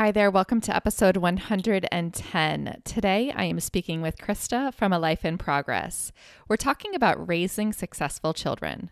Hi 0.00 0.10
there, 0.12 0.30
welcome 0.30 0.62
to 0.62 0.74
episode 0.74 1.18
110. 1.18 2.80
Today 2.86 3.32
I 3.36 3.44
am 3.44 3.60
speaking 3.60 4.00
with 4.00 4.16
Krista 4.16 4.72
from 4.72 4.94
A 4.94 4.98
Life 4.98 5.26
in 5.26 5.36
Progress. 5.36 6.10
We're 6.48 6.56
talking 6.56 6.94
about 6.94 7.28
raising 7.28 7.74
successful 7.74 8.32
children. 8.32 8.88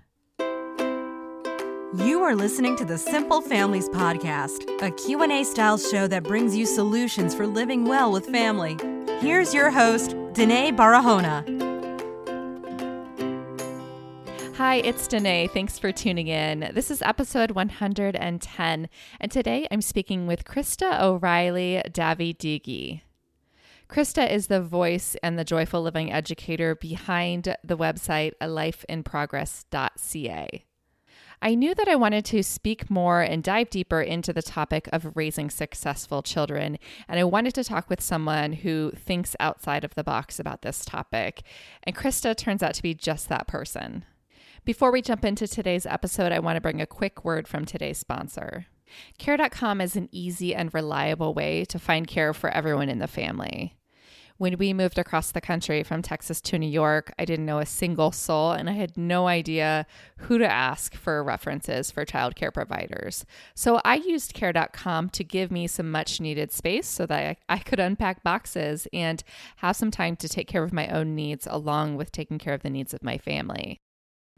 You 1.97 2.21
are 2.23 2.35
listening 2.35 2.77
to 2.77 2.85
the 2.85 2.99
Simple 2.99 3.41
Families 3.41 3.89
podcast, 3.89 4.69
a 4.83 4.91
Q&A 4.91 5.45
style 5.45 5.79
show 5.79 6.09
that 6.09 6.25
brings 6.25 6.55
you 6.55 6.67
solutions 6.67 7.35
for 7.35 7.47
living 7.47 7.87
well 7.87 8.13
with 8.13 8.27
family. 8.27 8.77
Here's 9.21 9.54
your 9.54 9.71
host, 9.71 10.15
Danae 10.35 10.72
Barahona. 10.72 11.67
Hi, 14.59 14.75
it's 14.79 15.06
Danae. 15.06 15.47
Thanks 15.47 15.79
for 15.79 15.93
tuning 15.93 16.27
in. 16.27 16.73
This 16.74 16.91
is 16.91 17.01
episode 17.02 17.52
110, 17.52 18.88
and 19.20 19.30
today 19.30 19.69
I'm 19.70 19.80
speaking 19.80 20.27
with 20.27 20.45
Krista 20.45 21.01
O'Reilly 21.01 21.80
Davy 21.92 23.01
Krista 23.88 24.29
is 24.29 24.48
the 24.48 24.60
voice 24.60 25.15
and 25.23 25.38
the 25.38 25.45
joyful 25.45 25.82
living 25.82 26.12
educator 26.12 26.74
behind 26.74 27.56
the 27.62 27.77
website 27.77 28.32
alifeinprogress.ca. 28.41 30.65
I 31.40 31.54
knew 31.54 31.73
that 31.77 31.87
I 31.87 31.95
wanted 31.95 32.24
to 32.24 32.43
speak 32.43 32.90
more 32.90 33.23
and 33.23 33.45
dive 33.45 33.70
deeper 33.70 34.02
into 34.02 34.32
the 34.32 34.43
topic 34.43 34.88
of 34.93 35.12
raising 35.15 35.51
successful 35.51 36.20
children, 36.20 36.80
and 37.06 37.20
I 37.20 37.24
wanted 37.24 37.54
to 37.54 37.62
talk 37.62 37.88
with 37.88 38.01
someone 38.01 38.54
who 38.54 38.90
thinks 38.96 39.37
outside 39.38 39.84
of 39.84 39.95
the 39.95 40.02
box 40.02 40.40
about 40.40 40.62
this 40.62 40.84
topic. 40.84 41.43
And 41.84 41.95
Krista 41.95 42.37
turns 42.37 42.65
out 42.65 42.74
to 42.74 42.82
be 42.82 42.95
just 42.95 43.29
that 43.29 43.46
person. 43.46 44.04
Before 44.68 44.92
we 44.92 45.00
jump 45.00 45.24
into 45.24 45.48
today's 45.48 45.86
episode, 45.86 46.30
I 46.30 46.40
want 46.40 46.56
to 46.56 46.60
bring 46.60 46.82
a 46.82 46.86
quick 46.86 47.24
word 47.24 47.48
from 47.48 47.64
today's 47.64 47.96
sponsor. 47.96 48.66
Care.com 49.16 49.80
is 49.80 49.96
an 49.96 50.10
easy 50.12 50.54
and 50.54 50.74
reliable 50.74 51.32
way 51.32 51.64
to 51.64 51.78
find 51.78 52.06
care 52.06 52.34
for 52.34 52.50
everyone 52.50 52.90
in 52.90 52.98
the 52.98 53.06
family. 53.06 53.78
When 54.36 54.59
we 54.59 54.74
moved 54.74 54.98
across 54.98 55.32
the 55.32 55.40
country 55.40 55.82
from 55.84 56.02
Texas 56.02 56.43
to 56.43 56.59
New 56.59 56.68
York, 56.68 57.15
I 57.18 57.24
didn't 57.24 57.46
know 57.46 57.60
a 57.60 57.65
single 57.65 58.12
soul 58.12 58.52
and 58.52 58.68
I 58.68 58.74
had 58.74 58.98
no 58.98 59.26
idea 59.26 59.87
who 60.18 60.37
to 60.37 60.46
ask 60.46 60.95
for 60.95 61.24
references 61.24 61.90
for 61.90 62.04
childcare 62.04 62.52
providers. 62.52 63.24
So 63.54 63.80
I 63.87 63.95
used 63.95 64.34
care.com 64.34 65.09
to 65.09 65.25
give 65.25 65.50
me 65.50 65.67
some 65.67 65.91
much 65.91 66.21
needed 66.21 66.53
space 66.53 66.87
so 66.87 67.06
that 67.06 67.39
I, 67.48 67.59
could 67.61 67.81
unpack 67.81 68.23
boxes 68.23 68.87
and 68.93 69.25
have 69.56 69.77
some 69.77 69.91
time 69.91 70.15
to 70.17 70.28
take 70.28 70.47
care 70.47 70.62
of 70.62 70.75
my 70.75 70.89
own 70.89 71.15
needs 71.15 71.48
along 71.50 71.97
with 71.97 72.12
taking 72.12 72.37
care 72.37 72.53
of 72.53 72.62
the 72.62 72.69
needs 72.69 72.93
of 72.93 73.03
my 73.03 73.17
family. 73.17 73.81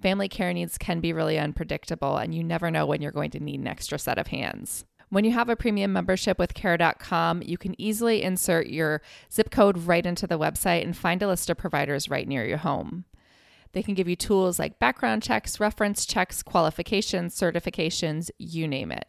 Family 0.01 0.29
care 0.29 0.53
needs 0.53 0.79
can 0.79 1.01
be 1.01 1.13
really 1.13 1.39
unpredictable, 1.39 2.17
and 2.17 2.35
you 2.35 2.43
never 2.43 2.71
know 2.71 2.87
when 2.87 3.03
you're 3.03 3.13
going 3.13 3.31
to 3.33 3.41
need 3.41 3.61
an 3.61 3.67
extra 3.67 3.99
set 3.99 4.19
of 4.19 4.29
hands. 4.29 4.87
When 5.11 5.25
you 5.25 5.33
have 5.33 5.49
a 5.49 5.57
premium 5.57 5.93
membership 5.93 6.39
with 6.39 6.55
care.com, 6.55 7.43
you 7.43 7.59
can 7.59 7.79
easily 7.81 8.23
insert 8.23 8.69
your 8.69 9.03
zip 9.31 9.51
code 9.51 9.77
right 9.77 10.07
into 10.07 10.27
the 10.27 10.39
website 10.39 10.85
and 10.85 10.97
find 10.97 11.23
a 11.23 11.27
list 11.27 11.51
of 11.51 11.59
providers 11.59 12.09
right 12.09 12.27
near 12.27 12.47
your 12.47 12.59
home. 12.59 13.05
They 13.73 13.83
can 13.83 13.95
give 13.95 14.09
you 14.09 14.17
tools 14.17 14.59
like 14.59 14.79
background 14.79 15.23
checks, 15.23 15.61
reference 15.61 16.07
checks, 16.07 16.43
qualifications, 16.43 17.39
certifications, 17.39 18.31
you 18.39 18.67
name 18.67 18.93
it. 18.93 19.07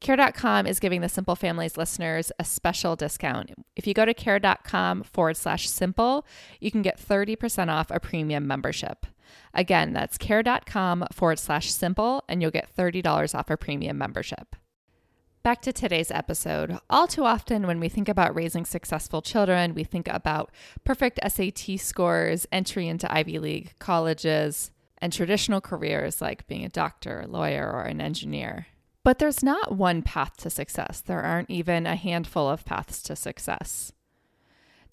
Care.com 0.00 0.66
is 0.66 0.80
giving 0.80 1.00
the 1.00 1.08
Simple 1.08 1.36
Families 1.36 1.76
listeners 1.76 2.30
a 2.38 2.44
special 2.44 2.96
discount. 2.96 3.52
If 3.76 3.86
you 3.86 3.94
go 3.94 4.04
to 4.04 4.12
care.com 4.12 5.04
forward 5.04 5.36
slash 5.36 5.68
simple, 5.68 6.26
you 6.60 6.70
can 6.70 6.82
get 6.82 7.00
30% 7.00 7.68
off 7.68 7.90
a 7.90 7.98
premium 7.98 8.46
membership. 8.46 9.06
Again, 9.52 9.92
that's 9.92 10.18
care.com 10.18 11.06
forward 11.12 11.38
slash 11.38 11.70
simple, 11.70 12.24
and 12.28 12.40
you'll 12.42 12.50
get 12.50 12.74
$30 12.76 13.34
off 13.34 13.50
a 13.50 13.56
premium 13.56 13.98
membership. 13.98 14.56
Back 15.42 15.60
to 15.62 15.74
today's 15.74 16.10
episode. 16.10 16.78
All 16.88 17.06
too 17.06 17.24
often, 17.24 17.66
when 17.66 17.78
we 17.78 17.90
think 17.90 18.08
about 18.08 18.34
raising 18.34 18.64
successful 18.64 19.20
children, 19.20 19.74
we 19.74 19.84
think 19.84 20.08
about 20.08 20.50
perfect 20.84 21.20
SAT 21.26 21.78
scores, 21.78 22.46
entry 22.50 22.88
into 22.88 23.12
Ivy 23.12 23.38
League 23.38 23.72
colleges, 23.78 24.70
and 24.98 25.12
traditional 25.12 25.60
careers 25.60 26.22
like 26.22 26.46
being 26.46 26.64
a 26.64 26.70
doctor, 26.70 27.20
a 27.20 27.26
lawyer, 27.26 27.70
or 27.70 27.82
an 27.82 28.00
engineer. 28.00 28.68
But 29.02 29.18
there's 29.18 29.42
not 29.42 29.76
one 29.76 30.00
path 30.00 30.38
to 30.38 30.48
success. 30.48 31.02
There 31.02 31.20
aren't 31.20 31.50
even 31.50 31.86
a 31.86 31.94
handful 31.94 32.48
of 32.48 32.64
paths 32.64 33.02
to 33.02 33.14
success. 33.14 33.92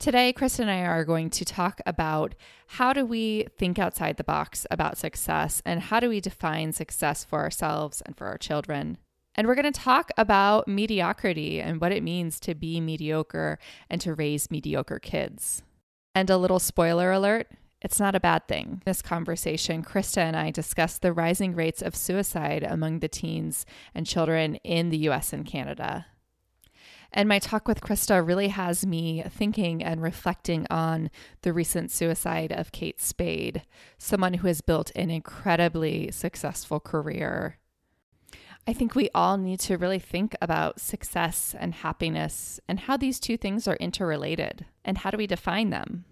Today, 0.02 0.34
Chris 0.34 0.58
and 0.58 0.68
I 0.68 0.80
are 0.80 1.06
going 1.06 1.30
to 1.30 1.46
talk 1.46 1.80
about 1.86 2.34
how 2.66 2.92
do 2.92 3.06
we 3.06 3.46
think 3.60 3.78
outside 3.78 4.18
the 4.18 4.24
box 4.24 4.66
about 4.72 4.98
success 4.98 5.62
and 5.64 5.80
how 5.80 6.00
do 6.00 6.10
we 6.10 6.20
define 6.20 6.74
success 6.74 7.24
for 7.24 7.38
ourselves 7.38 8.02
and 8.04 8.18
for 8.18 8.26
our 8.26 8.40
children. 8.40 8.98
And 9.36 9.46
we're 9.46 9.54
going 9.54 9.72
to 9.72 9.80
talk 9.80 10.10
about 10.18 10.68
mediocrity 10.68 11.62
and 11.62 11.80
what 11.80 11.92
it 11.92 12.02
means 12.02 12.40
to 12.40 12.56
be 12.56 12.82
mediocre 12.82 13.60
and 13.92 14.02
to 14.02 14.16
raise 14.16 14.50
mediocre 14.50 14.98
kids. 14.98 15.62
And 16.16 16.32
a 16.32 16.38
little 16.38 16.58
spoiler 16.58 17.12
alert 17.12 17.52
it's 17.80 18.00
not 18.00 18.16
a 18.16 18.20
bad 18.20 18.48
thing. 18.48 18.68
In 18.68 18.82
this 18.86 19.04
conversation, 19.04 19.84
Krista 19.84 20.18
and 20.18 20.36
I 20.36 20.50
discussed 20.50 21.04
the 21.04 21.14
rising 21.14 21.54
rates 21.54 21.84
of 21.84 21.96
suicide 21.96 22.64
among 22.64 23.00
the 23.00 23.08
teens 23.08 23.68
and 23.94 24.08
children 24.08 24.56
in 24.64 24.90
the 24.90 25.10
US 25.10 25.32
and 25.32 25.46
Canada. 25.46 26.08
And 27.14 27.28
my 27.28 27.40
talk 27.40 27.68
with 27.68 27.82
Krista 27.82 28.26
really 28.26 28.48
has 28.48 28.86
me 28.86 29.24
thinking 29.30 29.84
and 29.84 30.02
reflecting 30.02 30.66
on 30.70 31.10
the 31.42 31.52
recent 31.52 31.92
suicide 31.92 32.54
of 32.54 32.72
Kate 32.72 33.02
Spade, 33.02 33.64
someone 33.98 34.36
who 34.36 34.48
has 34.48 34.62
built 34.62 34.92
an 34.96 35.10
incredibly 35.10 36.10
successful 36.12 36.80
career. 36.80 37.58
I 38.66 38.74
think 38.74 38.96
we 38.96 39.10
all 39.14 39.38
need 39.38 39.60
to 39.62 39.78
really 39.78 40.00
think 40.00 40.36
about 40.42 40.80
success 40.80 41.56
and 41.60 41.74
happiness 41.74 42.60
and 42.68 42.82
how 42.82 42.96
these 42.96 43.20
two 43.20 43.36
things 43.36 43.68
are 43.68 43.76
interrelated 43.78 44.66
and 44.86 45.00
how 45.00 45.12
do 45.12 45.18
we 45.18 45.28
define 45.28 45.72
them? 45.72 46.06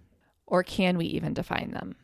Or 0.48 0.64
can 0.64 0.98
we 0.98 1.06
even 1.06 1.34
define 1.34 1.72
them? 1.72 1.96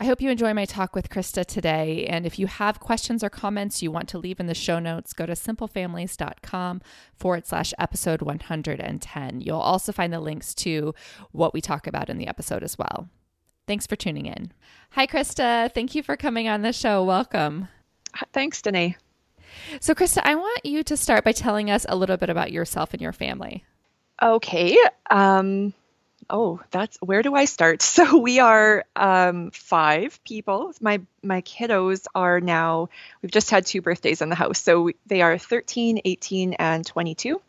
I 0.00 0.04
hope 0.04 0.20
you 0.20 0.30
enjoy 0.30 0.54
my 0.54 0.64
talk 0.64 0.94
with 0.94 1.10
Krista 1.10 1.44
today. 1.44 2.06
And 2.06 2.24
if 2.24 2.38
you 2.38 2.46
have 2.46 2.78
questions 2.78 3.24
or 3.24 3.30
comments 3.30 3.82
you 3.82 3.90
want 3.90 4.08
to 4.10 4.18
leave 4.18 4.38
in 4.38 4.46
the 4.46 4.54
show 4.54 4.78
notes, 4.78 5.12
go 5.12 5.26
to 5.26 5.32
simplefamilies.com 5.32 6.82
forward 7.16 7.46
slash 7.46 7.74
episode 7.80 8.22
110. 8.22 9.40
You'll 9.40 9.58
also 9.58 9.90
find 9.90 10.12
the 10.12 10.20
links 10.20 10.54
to 10.56 10.94
what 11.32 11.52
we 11.52 11.60
talk 11.60 11.88
about 11.88 12.08
in 12.08 12.16
the 12.16 12.28
episode 12.28 12.62
as 12.62 12.78
well. 12.78 13.08
Thanks 13.66 13.88
for 13.88 13.96
tuning 13.96 14.26
in. 14.26 14.52
Hi, 14.90 15.04
Krista. 15.08 15.74
Thank 15.74 15.96
you 15.96 16.04
for 16.04 16.16
coming 16.16 16.46
on 16.46 16.62
the 16.62 16.72
show. 16.72 17.02
Welcome. 17.02 17.66
Thanks, 18.32 18.62
Danae. 18.62 18.96
So, 19.80 19.96
Krista, 19.96 20.20
I 20.22 20.36
want 20.36 20.64
you 20.64 20.84
to 20.84 20.96
start 20.96 21.24
by 21.24 21.32
telling 21.32 21.72
us 21.72 21.84
a 21.88 21.96
little 21.96 22.16
bit 22.16 22.30
about 22.30 22.52
yourself 22.52 22.94
and 22.94 23.02
your 23.02 23.12
family. 23.12 23.64
Okay. 24.22 24.78
Um, 25.10 25.74
oh, 26.30 26.60
that's 26.70 26.96
where 27.00 27.22
do 27.22 27.34
I 27.34 27.44
start? 27.44 27.82
So 27.98 28.18
we 28.18 28.38
are 28.38 28.84
um, 28.94 29.50
five 29.50 30.22
people. 30.22 30.72
My 30.80 31.00
my 31.22 31.42
kiddos 31.42 32.06
are 32.14 32.40
now. 32.40 32.90
We've 33.22 33.32
just 33.32 33.50
had 33.50 33.66
two 33.66 33.82
birthdays 33.82 34.22
in 34.22 34.28
the 34.28 34.36
house, 34.36 34.60
so 34.60 34.90
they 35.06 35.22
are 35.22 35.36
13, 35.36 36.02
18, 36.04 36.54
and 36.54 36.86
22. 36.86 37.40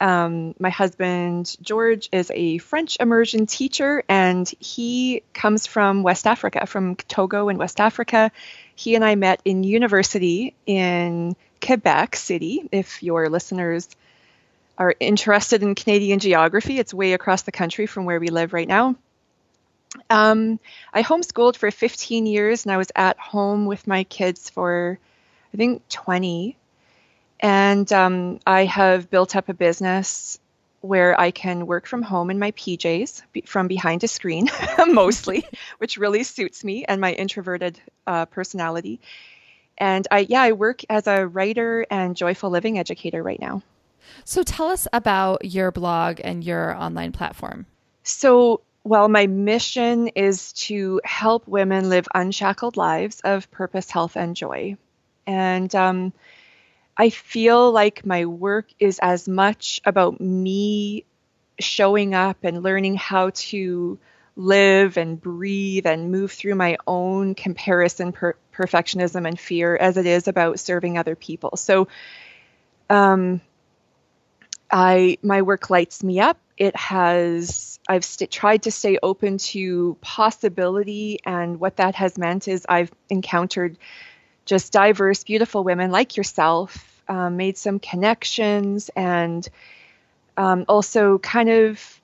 Um, 0.00 0.54
my 0.58 0.70
husband 0.70 1.56
George 1.60 2.08
is 2.10 2.30
a 2.34 2.58
French 2.58 2.96
immersion 2.98 3.46
teacher, 3.46 4.02
and 4.08 4.48
he 4.58 5.22
comes 5.32 5.66
from 5.66 6.02
West 6.02 6.26
Africa, 6.26 6.66
from 6.66 6.96
Togo 6.96 7.48
in 7.48 7.58
West 7.58 7.80
Africa. 7.80 8.32
He 8.74 8.94
and 8.96 9.04
I 9.04 9.14
met 9.14 9.40
in 9.44 9.62
university 9.62 10.54
in 10.66 11.36
Quebec 11.64 12.16
City. 12.16 12.68
If 12.72 13.02
your 13.02 13.28
listeners 13.28 13.88
are 14.78 14.94
interested 15.00 15.62
in 15.62 15.74
Canadian 15.74 16.20
geography, 16.20 16.78
it's 16.78 16.94
way 16.94 17.12
across 17.12 17.42
the 17.42 17.52
country 17.52 17.86
from 17.86 18.04
where 18.04 18.20
we 18.20 18.28
live 18.28 18.52
right 18.52 18.68
now. 18.68 18.94
Um, 20.08 20.60
I 20.92 21.02
homeschooled 21.02 21.56
for 21.56 21.70
15 21.70 22.26
years 22.26 22.64
and 22.64 22.72
I 22.72 22.76
was 22.76 22.92
at 22.94 23.18
home 23.18 23.66
with 23.66 23.86
my 23.86 24.04
kids 24.04 24.48
for, 24.48 24.98
I 25.52 25.56
think, 25.56 25.86
20. 25.88 26.56
And 27.40 27.92
um, 27.92 28.40
I 28.46 28.64
have 28.66 29.10
built 29.10 29.34
up 29.34 29.48
a 29.48 29.54
business 29.54 30.38
where 30.80 31.20
I 31.20 31.32
can 31.32 31.66
work 31.66 31.86
from 31.86 32.02
home 32.02 32.30
in 32.30 32.38
my 32.38 32.52
PJs 32.52 33.22
from 33.46 33.66
behind 33.66 34.04
a 34.04 34.08
screen 34.08 34.48
mostly, 34.86 35.44
which 35.78 35.96
really 35.96 36.22
suits 36.22 36.62
me 36.62 36.84
and 36.84 37.00
my 37.00 37.12
introverted 37.12 37.80
uh, 38.06 38.26
personality. 38.26 39.00
And 39.76 40.06
I, 40.10 40.20
yeah, 40.20 40.42
I 40.42 40.52
work 40.52 40.82
as 40.88 41.06
a 41.08 41.26
writer 41.26 41.84
and 41.90 42.16
joyful 42.16 42.50
living 42.50 42.78
educator 42.78 43.22
right 43.22 43.40
now. 43.40 43.62
So 44.24 44.42
tell 44.42 44.68
us 44.68 44.86
about 44.92 45.44
your 45.44 45.70
blog 45.70 46.20
and 46.22 46.42
your 46.44 46.74
online 46.74 47.12
platform. 47.12 47.66
So, 48.02 48.62
well, 48.84 49.08
my 49.08 49.26
mission 49.26 50.08
is 50.08 50.52
to 50.54 51.00
help 51.04 51.46
women 51.46 51.88
live 51.88 52.08
unshackled 52.14 52.76
lives 52.76 53.20
of 53.20 53.50
purpose, 53.50 53.90
health, 53.90 54.16
and 54.16 54.34
joy. 54.34 54.76
And 55.26 55.74
um, 55.74 56.12
I 56.96 57.10
feel 57.10 57.70
like 57.70 58.06
my 58.06 58.24
work 58.26 58.66
is 58.78 58.98
as 59.00 59.28
much 59.28 59.80
about 59.84 60.20
me 60.20 61.04
showing 61.60 62.14
up 62.14 62.38
and 62.42 62.62
learning 62.62 62.96
how 62.96 63.30
to 63.34 63.98
live 64.36 64.96
and 64.96 65.20
breathe 65.20 65.86
and 65.86 66.12
move 66.12 66.32
through 66.32 66.54
my 66.54 66.76
own 66.86 67.34
comparison, 67.34 68.12
per- 68.12 68.36
perfectionism, 68.54 69.26
and 69.26 69.38
fear 69.38 69.76
as 69.76 69.96
it 69.96 70.06
is 70.06 70.28
about 70.28 70.60
serving 70.60 70.96
other 70.96 71.16
people. 71.16 71.56
So, 71.56 71.88
um, 72.88 73.40
I 74.70 75.18
my 75.22 75.42
work 75.42 75.70
lights 75.70 76.02
me 76.02 76.20
up. 76.20 76.38
It 76.56 76.76
has 76.76 77.78
I've 77.88 78.04
st- 78.04 78.30
tried 78.30 78.64
to 78.64 78.70
stay 78.70 78.98
open 79.02 79.38
to 79.38 79.96
possibility, 80.00 81.20
and 81.24 81.60
what 81.60 81.76
that 81.76 81.94
has 81.96 82.18
meant 82.18 82.48
is 82.48 82.66
I've 82.68 82.92
encountered 83.08 83.78
just 84.44 84.72
diverse, 84.72 85.24
beautiful 85.24 85.64
women 85.64 85.90
like 85.90 86.16
yourself, 86.16 87.02
um, 87.08 87.36
made 87.36 87.56
some 87.56 87.78
connections, 87.78 88.90
and 88.96 89.48
um, 90.36 90.64
also 90.68 91.18
kind 91.18 91.50
of 91.50 92.00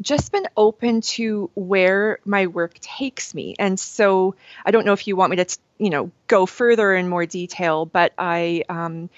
just 0.00 0.32
been 0.32 0.46
open 0.56 1.02
to 1.02 1.50
where 1.54 2.18
my 2.24 2.46
work 2.46 2.78
takes 2.80 3.34
me. 3.34 3.54
And 3.58 3.78
so 3.78 4.34
I 4.64 4.70
don't 4.70 4.86
know 4.86 4.92
if 4.94 5.06
you 5.06 5.16
want 5.16 5.30
me 5.30 5.36
to, 5.44 5.58
you 5.78 5.90
know, 5.90 6.10
go 6.26 6.46
further 6.46 6.94
in 6.94 7.08
more 7.08 7.26
detail, 7.26 7.84
but 7.84 8.12
I 8.16 8.64
um, 8.68 9.10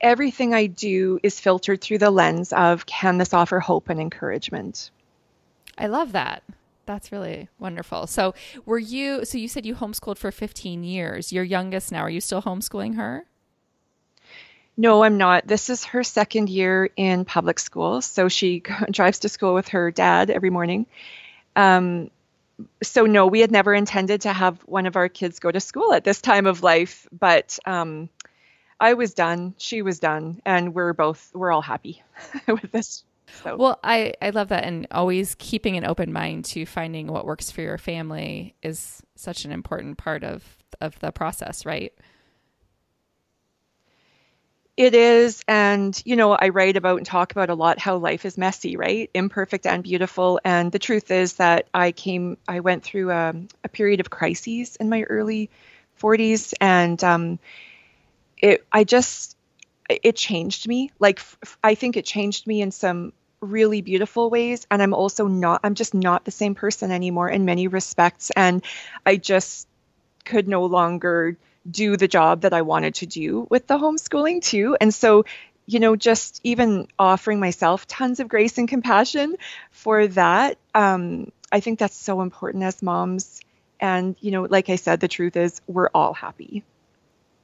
everything 0.00 0.54
I 0.54 0.66
do 0.66 1.18
is 1.22 1.40
filtered 1.40 1.80
through 1.80 1.98
the 1.98 2.10
lens 2.10 2.52
of 2.52 2.86
can 2.86 3.18
this 3.18 3.34
offer 3.34 3.60
hope 3.60 3.88
and 3.88 4.00
encouragement? 4.00 4.90
I 5.76 5.86
love 5.86 6.12
that. 6.12 6.42
That's 6.86 7.12
really 7.12 7.48
wonderful. 7.58 8.06
So, 8.06 8.34
were 8.66 8.78
you, 8.78 9.24
so 9.24 9.38
you 9.38 9.48
said 9.48 9.64
you 9.64 9.74
homeschooled 9.74 10.18
for 10.18 10.32
15 10.32 10.82
years. 10.82 11.32
Your 11.32 11.44
youngest 11.44 11.92
now, 11.92 12.00
are 12.00 12.10
you 12.10 12.20
still 12.20 12.42
homeschooling 12.42 12.96
her? 12.96 13.24
No, 14.76 15.04
I'm 15.04 15.18
not. 15.18 15.46
This 15.46 15.68
is 15.68 15.84
her 15.84 16.02
second 16.02 16.48
year 16.48 16.88
in 16.96 17.24
public 17.24 17.58
school. 17.58 18.00
So 18.00 18.28
she 18.28 18.62
drives 18.90 19.20
to 19.20 19.28
school 19.28 19.54
with 19.54 19.68
her 19.68 19.90
dad 19.90 20.30
every 20.30 20.50
morning. 20.50 20.86
Um, 21.54 22.10
so, 22.82 23.06
no, 23.06 23.26
we 23.26 23.40
had 23.40 23.50
never 23.50 23.72
intended 23.72 24.22
to 24.22 24.32
have 24.32 24.58
one 24.66 24.86
of 24.86 24.96
our 24.96 25.08
kids 25.08 25.38
go 25.38 25.50
to 25.50 25.60
school 25.60 25.92
at 25.92 26.04
this 26.04 26.20
time 26.20 26.46
of 26.46 26.62
life, 26.62 27.06
but 27.12 27.58
um, 27.66 28.08
I 28.80 28.94
was 28.94 29.14
done. 29.14 29.54
She 29.58 29.82
was 29.82 29.98
done, 29.98 30.40
and 30.44 30.74
we're 30.74 30.94
both 30.94 31.30
we're 31.34 31.52
all 31.52 31.62
happy 31.62 32.02
with 32.48 32.72
this. 32.72 33.04
So. 33.44 33.56
Well, 33.56 33.78
I 33.84 34.14
I 34.20 34.30
love 34.30 34.48
that, 34.48 34.64
and 34.64 34.86
always 34.90 35.36
keeping 35.38 35.76
an 35.76 35.84
open 35.84 36.12
mind 36.12 36.46
to 36.46 36.66
finding 36.66 37.06
what 37.06 37.26
works 37.26 37.50
for 37.50 37.60
your 37.60 37.78
family 37.78 38.56
is 38.62 39.02
such 39.14 39.44
an 39.44 39.52
important 39.52 39.98
part 39.98 40.24
of 40.24 40.42
of 40.80 40.98
the 41.00 41.12
process, 41.12 41.66
right? 41.66 41.92
It 44.76 44.94
is, 44.94 45.44
and 45.46 46.00
you 46.06 46.16
know, 46.16 46.32
I 46.32 46.48
write 46.48 46.78
about 46.78 46.96
and 46.96 47.06
talk 47.06 47.32
about 47.32 47.50
a 47.50 47.54
lot 47.54 47.78
how 47.78 47.98
life 47.98 48.24
is 48.24 48.38
messy, 48.38 48.78
right? 48.78 49.10
Imperfect 49.12 49.66
and 49.66 49.82
beautiful. 49.82 50.40
And 50.42 50.72
the 50.72 50.78
truth 50.78 51.10
is 51.10 51.34
that 51.34 51.68
I 51.74 51.92
came, 51.92 52.38
I 52.48 52.60
went 52.60 52.82
through 52.82 53.10
a, 53.10 53.28
um, 53.28 53.48
a 53.62 53.68
period 53.68 54.00
of 54.00 54.08
crises 54.08 54.76
in 54.76 54.88
my 54.88 55.02
early 55.02 55.50
40s, 56.00 56.54
and 56.62 57.02
um, 57.04 57.38
it 58.40 58.66
I 58.72 58.84
just 58.84 59.36
it 59.88 60.16
changed 60.16 60.68
me. 60.68 60.90
Like 60.98 61.20
I 61.62 61.74
think 61.74 61.96
it 61.96 62.04
changed 62.04 62.46
me 62.46 62.62
in 62.62 62.70
some 62.70 63.12
really 63.40 63.80
beautiful 63.80 64.28
ways 64.28 64.66
and 64.70 64.82
I'm 64.82 64.92
also 64.92 65.26
not 65.26 65.60
I'm 65.64 65.74
just 65.74 65.94
not 65.94 66.24
the 66.24 66.30
same 66.30 66.54
person 66.54 66.90
anymore 66.90 67.28
in 67.28 67.44
many 67.44 67.68
respects 67.68 68.30
and 68.36 68.62
I 69.06 69.16
just 69.16 69.66
could 70.24 70.46
no 70.46 70.66
longer 70.66 71.36
do 71.70 71.96
the 71.96 72.08
job 72.08 72.42
that 72.42 72.52
I 72.52 72.62
wanted 72.62 72.96
to 72.96 73.06
do 73.06 73.46
with 73.50 73.66
the 73.66 73.78
homeschooling 73.78 74.42
too. 74.42 74.76
And 74.80 74.92
so 74.92 75.24
you 75.66 75.78
know, 75.78 75.94
just 75.94 76.40
even 76.42 76.88
offering 76.98 77.38
myself 77.38 77.86
tons 77.86 78.18
of 78.18 78.28
grace 78.28 78.58
and 78.58 78.68
compassion 78.68 79.36
for 79.70 80.08
that. 80.08 80.58
Um, 80.74 81.30
I 81.52 81.60
think 81.60 81.78
that's 81.78 81.94
so 81.94 82.22
important 82.22 82.64
as 82.64 82.82
moms. 82.82 83.40
And, 83.78 84.16
you 84.20 84.32
know, 84.32 84.42
like 84.42 84.68
I 84.68 84.74
said, 84.74 84.98
the 84.98 85.06
truth 85.06 85.36
is 85.36 85.60
we're 85.68 85.88
all 85.94 86.12
happy. 86.12 86.64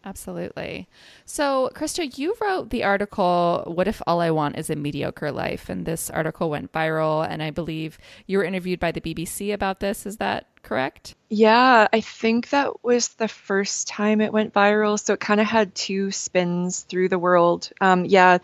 Absolutely. 0.07 0.87
So, 1.25 1.69
Krista, 1.75 2.17
you 2.17 2.37
wrote 2.41 2.71
the 2.71 2.85
article, 2.85 3.65
What 3.67 3.89
If 3.89 4.01
All 4.07 4.21
I 4.21 4.31
Want 4.31 4.57
Is 4.57 4.71
a 4.71 4.77
Mediocre 4.77 5.33
Life? 5.33 5.69
And 5.69 5.85
this 5.85 6.11
article 6.11 6.49
went 6.49 6.71
viral. 6.71 7.27
And 7.29 7.43
I 7.43 7.51
believe 7.51 7.99
you 8.29 8.39
were 8.39 8.45
interviewed 8.45 8.79
by 8.79 8.93
the 8.93 9.01
BBC 9.01 9.53
about 9.53 9.81
this. 9.81 10.07
Is 10.07 10.19
that 10.19 10.47
correct? 10.63 11.17
Yeah, 11.29 11.89
I 11.93 12.01
think 12.01 12.51
that 12.51 12.85
was 12.85 13.09
the 13.09 13.27
first 13.27 13.89
time 13.89 14.21
it 14.21 14.33
went 14.33 14.55
viral. 14.55 14.97
So 14.99 15.15
it 15.15 15.21
kind 15.21 15.41
of 15.41 15.49
had 15.49 15.75
two 15.75 16.13
spins 16.13 16.83
through 16.83 17.09
the 17.09 17.19
world. 17.19 17.71
Um, 17.81 18.05
yeah. 18.05 18.39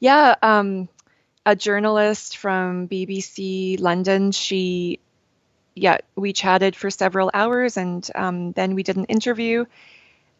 Yeah. 0.00 0.34
Um, 0.42 0.90
a 1.46 1.56
journalist 1.56 2.36
from 2.36 2.86
BBC 2.86 3.80
London, 3.80 4.32
she, 4.32 5.00
yeah, 5.74 5.96
we 6.16 6.34
chatted 6.34 6.76
for 6.76 6.90
several 6.90 7.30
hours 7.32 7.78
and 7.78 8.06
um, 8.14 8.52
then 8.52 8.74
we 8.74 8.82
did 8.82 8.98
an 8.98 9.06
interview 9.06 9.64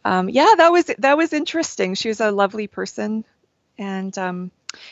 um, 0.09 0.31
yeah, 0.31 0.55
that 0.57 0.73
was 0.73 0.87
that 0.97 1.19
was 1.19 1.35
interesting. 1.35 1.95
She 1.95 2.09
was 2.09 2.21
a 2.23 2.31
lovely 2.31 2.67
person, 2.67 3.27
and 3.77 4.17
um, 4.17 4.51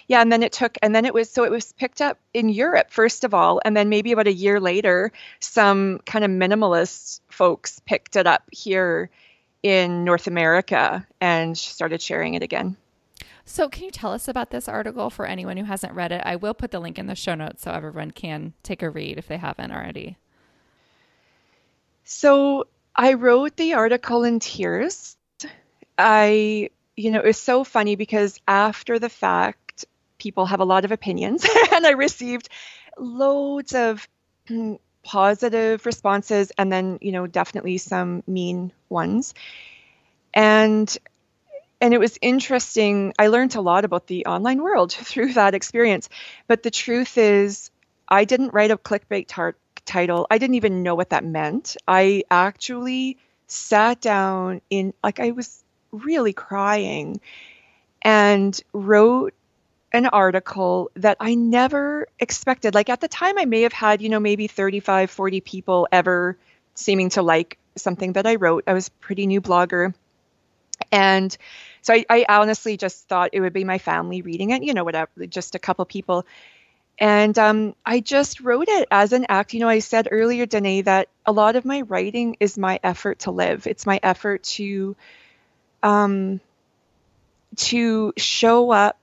yeah, 0.08 0.20
and 0.20 0.30
then 0.30 0.42
it 0.42 0.52
took, 0.52 0.76
and 0.82 0.94
then 0.94 1.06
it 1.06 1.14
was 1.14 1.30
so 1.30 1.44
it 1.44 1.50
was 1.50 1.72
picked 1.72 2.02
up 2.02 2.18
in 2.34 2.50
Europe 2.50 2.90
first 2.90 3.24
of 3.24 3.32
all, 3.32 3.58
and 3.64 3.74
then 3.74 3.88
maybe 3.88 4.12
about 4.12 4.26
a 4.26 4.32
year 4.32 4.60
later, 4.60 5.12
some 5.40 6.00
kind 6.04 6.22
of 6.22 6.30
minimalist 6.30 7.20
folks 7.30 7.80
picked 7.86 8.16
it 8.16 8.26
up 8.26 8.42
here 8.52 9.08
in 9.62 10.04
North 10.04 10.26
America 10.26 11.06
and 11.18 11.56
started 11.56 12.02
sharing 12.02 12.34
it 12.34 12.42
again. 12.42 12.76
So, 13.46 13.70
can 13.70 13.84
you 13.84 13.90
tell 13.90 14.12
us 14.12 14.28
about 14.28 14.50
this 14.50 14.68
article 14.68 15.08
for 15.08 15.24
anyone 15.24 15.56
who 15.56 15.64
hasn't 15.64 15.94
read 15.94 16.12
it? 16.12 16.20
I 16.26 16.36
will 16.36 16.52
put 16.52 16.72
the 16.72 16.80
link 16.80 16.98
in 16.98 17.06
the 17.06 17.14
show 17.14 17.34
notes 17.34 17.62
so 17.62 17.70
everyone 17.70 18.10
can 18.10 18.52
take 18.62 18.82
a 18.82 18.90
read 18.90 19.16
if 19.16 19.28
they 19.28 19.38
haven't 19.38 19.72
already. 19.72 20.18
So, 22.04 22.66
I 22.96 23.14
wrote 23.14 23.56
the 23.56 23.74
article 23.74 24.24
in 24.24 24.40
tears. 24.40 25.16
I, 25.98 26.70
you 26.96 27.10
know, 27.10 27.20
it 27.20 27.26
was 27.26 27.38
so 27.38 27.64
funny 27.64 27.96
because 27.96 28.40
after 28.48 28.98
the 28.98 29.10
fact, 29.10 29.84
people 30.18 30.46
have 30.46 30.60
a 30.60 30.64
lot 30.64 30.84
of 30.84 30.92
opinions, 30.92 31.46
and 31.72 31.86
I 31.86 31.92
received 31.92 32.48
loads 32.98 33.74
of 33.74 34.08
mm, 34.48 34.78
positive 35.04 35.86
responses 35.86 36.52
and 36.58 36.72
then, 36.72 36.98
you 37.02 37.12
know, 37.12 37.26
definitely 37.26 37.78
some 37.78 38.22
mean 38.26 38.72
ones. 38.88 39.34
And 40.34 40.96
and 41.80 41.94
it 41.94 41.98
was 42.00 42.18
interesting. 42.22 43.12
I 43.18 43.28
learned 43.28 43.54
a 43.56 43.60
lot 43.60 43.84
about 43.84 44.06
the 44.06 44.26
online 44.26 44.62
world 44.62 44.92
through 44.94 45.34
that 45.34 45.54
experience. 45.54 46.08
But 46.46 46.62
the 46.62 46.70
truth 46.70 47.18
is, 47.18 47.70
I 48.08 48.24
didn't 48.24 48.54
write 48.54 48.70
a 48.70 48.78
clickbait 48.78 49.26
tar- 49.28 49.56
title. 49.86 50.26
I 50.30 50.38
didn't 50.38 50.56
even 50.56 50.82
know 50.82 50.94
what 50.94 51.10
that 51.10 51.24
meant. 51.24 51.76
I 51.86 52.24
actually 52.30 53.18
sat 53.46 54.00
down 54.00 54.60
in, 54.70 54.92
like, 55.02 55.20
I 55.20 55.30
was 55.30 55.62
really 55.92 56.32
crying 56.32 57.20
and 58.02 58.58
wrote 58.72 59.34
an 59.92 60.06
article 60.06 60.90
that 60.96 61.16
I 61.20 61.34
never 61.34 62.08
expected. 62.18 62.74
Like, 62.74 62.90
at 62.90 63.00
the 63.00 63.08
time, 63.08 63.38
I 63.38 63.44
may 63.44 63.62
have 63.62 63.72
had, 63.72 64.02
you 64.02 64.08
know, 64.08 64.20
maybe 64.20 64.46
35, 64.46 65.10
40 65.10 65.40
people 65.40 65.88
ever 65.90 66.36
seeming 66.74 67.10
to 67.10 67.22
like 67.22 67.58
something 67.76 68.12
that 68.14 68.26
I 68.26 68.34
wrote. 68.36 68.64
I 68.66 68.74
was 68.74 68.88
a 68.88 68.90
pretty 68.92 69.26
new 69.26 69.40
blogger. 69.40 69.94
And 70.92 71.36
so 71.82 71.94
I, 71.94 72.04
I 72.08 72.26
honestly 72.28 72.76
just 72.76 73.08
thought 73.08 73.30
it 73.32 73.40
would 73.40 73.52
be 73.52 73.64
my 73.64 73.78
family 73.78 74.22
reading 74.22 74.50
it, 74.50 74.62
you 74.62 74.74
know, 74.74 74.84
whatever, 74.84 75.26
just 75.26 75.54
a 75.54 75.58
couple 75.58 75.84
people. 75.84 76.26
And 76.98 77.38
um, 77.38 77.74
I 77.84 78.00
just 78.00 78.40
wrote 78.40 78.68
it 78.68 78.88
as 78.90 79.12
an 79.12 79.26
act. 79.28 79.52
You 79.52 79.60
know, 79.60 79.68
I 79.68 79.80
said 79.80 80.08
earlier, 80.10 80.46
Danae, 80.46 80.82
that 80.82 81.08
a 81.26 81.32
lot 81.32 81.56
of 81.56 81.64
my 81.64 81.82
writing 81.82 82.36
is 82.40 82.56
my 82.56 82.80
effort 82.82 83.20
to 83.20 83.30
live. 83.30 83.66
It's 83.66 83.84
my 83.84 84.00
effort 84.02 84.44
to 84.44 84.96
um, 85.82 86.40
to 87.56 88.12
show 88.16 88.70
up 88.70 88.98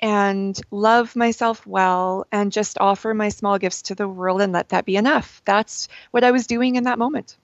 and 0.00 0.60
love 0.70 1.14
myself 1.14 1.66
well 1.66 2.26
and 2.32 2.50
just 2.52 2.76
offer 2.80 3.14
my 3.14 3.28
small 3.28 3.58
gifts 3.58 3.82
to 3.82 3.94
the 3.94 4.08
world 4.08 4.42
and 4.42 4.52
let 4.52 4.70
that 4.70 4.84
be 4.84 4.96
enough. 4.96 5.40
That's 5.44 5.88
what 6.10 6.24
I 6.24 6.32
was 6.32 6.46
doing 6.46 6.74
in 6.74 6.84
that 6.84 6.98
moment. 6.98 7.36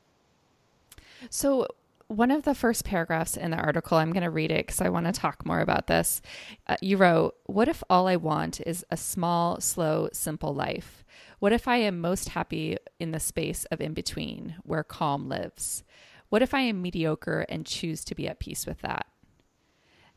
So, 1.30 1.68
one 2.08 2.30
of 2.30 2.42
the 2.42 2.54
first 2.54 2.84
paragraphs 2.84 3.36
in 3.36 3.50
the 3.50 3.58
article, 3.58 3.98
I'm 3.98 4.12
going 4.12 4.22
to 4.22 4.30
read 4.30 4.50
it 4.50 4.66
because 4.66 4.80
I 4.80 4.88
want 4.88 5.06
to 5.06 5.12
talk 5.12 5.44
more 5.44 5.60
about 5.60 5.86
this. 5.86 6.22
Uh, 6.66 6.76
you 6.80 6.96
wrote, 6.96 7.36
What 7.44 7.68
if 7.68 7.82
all 7.88 8.08
I 8.08 8.16
want 8.16 8.60
is 8.66 8.84
a 8.90 8.96
small, 8.96 9.60
slow, 9.60 10.08
simple 10.12 10.54
life? 10.54 11.04
What 11.38 11.52
if 11.52 11.68
I 11.68 11.76
am 11.76 12.00
most 12.00 12.30
happy 12.30 12.78
in 12.98 13.12
the 13.12 13.20
space 13.20 13.66
of 13.66 13.80
in 13.80 13.92
between 13.92 14.56
where 14.62 14.82
calm 14.82 15.28
lives? 15.28 15.84
What 16.30 16.42
if 16.42 16.54
I 16.54 16.60
am 16.60 16.82
mediocre 16.82 17.46
and 17.48 17.66
choose 17.66 18.04
to 18.04 18.14
be 18.14 18.26
at 18.26 18.40
peace 18.40 18.66
with 18.66 18.80
that? 18.80 19.06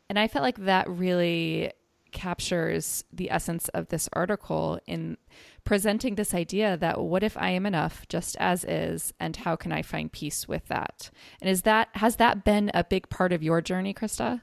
And 0.10 0.18
I 0.18 0.28
felt 0.28 0.44
like 0.44 0.60
that 0.60 0.90
really 0.90 1.72
captures 2.12 3.04
the 3.12 3.32
essence 3.32 3.70
of 3.70 3.88
this 3.88 4.10
article 4.14 4.80
in 4.86 5.18
presenting 5.64 6.16
this 6.16 6.34
idea 6.34 6.78
that 6.78 7.00
what 7.00 7.24
if 7.24 7.38
I 7.38 7.52
am 7.52 7.66
enough 7.66 8.08
just 8.08 8.36
as 8.40 8.64
is 8.64 9.14
and 9.20 9.36
how 9.36 9.56
can 9.56 9.72
I 9.72 9.82
find 9.82 10.12
peace 10.12 10.48
with 10.48 10.68
that? 10.68 11.10
And 11.42 11.50
is 11.50 11.64
that 11.64 11.90
has 11.94 12.18
that 12.18 12.44
been 12.44 12.72
a 12.74 12.84
big 12.84 13.10
part 13.10 13.34
of 13.34 13.44
your 13.44 13.62
journey, 13.62 13.94
Krista? 13.94 14.42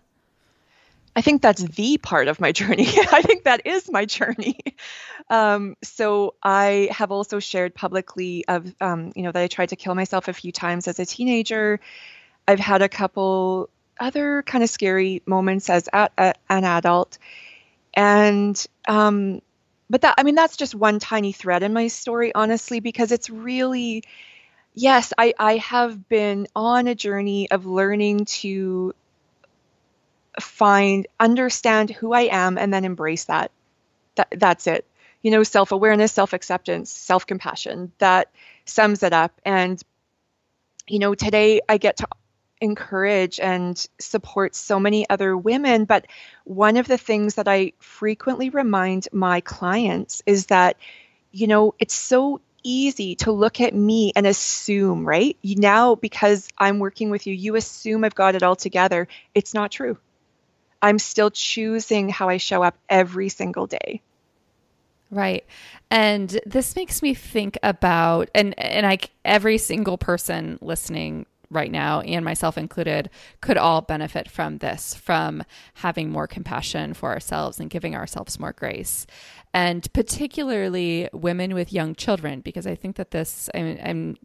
I 1.17 1.21
think 1.21 1.43
that's 1.43 1.63
the 1.63 1.99
part 1.99 2.29
of 2.29 2.41
my 2.41 2.53
journey. 2.61 2.87
I 2.87 3.23
think 3.23 3.45
that 3.45 3.67
is 3.67 3.91
my 3.91 4.05
journey. 4.05 4.59
Um, 5.31 5.77
so 5.83 6.37
I 6.43 6.89
have 6.91 7.13
also 7.13 7.39
shared 7.39 7.75
publicly 7.75 8.47
of 8.49 8.75
um, 8.81 9.13
you 9.15 9.25
know 9.25 9.31
that 9.31 9.43
I 9.43 9.47
tried 9.47 9.69
to 9.69 9.77
kill 9.77 9.95
myself 9.95 10.27
a 10.29 10.33
few 10.33 10.53
times 10.53 10.89
as 10.89 10.99
a 10.99 11.05
teenager. 11.05 11.81
I've 12.47 12.59
had 12.59 12.81
a 12.81 12.89
couple 12.89 13.69
other 14.01 14.43
kind 14.43 14.65
of 14.65 14.71
scary 14.71 15.23
moments 15.27 15.69
as 15.69 15.87
a, 15.93 16.09
a, 16.17 16.35
an 16.49 16.65
adult, 16.65 17.19
And 17.93 18.67
um, 18.89 19.43
but 19.90 20.02
that 20.02 20.14
I 20.18 20.23
mean 20.23 20.35
that's 20.35 20.57
just 20.57 20.75
one 20.75 20.99
tiny 20.99 21.33
thread 21.33 21.62
in 21.62 21.73
my 21.73 21.88
story, 21.88 22.35
honestly, 22.35 22.80
because 22.80 23.12
it's 23.12 23.30
really 23.30 24.04
yes, 24.75 25.12
I, 25.18 25.35
I 25.38 25.57
have 25.59 26.09
been 26.09 26.47
on 26.57 26.87
a 26.88 26.95
journey 26.95 27.50
of 27.50 27.66
learning 27.66 28.26
to 28.26 28.95
find, 30.40 31.07
understand 31.18 31.90
who 31.90 32.12
I 32.12 32.23
am, 32.23 32.59
and 32.59 32.73
then 32.73 32.85
embrace 32.85 33.25
that. 33.25 33.50
That 34.16 34.28
that's 34.37 34.66
it. 34.66 34.87
You 35.23 35.30
know, 35.30 35.42
self 35.42 35.73
awareness, 35.73 36.12
self 36.12 36.33
acceptance, 36.33 36.90
self 36.90 37.26
compassion. 37.26 37.92
That 37.99 38.30
sums 38.64 39.02
it 39.02 39.12
up. 39.12 39.40
And 39.45 39.83
you 40.88 40.99
know, 40.99 41.14
today 41.14 41.61
I 41.68 41.78
get 41.78 41.99
to 41.99 42.09
encourage 42.61 43.41
and 43.41 43.87
support 43.99 44.55
so 44.55 44.81
many 44.81 45.09
other 45.09 45.37
women. 45.37 45.85
But 45.85 46.07
one 46.45 46.77
of 46.77 46.87
the 46.87 46.99
things 46.99 47.37
that 47.37 47.49
I 47.49 47.73
frequently 47.79 48.50
remind 48.50 49.09
my 49.12 49.41
clients 49.41 50.23
is 50.27 50.47
that, 50.47 50.77
you 51.33 51.47
know, 51.47 51.75
it's 51.79 51.95
so 51.95 52.41
easy 52.62 53.15
to 53.17 53.33
look 53.33 53.61
at 53.61 53.75
me 53.75 54.12
and 54.15 54.27
assume, 54.27 55.07
right? 55.07 55.37
Now, 55.43 55.95
because 55.95 56.49
I'm 56.59 56.79
working 56.79 57.11
with 57.11 57.27
you, 57.27 57.35
you 57.35 57.57
assume 57.57 58.05
I've 58.05 58.15
got 58.15 58.35
it 58.35 58.43
all 58.43 58.57
together. 58.57 59.09
It's 59.35 59.55
not 59.55 59.71
true. 59.71 59.99
I'm 60.81 60.99
still 60.99 61.31
choosing 61.31 62.09
how 62.09 62.29
I 62.29 62.37
show 62.37 62.62
up 62.62 62.77
every 62.88 63.29
single 63.29 63.67
day. 63.67 64.03
Right. 65.11 65.45
And 65.91 66.38
this 66.45 66.77
makes 66.77 67.00
me 67.00 67.15
think 67.15 67.59
about 67.62 68.29
and 68.35 68.59
and 68.59 68.87
I 68.87 68.99
every 69.25 69.57
single 69.57 69.97
person 69.97 70.59
listening 70.61 71.25
right 71.50 71.71
now, 71.71 72.00
and 72.00 72.25
myself 72.25 72.59
included, 72.59 73.09
could 73.40 73.57
all 73.57 73.81
benefit 73.81 74.31
from 74.31 74.59
this, 74.59 74.95
from 74.95 75.43
having 75.75 76.11
more 76.11 76.26
compassion 76.26 76.95
for 76.95 77.11
ourselves 77.11 77.59
and 77.59 77.71
giving 77.71 77.95
ourselves 77.95 78.38
more 78.38 78.52
grace. 78.52 79.07
And 79.55 79.90
particularly 79.95 81.09
women 81.12 81.55
with 81.55 81.73
young 81.73 81.95
children, 81.95 82.40
because 82.40 82.67
I 82.67 82.75
think 82.75 82.97
that 82.97 83.12
this, 83.12 83.49
I 83.55 83.62
mean, 83.62 83.81
I'm, 83.83 84.17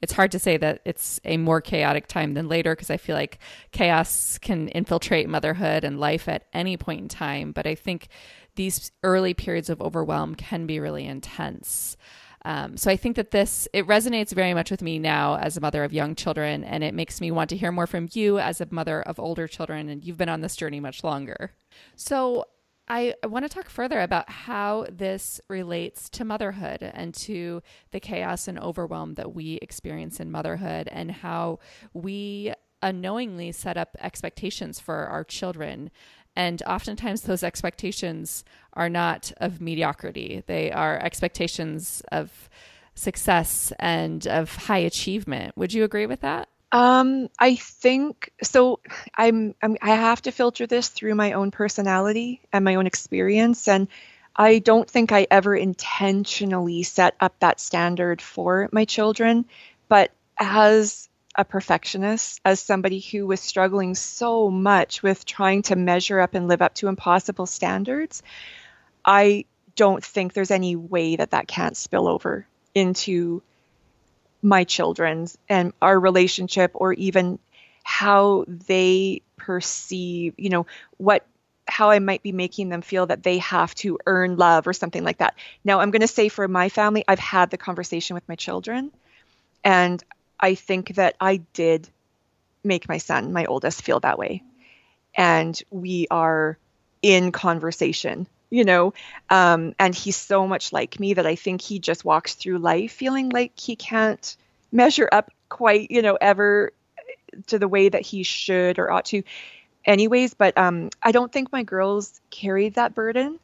it's 0.00 0.12
hard 0.12 0.32
to 0.32 0.40
say 0.40 0.56
that 0.56 0.80
it's 0.84 1.20
a 1.24 1.36
more 1.36 1.60
chaotic 1.60 2.08
time 2.08 2.34
than 2.34 2.48
later, 2.48 2.74
because 2.74 2.90
I 2.90 2.96
feel 2.96 3.14
like 3.14 3.38
chaos 3.70 4.38
can 4.38 4.68
infiltrate 4.68 5.28
motherhood 5.28 5.84
and 5.84 6.00
life 6.00 6.28
at 6.28 6.46
any 6.52 6.76
point 6.76 7.00
in 7.00 7.08
time. 7.08 7.52
But 7.52 7.66
I 7.66 7.76
think 7.76 8.08
these 8.56 8.90
early 9.04 9.34
periods 9.34 9.70
of 9.70 9.80
overwhelm 9.80 10.34
can 10.34 10.66
be 10.66 10.80
really 10.80 11.06
intense. 11.06 11.96
Um, 12.44 12.76
so 12.76 12.90
I 12.90 12.96
think 12.96 13.16
that 13.16 13.30
this 13.30 13.68
it 13.72 13.86
resonates 13.86 14.32
very 14.32 14.54
much 14.54 14.70
with 14.70 14.82
me 14.82 14.98
now 14.98 15.36
as 15.36 15.56
a 15.56 15.60
mother 15.60 15.84
of 15.84 15.92
young 15.92 16.14
children, 16.14 16.64
and 16.64 16.82
it 16.82 16.94
makes 16.94 17.20
me 17.20 17.30
want 17.30 17.50
to 17.50 17.56
hear 17.56 17.72
more 17.72 17.86
from 17.86 18.08
you 18.12 18.38
as 18.38 18.60
a 18.60 18.66
mother 18.70 19.00
of 19.02 19.20
older 19.20 19.46
children, 19.46 19.88
and 19.88 20.04
you've 20.04 20.18
been 20.18 20.28
on 20.28 20.40
this 20.40 20.56
journey 20.56 20.80
much 20.80 21.04
longer. 21.04 21.52
So 21.94 22.46
I, 22.88 23.14
I 23.22 23.28
want 23.28 23.44
to 23.44 23.48
talk 23.48 23.70
further 23.70 24.00
about 24.00 24.28
how 24.28 24.86
this 24.90 25.40
relates 25.48 26.08
to 26.10 26.24
motherhood 26.24 26.82
and 26.82 27.14
to 27.14 27.62
the 27.92 28.00
chaos 28.00 28.48
and 28.48 28.58
overwhelm 28.58 29.14
that 29.14 29.34
we 29.34 29.54
experience 29.62 30.18
in 30.18 30.30
motherhood, 30.30 30.88
and 30.90 31.12
how 31.12 31.60
we 31.92 32.52
unknowingly 32.82 33.52
set 33.52 33.76
up 33.76 33.96
expectations 34.00 34.80
for 34.80 35.06
our 35.06 35.22
children 35.22 35.90
and 36.34 36.62
oftentimes, 36.66 37.22
those 37.22 37.42
expectations 37.42 38.44
are 38.72 38.88
not 38.88 39.32
of 39.36 39.60
mediocrity, 39.60 40.42
they 40.46 40.72
are 40.72 40.98
expectations 40.98 42.02
of 42.10 42.48
success 42.94 43.72
and 43.78 44.26
of 44.26 44.54
high 44.54 44.78
achievement. 44.78 45.56
Would 45.56 45.72
you 45.72 45.84
agree 45.84 46.06
with 46.06 46.20
that? 46.20 46.48
Um, 46.72 47.28
I 47.38 47.56
think 47.56 48.32
so. 48.42 48.80
I'm, 49.16 49.54
I'm 49.62 49.76
I 49.82 49.90
have 49.90 50.22
to 50.22 50.32
filter 50.32 50.66
this 50.66 50.88
through 50.88 51.14
my 51.14 51.32
own 51.32 51.50
personality 51.50 52.40
and 52.50 52.64
my 52.64 52.76
own 52.76 52.86
experience, 52.86 53.68
and 53.68 53.88
I 54.34 54.58
don't 54.58 54.88
think 54.88 55.12
I 55.12 55.26
ever 55.30 55.54
intentionally 55.54 56.82
set 56.82 57.14
up 57.20 57.38
that 57.40 57.60
standard 57.60 58.22
for 58.22 58.70
my 58.72 58.86
children. 58.86 59.44
But 59.88 60.12
as 60.38 61.10
a 61.34 61.44
perfectionist, 61.44 62.40
as 62.44 62.60
somebody 62.60 63.00
who 63.00 63.26
was 63.26 63.40
struggling 63.40 63.94
so 63.94 64.50
much 64.50 65.02
with 65.02 65.24
trying 65.24 65.62
to 65.62 65.76
measure 65.76 66.20
up 66.20 66.34
and 66.34 66.48
live 66.48 66.62
up 66.62 66.74
to 66.74 66.88
impossible 66.88 67.46
standards, 67.46 68.22
I 69.04 69.46
don't 69.74 70.04
think 70.04 70.32
there's 70.32 70.50
any 70.50 70.76
way 70.76 71.16
that 71.16 71.30
that 71.30 71.48
can't 71.48 71.76
spill 71.76 72.06
over 72.06 72.46
into 72.74 73.42
my 74.42 74.64
children's 74.64 75.38
and 75.48 75.72
our 75.80 75.98
relationship 75.98 76.72
or 76.74 76.92
even 76.92 77.38
how 77.84 78.44
they 78.46 79.22
perceive, 79.36 80.34
you 80.36 80.50
know, 80.50 80.66
what 80.98 81.24
how 81.68 81.90
I 81.90 82.00
might 82.00 82.22
be 82.22 82.32
making 82.32 82.68
them 82.68 82.82
feel 82.82 83.06
that 83.06 83.22
they 83.22 83.38
have 83.38 83.74
to 83.76 83.98
earn 84.04 84.36
love 84.36 84.66
or 84.66 84.72
something 84.72 85.04
like 85.04 85.18
that. 85.18 85.34
Now, 85.64 85.80
I'm 85.80 85.92
going 85.92 86.00
to 86.02 86.08
say 86.08 86.28
for 86.28 86.46
my 86.48 86.68
family, 86.68 87.04
I've 87.06 87.20
had 87.20 87.50
the 87.50 87.56
conversation 87.56 88.14
with 88.14 88.28
my 88.28 88.34
children 88.34 88.90
and 89.64 90.02
I 90.42 90.56
think 90.56 90.96
that 90.96 91.14
I 91.20 91.36
did 91.54 91.88
make 92.64 92.88
my 92.88 92.98
son, 92.98 93.32
my 93.32 93.46
oldest, 93.46 93.82
feel 93.82 94.00
that 94.00 94.18
way. 94.18 94.42
And 95.14 95.60
we 95.70 96.08
are 96.10 96.58
in 97.00 97.32
conversation, 97.32 98.26
you 98.50 98.64
know. 98.64 98.92
Um, 99.30 99.74
and 99.78 99.94
he's 99.94 100.16
so 100.16 100.46
much 100.46 100.72
like 100.72 100.98
me 100.98 101.14
that 101.14 101.26
I 101.26 101.36
think 101.36 101.60
he 101.60 101.78
just 101.78 102.04
walks 102.04 102.34
through 102.34 102.58
life 102.58 102.92
feeling 102.92 103.28
like 103.30 103.58
he 103.58 103.76
can't 103.76 104.36
measure 104.72 105.08
up 105.10 105.30
quite, 105.48 105.90
you 105.90 106.02
know, 106.02 106.18
ever 106.20 106.72
to 107.46 107.58
the 107.58 107.68
way 107.68 107.88
that 107.88 108.02
he 108.02 108.24
should 108.24 108.78
or 108.78 108.90
ought 108.90 109.06
to. 109.06 109.22
Anyways, 109.84 110.34
but 110.34 110.56
um, 110.58 110.90
I 111.02 111.12
don't 111.12 111.32
think 111.32 111.52
my 111.52 111.62
girls 111.62 112.20
carried 112.30 112.74
that 112.74 112.94
burden. 112.94 113.38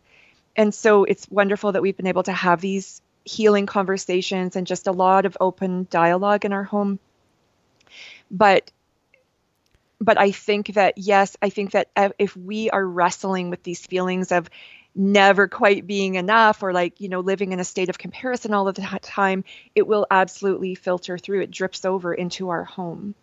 And 0.56 0.74
so 0.74 1.04
it's 1.04 1.28
wonderful 1.30 1.72
that 1.72 1.82
we've 1.82 1.96
been 1.96 2.06
able 2.06 2.24
to 2.24 2.32
have 2.32 2.60
these 2.60 3.00
healing 3.28 3.66
conversations 3.66 4.56
and 4.56 4.66
just 4.66 4.86
a 4.86 4.92
lot 4.92 5.26
of 5.26 5.36
open 5.40 5.86
dialogue 5.90 6.44
in 6.44 6.52
our 6.52 6.64
home. 6.64 6.98
But 8.30 8.72
but 10.00 10.18
I 10.18 10.30
think 10.30 10.74
that 10.74 10.96
yes, 10.96 11.36
I 11.42 11.50
think 11.50 11.72
that 11.72 11.88
if 12.18 12.36
we 12.36 12.70
are 12.70 12.84
wrestling 12.84 13.50
with 13.50 13.62
these 13.62 13.84
feelings 13.84 14.32
of 14.32 14.48
never 14.94 15.46
quite 15.46 15.86
being 15.86 16.14
enough 16.14 16.62
or 16.62 16.72
like 16.72 17.00
you 17.00 17.08
know 17.08 17.20
living 17.20 17.52
in 17.52 17.60
a 17.60 17.64
state 17.64 17.88
of 17.88 17.98
comparison 17.98 18.52
all 18.52 18.66
of 18.66 18.74
the 18.74 18.98
time 19.02 19.44
it 19.74 19.86
will 19.86 20.06
absolutely 20.10 20.74
filter 20.74 21.18
through. 21.18 21.42
It 21.42 21.50
drips 21.50 21.84
over 21.84 22.14
into 22.14 22.48
our 22.48 22.64
home. 22.64 23.14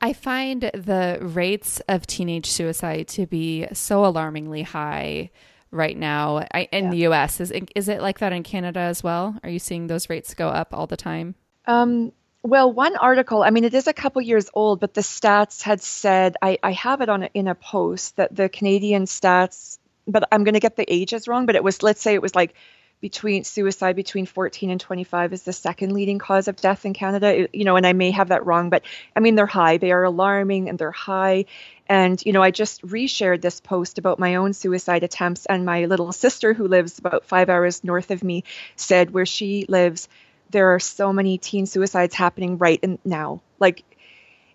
I 0.00 0.12
find 0.12 0.62
the 0.62 1.18
rates 1.20 1.80
of 1.88 2.06
teenage 2.06 2.46
suicide 2.46 3.08
to 3.08 3.26
be 3.26 3.66
so 3.72 4.04
alarmingly 4.04 4.62
high 4.62 5.30
right 5.70 5.96
now 5.96 6.44
I, 6.52 6.68
in 6.72 6.84
yeah. 6.86 6.90
the 6.90 6.96
US. 7.08 7.40
Is 7.40 7.50
it, 7.50 7.70
is 7.74 7.88
it 7.88 8.00
like 8.00 8.18
that 8.20 8.32
in 8.32 8.42
Canada 8.42 8.80
as 8.80 9.02
well? 9.02 9.38
Are 9.42 9.50
you 9.50 9.58
seeing 9.58 9.86
those 9.86 10.08
rates 10.08 10.34
go 10.34 10.48
up 10.48 10.72
all 10.72 10.86
the 10.86 10.96
time? 10.96 11.34
Um, 11.66 12.12
well, 12.42 12.72
one 12.72 12.96
article, 12.96 13.42
I 13.42 13.50
mean, 13.50 13.64
it 13.64 13.74
is 13.74 13.86
a 13.86 13.92
couple 13.92 14.22
years 14.22 14.48
old, 14.54 14.80
but 14.80 14.94
the 14.94 15.00
stats 15.00 15.62
had 15.62 15.82
said, 15.82 16.36
I, 16.40 16.58
I 16.62 16.72
have 16.72 17.00
it 17.00 17.08
on 17.08 17.24
a, 17.24 17.30
in 17.34 17.48
a 17.48 17.54
post 17.54 18.16
that 18.16 18.34
the 18.34 18.48
Canadian 18.48 19.04
stats, 19.04 19.78
but 20.06 20.26
I'm 20.32 20.44
going 20.44 20.54
to 20.54 20.60
get 20.60 20.76
the 20.76 20.90
ages 20.90 21.28
wrong, 21.28 21.46
but 21.46 21.56
it 21.56 21.64
was, 21.64 21.82
let's 21.82 22.00
say 22.00 22.14
it 22.14 22.22
was 22.22 22.34
like 22.34 22.54
between 23.00 23.44
suicide 23.44 23.94
between 23.94 24.26
14 24.26 24.70
and 24.70 24.80
25 24.80 25.32
is 25.32 25.42
the 25.42 25.52
second 25.52 25.92
leading 25.92 26.18
cause 26.18 26.48
of 26.48 26.56
death 26.56 26.84
in 26.84 26.94
Canada. 26.94 27.48
You 27.52 27.64
know, 27.64 27.76
and 27.76 27.86
I 27.86 27.92
may 27.92 28.10
have 28.10 28.28
that 28.28 28.44
wrong, 28.44 28.70
but 28.70 28.82
I 29.14 29.20
mean, 29.20 29.34
they're 29.36 29.46
high. 29.46 29.76
They 29.76 29.92
are 29.92 30.02
alarming 30.02 30.68
and 30.68 30.78
they're 30.78 30.90
high. 30.90 31.44
And, 31.88 32.20
you 32.24 32.32
know, 32.32 32.42
I 32.42 32.50
just 32.50 32.82
reshared 32.82 33.40
this 33.40 33.60
post 33.60 33.98
about 33.98 34.18
my 34.18 34.34
own 34.34 34.52
suicide 34.52 35.04
attempts. 35.04 35.46
And 35.46 35.64
my 35.64 35.86
little 35.86 36.12
sister, 36.12 36.52
who 36.52 36.66
lives 36.66 36.98
about 36.98 37.24
five 37.24 37.48
hours 37.48 37.84
north 37.84 38.10
of 38.10 38.22
me, 38.22 38.44
said 38.76 39.10
where 39.10 39.26
she 39.26 39.64
lives, 39.68 40.08
there 40.50 40.74
are 40.74 40.80
so 40.80 41.12
many 41.12 41.38
teen 41.38 41.66
suicides 41.66 42.14
happening 42.14 42.58
right 42.58 42.80
in, 42.82 42.98
now. 43.04 43.42
Like, 43.58 43.84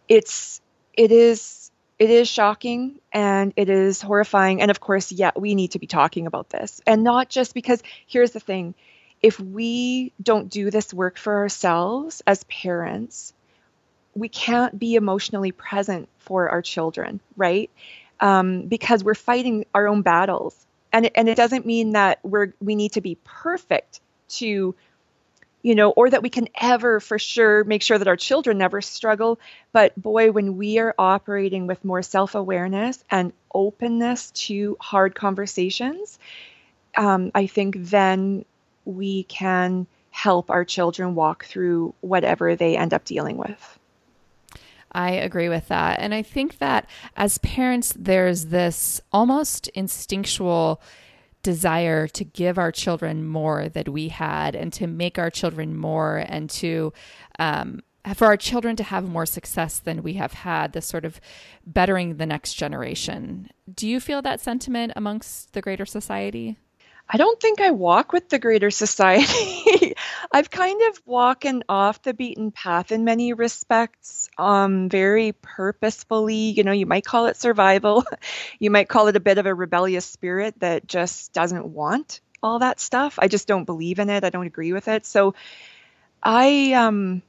it's, 0.08 0.62
it 0.94 1.12
is 1.12 1.63
it 2.04 2.10
is 2.10 2.28
shocking 2.28 3.00
and 3.14 3.54
it 3.56 3.70
is 3.70 4.02
horrifying. 4.02 4.62
And 4.62 4.70
of 4.70 4.82
course, 4.82 5.10
yeah, 5.14 5.32
we 5.38 5.56
need 5.56 5.72
to 5.72 5.80
be 5.80 5.88
talking 5.88 6.28
about 6.28 6.50
this. 6.50 6.82
And 6.86 7.02
not 7.02 7.30
just 7.30 7.54
because, 7.54 7.82
here's 8.08 8.32
the 8.32 8.42
thing 8.42 8.76
if 9.22 9.40
we 9.40 10.12
don't 10.22 10.50
do 10.50 10.70
this 10.70 10.94
work 10.94 11.18
for 11.18 11.34
ourselves 11.38 12.22
as 12.28 12.44
parents, 12.44 13.32
we 14.16 14.28
can't 14.28 14.78
be 14.78 14.96
emotionally 14.96 15.54
present 15.54 16.10
for 16.20 16.50
our 16.50 16.62
children, 16.62 17.22
right? 17.38 17.70
Um, 18.20 18.64
because 18.64 19.02
we're 19.02 19.16
fighting 19.16 19.66
our 19.74 19.88
own 19.88 20.02
battles. 20.02 20.58
And 20.92 21.10
and 21.16 21.30
it 21.30 21.36
doesn't 21.38 21.66
mean 21.66 21.94
that 21.94 22.20
we're 22.24 22.54
we 22.60 22.76
need 22.76 22.92
to 22.94 23.02
be 23.02 23.18
perfect 23.24 24.02
to 24.40 24.76
you 25.64 25.76
know, 25.76 25.92
or 25.92 26.10
that 26.10 26.22
we 26.22 26.30
can 26.30 26.50
ever 26.60 27.00
for 27.00 27.18
sure 27.18 27.64
make 27.64 27.82
sure 27.82 27.98
that 27.98 28.08
our 28.08 28.18
children 28.18 28.58
never 28.58 28.82
struggle. 28.82 29.40
But 29.72 30.00
boy, 30.00 30.32
when 30.32 30.58
we 30.58 30.78
are 30.78 30.94
operating 31.00 31.66
with 31.66 31.84
more 31.84 32.04
self 32.04 32.36
awareness 32.36 33.04
and 33.10 33.34
openness 33.56 34.30
to 34.32 34.78
hard 34.80 35.16
conversations, 35.16 36.20
um, 36.96 37.32
I 37.34 37.48
think 37.48 37.78
then 37.80 38.46
we 38.86 39.24
can 39.24 39.88
help 40.12 40.52
our 40.52 40.66
children 40.66 41.16
walk 41.16 41.46
through 41.46 41.96
whatever 42.02 42.56
they 42.56 42.78
end 42.78 42.94
up 42.94 43.06
dealing 43.06 43.38
with. 43.38 43.80
I 44.92 45.12
agree 45.12 45.50
with 45.50 45.70
that. 45.70 46.00
And 46.00 46.14
I 46.14 46.22
think 46.22 46.60
that 46.60 46.88
as 47.18 47.40
parents, 47.40 47.94
there's 47.98 48.48
this 48.48 49.02
almost 49.12 49.70
instinctual 49.70 50.82
desire 51.44 52.08
to 52.08 52.24
give 52.24 52.58
our 52.58 52.72
children 52.72 53.26
more 53.26 53.70
that 53.70 53.90
we 53.90 54.08
had 54.08 54.56
and 54.56 54.74
to 54.74 54.88
make 54.88 55.20
our 55.20 55.30
children 55.30 55.76
more 55.76 56.26
and 56.28 56.50
to 56.50 56.94
um, 57.38 57.82
for 58.16 58.26
our 58.26 58.36
children 58.36 58.76
to 58.76 58.84
have 58.84 59.08
more 59.08 59.26
success 59.26 59.80
than 59.80 60.04
we 60.04 60.14
have 60.14 60.34
had, 60.34 60.74
this 60.74 60.86
sort 60.86 61.06
of 61.06 61.22
bettering 61.66 62.18
the 62.18 62.26
next 62.26 62.56
generation. 62.56 63.50
Do 63.74 63.88
you 63.88 64.02
feel 64.02 64.22
that 64.24 64.42
sentiment 64.42 64.92
amongst 64.96 65.54
the 65.54 65.62
greater 65.62 65.86
society? 65.86 66.58
I 67.10 67.18
don't 67.18 67.40
think 67.40 67.62
I 67.62 67.72
walk 67.72 68.12
with 68.12 68.30
the 68.30 68.40
greater 68.40 68.72
society. 68.72 69.94
I've 70.32 70.50
kind 70.50 70.82
of 70.90 71.02
walking 71.06 71.62
off 71.70 72.02
the 72.02 72.14
beaten 72.14 72.52
path 72.52 72.92
in 72.92 73.04
many 73.04 73.34
respects, 73.34 74.30
um, 74.38 74.90
very 74.90 75.34
purposefully. 75.34 76.50
You 76.52 76.64
know, 76.64 76.72
you 76.72 76.88
might 76.88 77.06
call 77.06 77.28
it 77.28 77.38
survival. 77.38 78.04
you 78.60 78.72
might 78.72 78.90
call 78.90 79.08
it 79.10 79.16
a 79.16 79.20
bit 79.20 79.38
of 79.38 79.46
a 79.46 79.54
rebellious 79.54 80.06
spirit 80.06 80.60
that 80.60 80.88
just 80.88 81.34
doesn't 81.34 81.68
want 81.68 82.22
all 82.42 82.60
that 82.60 82.80
stuff. 82.80 83.20
I 83.20 83.28
just 83.28 83.48
don't 83.48 83.66
believe 83.66 84.00
in 84.00 84.10
it. 84.10 84.24
I 84.24 84.30
don't 84.30 84.48
agree 84.48 84.74
with 84.74 84.88
it. 84.88 85.06
So 85.06 85.36
I 86.22 86.74
um 86.74 87.22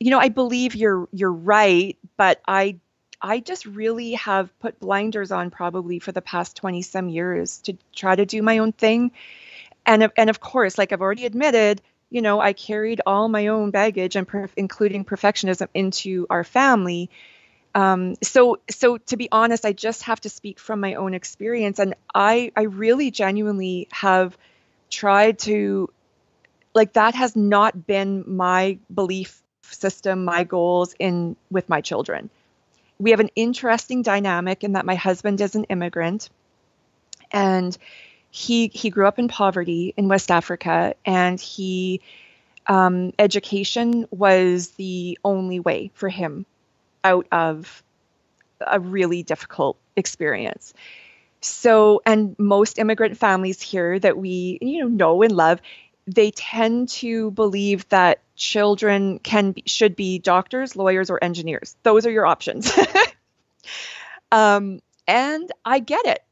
you 0.00 0.10
know, 0.10 0.18
I 0.18 0.28
believe 0.30 0.74
you're 0.74 1.08
you're 1.12 1.32
right, 1.32 1.98
but 2.16 2.40
I 2.48 2.78
I 3.22 3.40
just 3.40 3.66
really 3.66 4.12
have 4.12 4.56
put 4.60 4.80
blinders 4.80 5.30
on 5.30 5.50
probably 5.50 5.98
for 5.98 6.12
the 6.12 6.22
past 6.22 6.56
20 6.56 6.82
some 6.82 7.08
years 7.08 7.58
to 7.58 7.76
try 7.94 8.16
to 8.16 8.24
do 8.24 8.42
my 8.42 8.58
own 8.58 8.72
thing. 8.72 9.12
And 9.86 10.10
and 10.16 10.30
of 10.30 10.40
course, 10.40 10.78
like 10.78 10.92
I've 10.92 11.00
already 11.00 11.26
admitted, 11.26 11.82
you 12.10 12.22
know, 12.22 12.40
I 12.40 12.52
carried 12.52 13.00
all 13.06 13.28
my 13.28 13.48
own 13.48 13.70
baggage 13.70 14.16
and 14.16 14.26
including 14.56 15.04
perfectionism 15.04 15.68
into 15.74 16.26
our 16.30 16.44
family. 16.44 17.10
Um, 17.74 18.16
so 18.22 18.58
so 18.70 18.98
to 18.98 19.16
be 19.16 19.28
honest, 19.30 19.64
I 19.64 19.72
just 19.72 20.04
have 20.04 20.20
to 20.22 20.28
speak 20.30 20.58
from 20.58 20.80
my 20.80 20.94
own 20.94 21.14
experience 21.14 21.78
and 21.78 21.94
I 22.14 22.52
I 22.56 22.62
really 22.62 23.10
genuinely 23.10 23.88
have 23.92 24.36
tried 24.90 25.38
to 25.40 25.90
like 26.74 26.94
that 26.94 27.14
has 27.14 27.36
not 27.36 27.86
been 27.86 28.24
my 28.26 28.78
belief 28.92 29.42
system, 29.62 30.24
my 30.24 30.44
goals 30.44 30.94
in 30.98 31.36
with 31.50 31.68
my 31.68 31.80
children. 31.80 32.30
We 33.00 33.10
have 33.10 33.20
an 33.20 33.30
interesting 33.34 34.02
dynamic 34.02 34.62
in 34.62 34.74
that 34.74 34.84
my 34.84 34.94
husband 34.94 35.40
is 35.40 35.54
an 35.54 35.64
immigrant 35.64 36.28
and 37.32 37.76
he 38.30 38.68
he 38.68 38.90
grew 38.90 39.06
up 39.06 39.18
in 39.18 39.28
poverty 39.28 39.94
in 39.96 40.08
West 40.08 40.30
Africa 40.30 40.94
and 41.04 41.40
he 41.40 42.00
um, 42.66 43.12
education 43.18 44.06
was 44.10 44.68
the 44.72 45.18
only 45.24 45.60
way 45.60 45.90
for 45.94 46.08
him 46.08 46.46
out 47.02 47.26
of 47.32 47.82
a 48.64 48.78
really 48.78 49.22
difficult 49.22 49.78
experience. 49.96 50.74
So, 51.40 52.02
and 52.04 52.38
most 52.38 52.78
immigrant 52.78 53.16
families 53.16 53.62
here 53.62 53.98
that 53.98 54.16
we 54.16 54.58
you 54.60 54.82
know 54.82 54.88
know 54.88 55.22
and 55.22 55.32
love, 55.32 55.60
they 56.06 56.30
tend 56.30 56.90
to 56.90 57.30
believe 57.30 57.88
that 57.88 58.20
children 58.40 59.18
can 59.18 59.52
be, 59.52 59.62
should 59.66 59.94
be 59.94 60.18
doctors, 60.18 60.74
lawyers, 60.74 61.10
or 61.10 61.22
engineers. 61.22 61.76
Those 61.82 62.06
are 62.06 62.10
your 62.10 62.26
options. 62.26 62.72
um, 64.32 64.80
and 65.06 65.52
I 65.64 65.78
get 65.78 66.06
it 66.06 66.24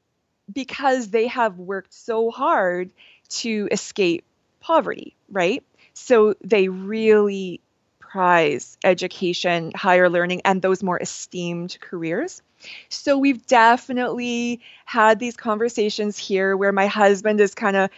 because 0.53 1.11
they 1.11 1.27
have 1.27 1.59
worked 1.59 1.93
so 1.93 2.31
hard 2.31 2.91
to 3.29 3.69
escape 3.71 4.25
poverty, 4.59 5.15
right? 5.31 5.62
So 5.93 6.35
they 6.43 6.69
really 6.69 7.61
prize 7.99 8.79
education, 8.83 9.73
higher 9.75 10.09
learning, 10.09 10.41
and 10.47 10.62
those 10.62 10.83
more 10.83 10.99
esteemed 10.99 11.77
careers. 11.79 12.41
So 12.88 13.19
we've 13.19 13.47
definitely 13.47 14.62
had 14.87 15.19
these 15.19 15.37
conversations 15.37 16.17
here 16.17 16.57
where 16.57 16.73
my 16.73 16.87
husband 16.87 17.38
is 17.41 17.55
kind 17.55 17.77
of, 17.77 17.91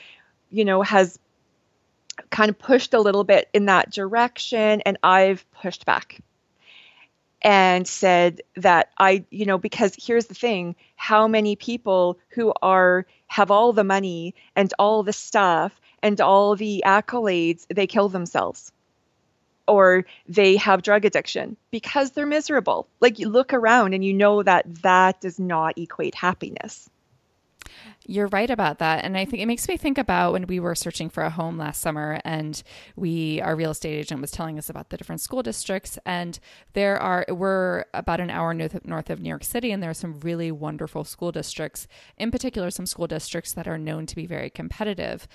you 0.51 0.65
know, 0.65 0.83
has 0.83 1.21
kind 2.31 2.51
of 2.51 2.59
pushed 2.59 2.95
a 2.95 3.01
little 3.01 3.25
bit 3.25 3.49
in 3.53 3.67
that 3.67 3.91
direction 3.91 4.81
and 4.83 4.99
I've 5.03 5.51
pushed 5.53 5.87
back 5.87 6.21
and 7.43 7.89
said 7.89 8.43
that 8.57 8.91
I, 8.99 9.25
you 9.31 9.47
know, 9.47 9.59
because 9.59 9.97
here's 9.99 10.27
the 10.27 10.35
thing, 10.35 10.77
how 10.97 11.27
many 11.27 11.57
people 11.57 12.19
who 12.31 12.53
are 12.61 13.07
have 13.29 13.51
all 13.51 13.73
the 13.73 13.85
money 13.85 14.35
and 14.57 14.73
all 14.79 15.03
the 15.03 15.13
stuff 15.13 15.81
and 16.03 16.21
all 16.21 16.57
the 16.57 16.83
accolades, 16.85 17.67
they 17.69 17.87
kill 17.87 18.09
themselves 18.09 18.73
or 19.67 20.05
they 20.29 20.57
have 20.57 20.83
drug 20.83 21.05
addiction 21.05 21.57
because 21.71 22.11
they're 22.11 22.27
miserable. 22.27 22.89
Like 23.01 23.19
you 23.19 23.29
look 23.29 23.55
around 23.55 23.95
and 23.95 24.05
you 24.05 24.13
know 24.13 24.43
that 24.43 24.83
that 24.83 25.21
does 25.21 25.39
not 25.39 25.79
equate 25.79 26.15
happiness. 26.15 26.91
You're 28.11 28.27
right 28.27 28.51
about 28.51 28.81
that. 28.81 29.05
And 29.05 29.17
I 29.17 29.25
think 29.25 29.41
it 29.41 29.47
makes 29.47 29.69
me 29.69 29.77
think 29.77 29.97
about 29.97 30.33
when 30.33 30.49
we 30.49 30.59
were 30.59 30.75
searching 30.75 31.09
for 31.09 31.23
a 31.23 31.31
home 31.31 31.57
last 31.57 31.81
summer 31.81 32.21
and 32.25 32.61
we 32.97 33.41
our 33.41 33.55
real 33.55 33.71
estate 33.71 33.95
agent 33.95 34.21
was 34.21 34.33
telling 34.33 34.59
us 34.59 34.69
about 34.69 34.91
the 34.91 34.97
different 34.97 35.21
school 35.21 35.45
districts 35.45 35.97
and 36.05 36.41
there 36.73 37.01
are 37.01 37.25
we're 37.29 37.85
about 37.95 38.19
an 38.19 38.29
hour 38.29 38.53
north, 38.53 38.85
north 38.85 39.11
of 39.11 39.21
New 39.21 39.29
York 39.29 39.45
City 39.45 39.71
and 39.71 39.81
there 39.81 39.91
are 39.91 39.95
some 39.95 40.19
really 40.21 40.51
wonderful 40.51 41.05
school 41.05 41.31
districts, 41.31 41.87
in 42.19 42.33
particular 42.33 42.69
some 42.73 42.85
school 42.85 43.07
districts 43.07 43.53
that 43.53 43.69
are 43.69 43.79
known 43.79 44.07
to 44.07 44.17
be 44.17 44.27
very 44.27 44.51
competitive. 44.51 45.29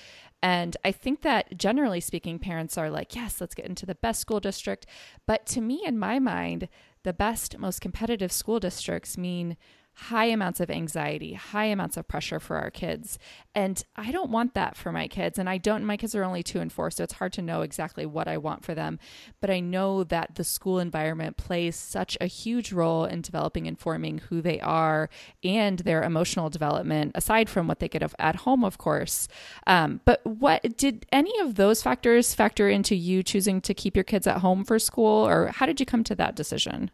And 0.43 0.75
I 0.83 0.91
think 0.91 1.21
that 1.21 1.57
generally 1.57 2.01
speaking 2.01 2.39
parents 2.39 2.77
are 2.77 2.89
like, 2.89 3.15
"Yes, 3.15 3.39
let's 3.39 3.55
get 3.55 3.67
into 3.67 3.85
the 3.85 3.95
best 3.95 4.19
school 4.19 4.41
district." 4.41 4.85
But 5.25 5.45
to 5.47 5.61
me 5.61 5.81
in 5.85 5.97
my 5.97 6.19
mind, 6.19 6.67
the 7.03 7.13
best 7.13 7.57
most 7.57 7.79
competitive 7.79 8.33
school 8.33 8.59
districts 8.59 9.17
mean 9.17 9.55
high 9.95 10.25
amounts 10.25 10.60
of 10.60 10.69
anxiety, 10.69 11.34
high 11.34 11.65
amounts 11.65 11.95
of 11.95 12.08
pressure 12.08 12.39
for 12.39 12.58
our 12.58 12.69
kids. 12.69 13.17
And 13.53 13.81
I 13.95 14.12
don't 14.12 14.29
want 14.29 14.53
that 14.53 14.75
for 14.75 14.91
my 14.91 15.08
kids. 15.08 15.39
And 15.39 15.49
I 15.49 15.58
don't, 15.58 15.86
my 15.86 15.95
kids 15.95 16.13
are 16.15 16.23
only 16.23 16.43
two 16.43 16.60
and 16.60 16.71
four, 16.71 16.91
so 16.91 17.03
it's 17.03 17.13
hard 17.13 17.31
to 17.34 17.41
know 17.41 17.62
exactly 17.62 18.05
what 18.05 18.27
I 18.27 18.38
want 18.38 18.65
for 18.65 18.75
them. 18.75 18.99
But 19.39 19.49
I 19.49 19.62
know 19.62 20.03
that 20.03 20.36
the 20.36 20.43
school 20.43 20.79
environment 20.79 21.38
plays 21.38 21.77
such 21.77 22.17
a 22.19 22.27
huge 22.27 22.73
role 22.73 23.05
in 23.05 23.21
developing 23.21 23.67
and 23.67 23.79
forming 23.79 24.17
who 24.17 24.41
they 24.41 24.60
are 24.60 25.10
and 25.43 25.79
their 25.79 26.03
emotional 26.03 26.49
development, 26.49 27.13
aside 27.15 27.49
from 27.49 27.67
what 27.67 27.79
they 27.79 27.88
get 27.88 28.03
at 28.19 28.36
home, 28.36 28.65
of 28.65 28.77
course. 28.77 29.29
Um, 29.65 30.01
but 30.03 30.25
what 30.25 30.75
did 30.77 31.05
any 31.13 31.39
of 31.39 31.55
those 31.55 31.81
factors 31.81 32.34
factor 32.34 32.67
into 32.67 32.95
you 32.95 33.23
choosing 33.23 33.62
to 33.62 33.73
keep 33.73 33.95
your 33.95 34.03
kids 34.03 34.27
at 34.27 34.39
home 34.39 34.65
for 34.65 34.77
school, 34.77 35.25
or 35.25 35.47
how 35.47 35.65
did 35.65 35.79
you 35.79 35.86
come 35.86 36.03
to 36.03 36.15
that 36.15 36.36
decision? 36.36 36.91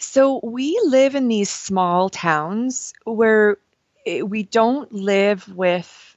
So 0.00 0.40
we 0.42 0.80
live 0.84 1.14
in 1.14 1.28
these 1.28 1.50
small 1.50 2.08
towns 2.08 2.94
where 3.04 3.58
eh, 4.06 4.22
we 4.22 4.42
don't 4.42 4.92
live 4.92 5.46
with 5.48 6.16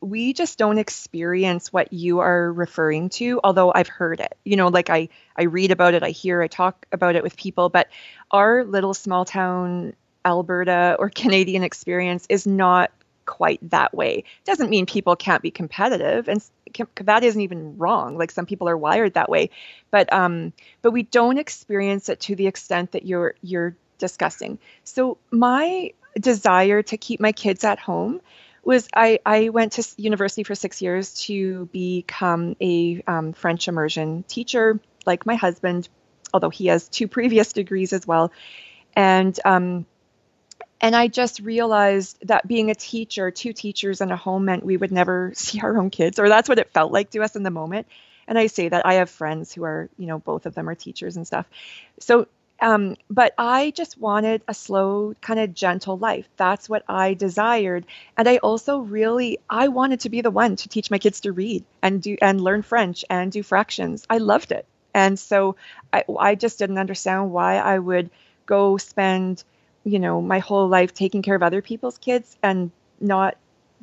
we 0.00 0.32
just 0.32 0.58
don't 0.58 0.78
experience 0.78 1.72
what 1.72 1.92
you 1.92 2.20
are 2.20 2.50
referring 2.50 3.10
to 3.10 3.40
although 3.44 3.70
i've 3.74 3.88
heard 3.88 4.20
it 4.20 4.38
you 4.42 4.56
know 4.56 4.68
like 4.68 4.88
i 4.88 5.08
i 5.36 5.42
read 5.42 5.70
about 5.70 5.92
it 5.92 6.02
i 6.02 6.08
hear 6.10 6.40
i 6.40 6.46
talk 6.46 6.86
about 6.92 7.14
it 7.14 7.22
with 7.22 7.36
people 7.36 7.68
but 7.68 7.88
our 8.30 8.64
little 8.64 8.94
small 8.94 9.26
town 9.26 9.92
alberta 10.24 10.96
or 10.98 11.10
canadian 11.14 11.62
experience 11.62 12.24
is 12.30 12.46
not 12.46 12.90
quite 13.26 13.58
that 13.70 13.92
way. 13.92 14.24
Doesn't 14.44 14.70
mean 14.70 14.86
people 14.86 15.16
can't 15.16 15.42
be 15.42 15.50
competitive, 15.50 16.28
and 16.28 16.42
that 16.96 17.24
isn't 17.24 17.40
even 17.40 17.78
wrong. 17.78 18.16
Like 18.16 18.30
some 18.30 18.46
people 18.46 18.68
are 18.68 18.76
wired 18.76 19.14
that 19.14 19.28
way, 19.28 19.50
but 19.90 20.12
um, 20.12 20.52
but 20.82 20.90
we 20.92 21.02
don't 21.02 21.38
experience 21.38 22.08
it 22.08 22.20
to 22.20 22.36
the 22.36 22.46
extent 22.46 22.92
that 22.92 23.04
you're 23.04 23.34
you're 23.42 23.76
discussing. 23.98 24.58
So 24.84 25.18
my 25.30 25.92
desire 26.18 26.82
to 26.82 26.96
keep 26.96 27.20
my 27.20 27.32
kids 27.32 27.64
at 27.64 27.78
home 27.78 28.20
was 28.64 28.88
I, 28.94 29.20
I 29.24 29.50
went 29.50 29.72
to 29.72 29.86
university 29.96 30.42
for 30.42 30.54
six 30.54 30.82
years 30.82 31.14
to 31.26 31.66
become 31.66 32.56
a 32.60 33.02
um, 33.06 33.32
French 33.32 33.68
immersion 33.68 34.24
teacher, 34.24 34.80
like 35.06 35.24
my 35.24 35.36
husband, 35.36 35.88
although 36.34 36.50
he 36.50 36.66
has 36.66 36.88
two 36.88 37.06
previous 37.06 37.52
degrees 37.52 37.92
as 37.92 38.06
well. 38.06 38.32
And 38.96 39.38
um, 39.44 39.86
and 40.86 40.94
I 40.94 41.08
just 41.08 41.40
realized 41.40 42.28
that 42.28 42.46
being 42.46 42.70
a 42.70 42.74
teacher, 42.76 43.32
two 43.32 43.52
teachers 43.52 44.00
in 44.00 44.12
a 44.12 44.16
home 44.16 44.44
meant 44.44 44.64
we 44.64 44.76
would 44.76 44.92
never 44.92 45.32
see 45.34 45.60
our 45.60 45.76
own 45.76 45.90
kids, 45.90 46.20
or 46.20 46.28
that's 46.28 46.48
what 46.48 46.60
it 46.60 46.70
felt 46.70 46.92
like 46.92 47.10
to 47.10 47.22
us 47.24 47.34
in 47.34 47.42
the 47.42 47.50
moment. 47.50 47.88
And 48.28 48.38
I 48.38 48.46
say 48.46 48.68
that 48.68 48.86
I 48.86 48.94
have 48.94 49.10
friends 49.10 49.52
who 49.52 49.64
are, 49.64 49.88
you 49.98 50.06
know, 50.06 50.20
both 50.20 50.46
of 50.46 50.54
them 50.54 50.68
are 50.68 50.76
teachers 50.76 51.16
and 51.16 51.26
stuff. 51.26 51.44
So, 51.98 52.28
um, 52.62 52.96
but 53.10 53.34
I 53.36 53.72
just 53.72 53.98
wanted 53.98 54.42
a 54.46 54.54
slow, 54.54 55.14
kind 55.20 55.40
of 55.40 55.54
gentle 55.54 55.98
life. 55.98 56.28
That's 56.36 56.68
what 56.68 56.84
I 56.88 57.14
desired. 57.14 57.84
And 58.16 58.28
I 58.28 58.36
also 58.36 58.78
really, 58.78 59.40
I 59.50 59.66
wanted 59.66 59.98
to 60.00 60.08
be 60.08 60.20
the 60.20 60.30
one 60.30 60.54
to 60.54 60.68
teach 60.68 60.88
my 60.88 60.98
kids 60.98 61.22
to 61.22 61.32
read 61.32 61.64
and 61.82 62.00
do 62.00 62.16
and 62.22 62.40
learn 62.40 62.62
French 62.62 63.04
and 63.10 63.32
do 63.32 63.42
fractions. 63.42 64.06
I 64.08 64.18
loved 64.18 64.52
it. 64.52 64.66
And 64.94 65.18
so 65.18 65.56
I, 65.92 66.04
I 66.16 66.36
just 66.36 66.60
didn't 66.60 66.78
understand 66.78 67.32
why 67.32 67.56
I 67.56 67.76
would 67.76 68.08
go 68.46 68.76
spend 68.76 69.42
you 69.86 69.98
know 69.98 70.20
my 70.20 70.40
whole 70.40 70.68
life 70.68 70.92
taking 70.92 71.22
care 71.22 71.34
of 71.34 71.42
other 71.42 71.62
people's 71.62 71.98
kids 71.98 72.36
and 72.42 72.70
not 73.00 73.38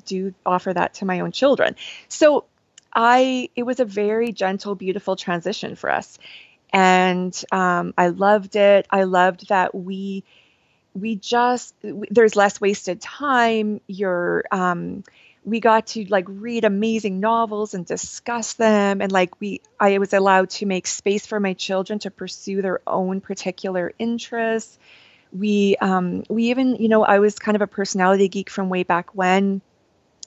do 0.06 0.34
offer 0.46 0.74
that 0.74 0.96
to 0.96 1.06
my 1.06 1.22
own 1.22 1.32
children 1.32 1.76
so 2.10 2.46
i 2.94 3.50
it 3.56 3.64
was 3.64 3.80
a 3.80 3.86
very 3.86 4.32
gentle 4.32 4.76
beautiful 4.76 5.16
transition 5.16 5.76
for 5.76 5.90
us 5.90 6.20
and 6.74 7.46
um, 7.52 7.94
I 7.98 8.08
loved 8.08 8.56
it. 8.56 8.88
I 8.90 9.04
loved 9.04 9.50
that 9.50 9.76
we 9.76 10.24
we 10.96 11.16
just 11.16 11.76
there's 11.82 12.36
less 12.36 12.60
wasted 12.60 13.02
time. 13.02 13.80
You're 13.88 14.44
um, 14.52 15.04
we 15.46 15.60
got 15.60 15.88
to 15.88 16.06
like 16.06 16.26
read 16.28 16.66
amazing 16.66 17.20
novels 17.20 17.74
and 17.74 17.86
discuss 17.86 18.54
them 18.54 19.02
and 19.02 19.12
like 19.12 19.42
we 19.42 19.60
i 19.78 19.98
was 19.98 20.14
allowed 20.14 20.50
to 20.50 20.66
make 20.66 20.88
space 20.88 21.26
for 21.28 21.38
my 21.38 21.54
children 21.54 22.00
to 22.00 22.10
pursue 22.10 22.62
their 22.62 22.80
own 22.88 23.20
particular 23.20 23.92
interests 24.00 24.80
we 25.34 25.76
um, 25.78 26.24
we 26.30 26.46
even 26.52 26.76
you 26.76 26.90
know 26.90 27.04
i 27.04 27.20
was 27.20 27.40
kind 27.40 27.56
of 27.56 27.62
a 27.62 27.68
personality 27.68 28.28
geek 28.28 28.50
from 28.50 28.70
way 28.70 28.84
back 28.84 29.14
when 29.16 29.62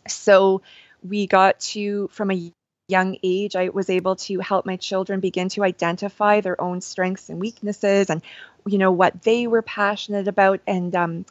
so 0.08 0.62
we 1.02 1.26
got 1.26 1.60
to 1.60 2.08
from 2.12 2.30
a 2.30 2.52
young 2.88 3.16
age 3.22 3.56
i 3.56 3.68
was 3.68 3.90
able 3.90 4.16
to 4.16 4.38
help 4.38 4.64
my 4.64 4.76
children 4.76 5.20
begin 5.20 5.48
to 5.48 5.64
identify 5.64 6.40
their 6.40 6.60
own 6.60 6.80
strengths 6.80 7.28
and 7.28 7.40
weaknesses 7.40 8.10
and 8.10 8.22
you 8.66 8.78
know 8.78 8.92
what 8.92 9.22
they 9.22 9.46
were 9.46 9.62
passionate 9.62 10.28
about 10.28 10.60
and 10.66 10.94
um, 10.94 11.24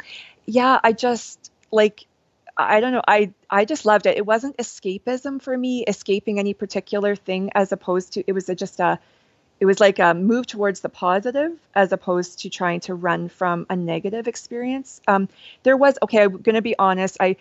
yeah 0.45 0.79
i 0.83 0.91
just 0.91 1.51
like 1.71 2.05
I 2.57 2.79
don't 2.79 2.93
know. 2.93 3.01
I 3.05 3.33
I 3.49 3.65
just 3.65 3.85
loved 3.85 4.05
it. 4.05 4.17
It 4.17 4.25
wasn't 4.25 4.57
escapism 4.57 5.41
for 5.41 5.57
me, 5.57 5.83
escaping 5.83 6.39
any 6.39 6.53
particular 6.53 7.15
thing, 7.15 7.51
as 7.53 7.71
opposed 7.73 8.13
to 8.13 8.23
it 8.25 8.31
was 8.31 8.47
a, 8.47 8.55
just 8.55 8.79
a, 8.79 8.99
it 9.59 9.65
was 9.65 9.79
like 9.79 9.99
a 9.99 10.13
move 10.13 10.47
towards 10.47 10.81
the 10.81 10.89
positive, 10.89 11.51
as 11.73 11.91
opposed 11.91 12.39
to 12.39 12.49
trying 12.49 12.81
to 12.81 12.93
run 12.93 13.29
from 13.29 13.65
a 13.69 13.75
negative 13.75 14.27
experience. 14.27 15.01
Um, 15.07 15.29
there 15.63 15.77
was 15.77 15.97
okay. 16.03 16.23
I'm 16.23 16.41
going 16.41 16.55
to 16.55 16.61
be 16.61 16.77
honest. 16.77 17.17
I 17.19 17.37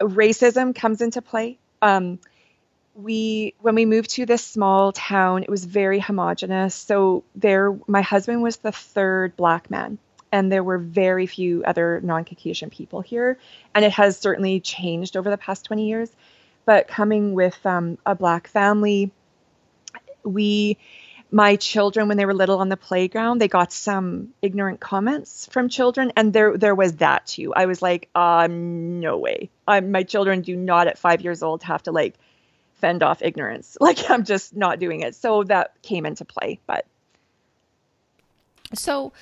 racism 0.00 0.74
comes 0.74 1.00
into 1.00 1.22
play. 1.22 1.58
Um, 1.82 2.18
we 2.94 3.54
when 3.60 3.74
we 3.74 3.84
moved 3.84 4.10
to 4.10 4.26
this 4.26 4.44
small 4.44 4.92
town, 4.92 5.42
it 5.42 5.50
was 5.50 5.64
very 5.64 5.98
homogenous. 5.98 6.74
So 6.74 7.24
there, 7.34 7.76
my 7.86 8.02
husband 8.02 8.42
was 8.42 8.56
the 8.58 8.72
third 8.72 9.36
black 9.36 9.70
man 9.70 9.98
and 10.32 10.50
there 10.50 10.64
were 10.64 10.78
very 10.78 11.26
few 11.26 11.64
other 11.64 12.00
non-Caucasian 12.02 12.70
people 12.70 13.00
here, 13.00 13.38
and 13.74 13.84
it 13.84 13.92
has 13.92 14.18
certainly 14.18 14.60
changed 14.60 15.16
over 15.16 15.30
the 15.30 15.38
past 15.38 15.64
20 15.64 15.86
years. 15.86 16.10
But 16.64 16.88
coming 16.88 17.34
with 17.34 17.64
um, 17.64 17.96
a 18.04 18.14
black 18.14 18.48
family, 18.48 19.12
we, 20.24 20.78
my 21.30 21.56
children, 21.56 22.08
when 22.08 22.16
they 22.16 22.24
were 22.24 22.34
little 22.34 22.58
on 22.60 22.68
the 22.68 22.76
playground, 22.76 23.40
they 23.40 23.48
got 23.48 23.72
some 23.72 24.32
ignorant 24.42 24.80
comments 24.80 25.46
from 25.50 25.68
children, 25.68 26.12
and 26.16 26.32
there 26.32 26.56
there 26.56 26.74
was 26.74 26.96
that 26.96 27.26
too. 27.26 27.52
I 27.54 27.66
was 27.66 27.82
like, 27.82 28.08
um, 28.14 29.00
no 29.00 29.18
way. 29.18 29.50
I, 29.66 29.80
my 29.80 30.04
children 30.04 30.42
do 30.42 30.54
not 30.54 30.86
at 30.86 30.98
five 30.98 31.22
years 31.22 31.42
old 31.42 31.62
have 31.64 31.82
to 31.84 31.92
like 31.92 32.14
fend 32.74 33.02
off 33.02 33.22
ignorance. 33.22 33.76
Like 33.86 34.10
I'm 34.10 34.24
just 34.24 34.56
not 34.56 34.78
doing 34.78 35.00
it. 35.00 35.14
So 35.14 35.44
that 35.44 35.80
came 35.82 36.06
into 36.06 36.24
play, 36.24 36.60
but. 36.66 36.86
So 38.74 39.12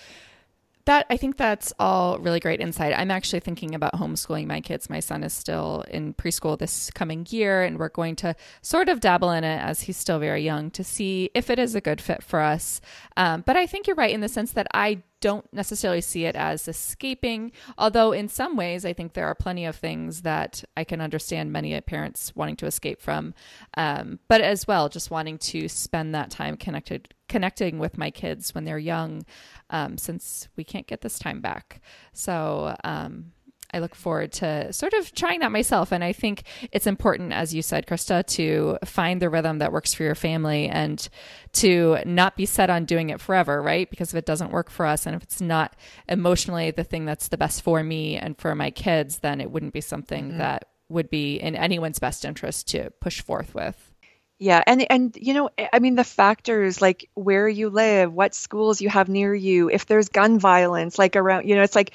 that 0.87 1.07
I 1.09 1.17
think 1.17 1.37
that's 1.37 1.73
all 1.79 2.19
really 2.19 2.41
great 2.41 2.61
insight. 2.61 2.93
I'm 2.97 3.11
actually 3.11 3.41
thinking 3.41 3.75
about 3.75 3.95
homeschooling 3.95 4.47
my 4.47 4.61
kids. 4.61 4.91
My 4.91 5.01
son 5.01 5.25
is 5.25 5.33
still 5.33 5.85
in 5.91 6.15
preschool 6.15 6.59
this 6.59 6.91
coming 6.91 7.27
year, 7.31 7.63
and 7.63 7.79
we're 7.79 7.89
going 7.89 8.17
to 8.17 8.35
sort 8.61 8.89
of 8.89 9.01
dabble 9.01 9.31
in 9.31 9.45
it 9.45 9.61
as 9.61 9.83
he's 9.83 9.97
still 9.97 10.19
very 10.19 10.43
young 10.43 10.71
to 10.73 10.85
see 10.85 11.31
if 11.35 11.51
it 11.51 11.59
is 11.59 11.75
a 11.75 11.81
good 11.81 12.01
fit 12.01 12.23
for 12.23 12.41
us. 12.41 12.81
Um, 13.17 13.43
but 13.47 13.57
I 13.57 13.67
think 13.67 13.87
you're 13.87 13.97
right 13.97 14.13
in 14.13 14.21
the 14.21 14.29
sense 14.29 14.53
that 14.53 14.67
I 14.75 15.03
don't 15.25 15.51
necessarily 15.55 16.03
see 16.03 16.27
it 16.27 16.37
as 16.37 16.69
escaping, 16.69 17.51
although 17.79 18.13
in 18.13 18.29
some 18.29 18.57
ways 18.57 18.85
I 18.85 18.93
think 18.93 19.15
there 19.15 19.25
are 19.25 19.35
plenty 19.35 19.65
of 19.65 19.75
things 19.75 20.21
that 20.21 20.63
I 20.77 20.85
can 20.85 21.01
understand 21.01 21.51
many 21.51 21.81
parents 21.81 22.37
wanting 22.37 22.57
to 22.57 22.67
escape 22.67 23.01
from, 23.01 23.33
um, 23.75 24.19
but 24.29 24.43
as 24.43 24.67
well 24.67 24.91
just 24.91 25.11
wanting 25.11 25.39
to 25.39 25.67
spend 25.67 26.15
that 26.15 26.31
time 26.31 26.59
connected 26.59 27.15
connecting 27.27 27.79
with 27.79 27.97
my 27.97 28.11
kids 28.11 28.55
when 28.55 28.65
they're 28.65 28.79
young, 28.79 29.25
um, 29.71 29.97
since 29.97 30.49
we 30.57 30.63
can't 30.63 30.87
get 30.87 31.01
this 31.01 31.19
time 31.19 31.41
back. 31.41 31.81
So 32.13 32.77
um, 32.85 33.33
I 33.75 33.81
look 33.81 33.97
forward 33.97 34.33
to 34.35 34.73
sort 34.73 34.95
of 34.95 35.13
trying 35.15 35.41
that 35.41 35.51
myself. 35.51 35.91
And 35.91 36.05
I 36.05 36.13
think 36.13 36.45
it's 36.71 36.87
important, 36.87 37.33
as 37.33 37.53
you 37.53 37.61
said, 37.61 37.87
Krista, 37.87 38.25
to 38.29 38.79
find 38.85 39.21
the 39.21 39.29
rhythm 39.29 39.59
that 39.59 39.73
works 39.73 39.93
for 39.93 40.05
your 40.05 40.15
family 40.15 40.69
and 40.69 41.09
to 41.55 41.99
not 42.07 42.37
be 42.37 42.47
set 42.47 42.71
on 42.71 42.85
doing 42.85 43.11
it 43.11 43.21
forever, 43.21 43.61
right? 43.61 43.91
Because 43.91 44.15
if 44.15 44.19
it 44.19 44.27
doesn't 44.27 44.53
work 44.53 44.71
for 44.71 44.87
us 44.87 45.07
and 45.07 45.17
if 45.17 45.25
it's 45.25 45.41
not 45.41 45.75
emotionally 46.09 46.71
the 46.71 46.85
thing 46.85 47.05
that's 47.05 47.29
the 47.29 47.37
best 47.37 47.63
for 47.63 47.83
me 47.83 48.17
and 48.17 48.39
for 48.39 48.55
my 48.55 48.71
kids, 48.71 49.19
then 49.19 49.41
it 49.41 49.51
wouldn't 49.51 49.73
be 49.73 49.81
something 49.81 50.29
mm-hmm. 50.29 50.39
that 50.39 50.69
would 50.89 51.11
be 51.11 51.37
in 51.37 51.57
anyone's 51.57 51.99
best 51.99 52.25
interest 52.25 52.69
to 52.69 52.91
push 53.01 53.21
forth 53.21 53.55
with. 53.55 53.91
Yeah, 54.39 54.63
and 54.67 54.85
and 54.91 55.17
you 55.19 55.33
know, 55.33 55.51
I 55.73 55.79
mean 55.79 55.95
the 55.95 56.05
factors 56.05 56.83
like 56.83 57.09
where 57.15 57.49
you 57.49 57.71
live, 57.71 58.13
what 58.13 58.35
schools 58.35 58.81
you 58.81 58.89
have 58.89 59.09
near 59.09 59.33
you, 59.33 59.71
if 59.71 59.87
there's 59.87 60.09
gun 60.09 60.41
violence 60.41 60.99
like 60.99 61.15
around, 61.15 61.49
you 61.49 61.55
know, 61.55 61.63
it's 61.63 61.77
like 61.77 61.93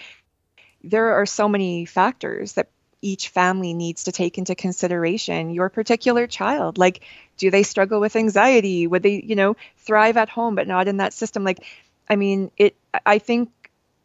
there 0.84 1.14
are 1.16 1.26
so 1.26 1.48
many 1.50 1.86
factors 1.86 2.54
that 2.54 2.70
each 3.02 3.30
family 3.30 3.74
needs 3.74 4.06
to 4.06 4.12
take 4.12 4.38
into 4.38 4.56
consideration. 4.56 5.52
Your 5.52 5.70
particular 5.70 6.28
child 6.28 6.78
like 6.78 7.02
do 7.38 7.50
they 7.50 7.64
struggle 7.64 8.00
with 8.02 8.16
anxiety? 8.16 8.88
Would 8.88 9.04
they 9.04 9.22
you 9.26 9.36
know 9.36 9.56
thrive 9.78 10.18
at 10.18 10.30
home 10.30 10.56
but 10.56 10.68
not 10.68 10.88
in 10.88 10.98
that 10.98 11.14
system? 11.14 11.44
Like 11.44 11.66
i 12.10 12.16
mean 12.16 12.52
it 12.58 12.76
i 13.06 13.20
think 13.20 13.50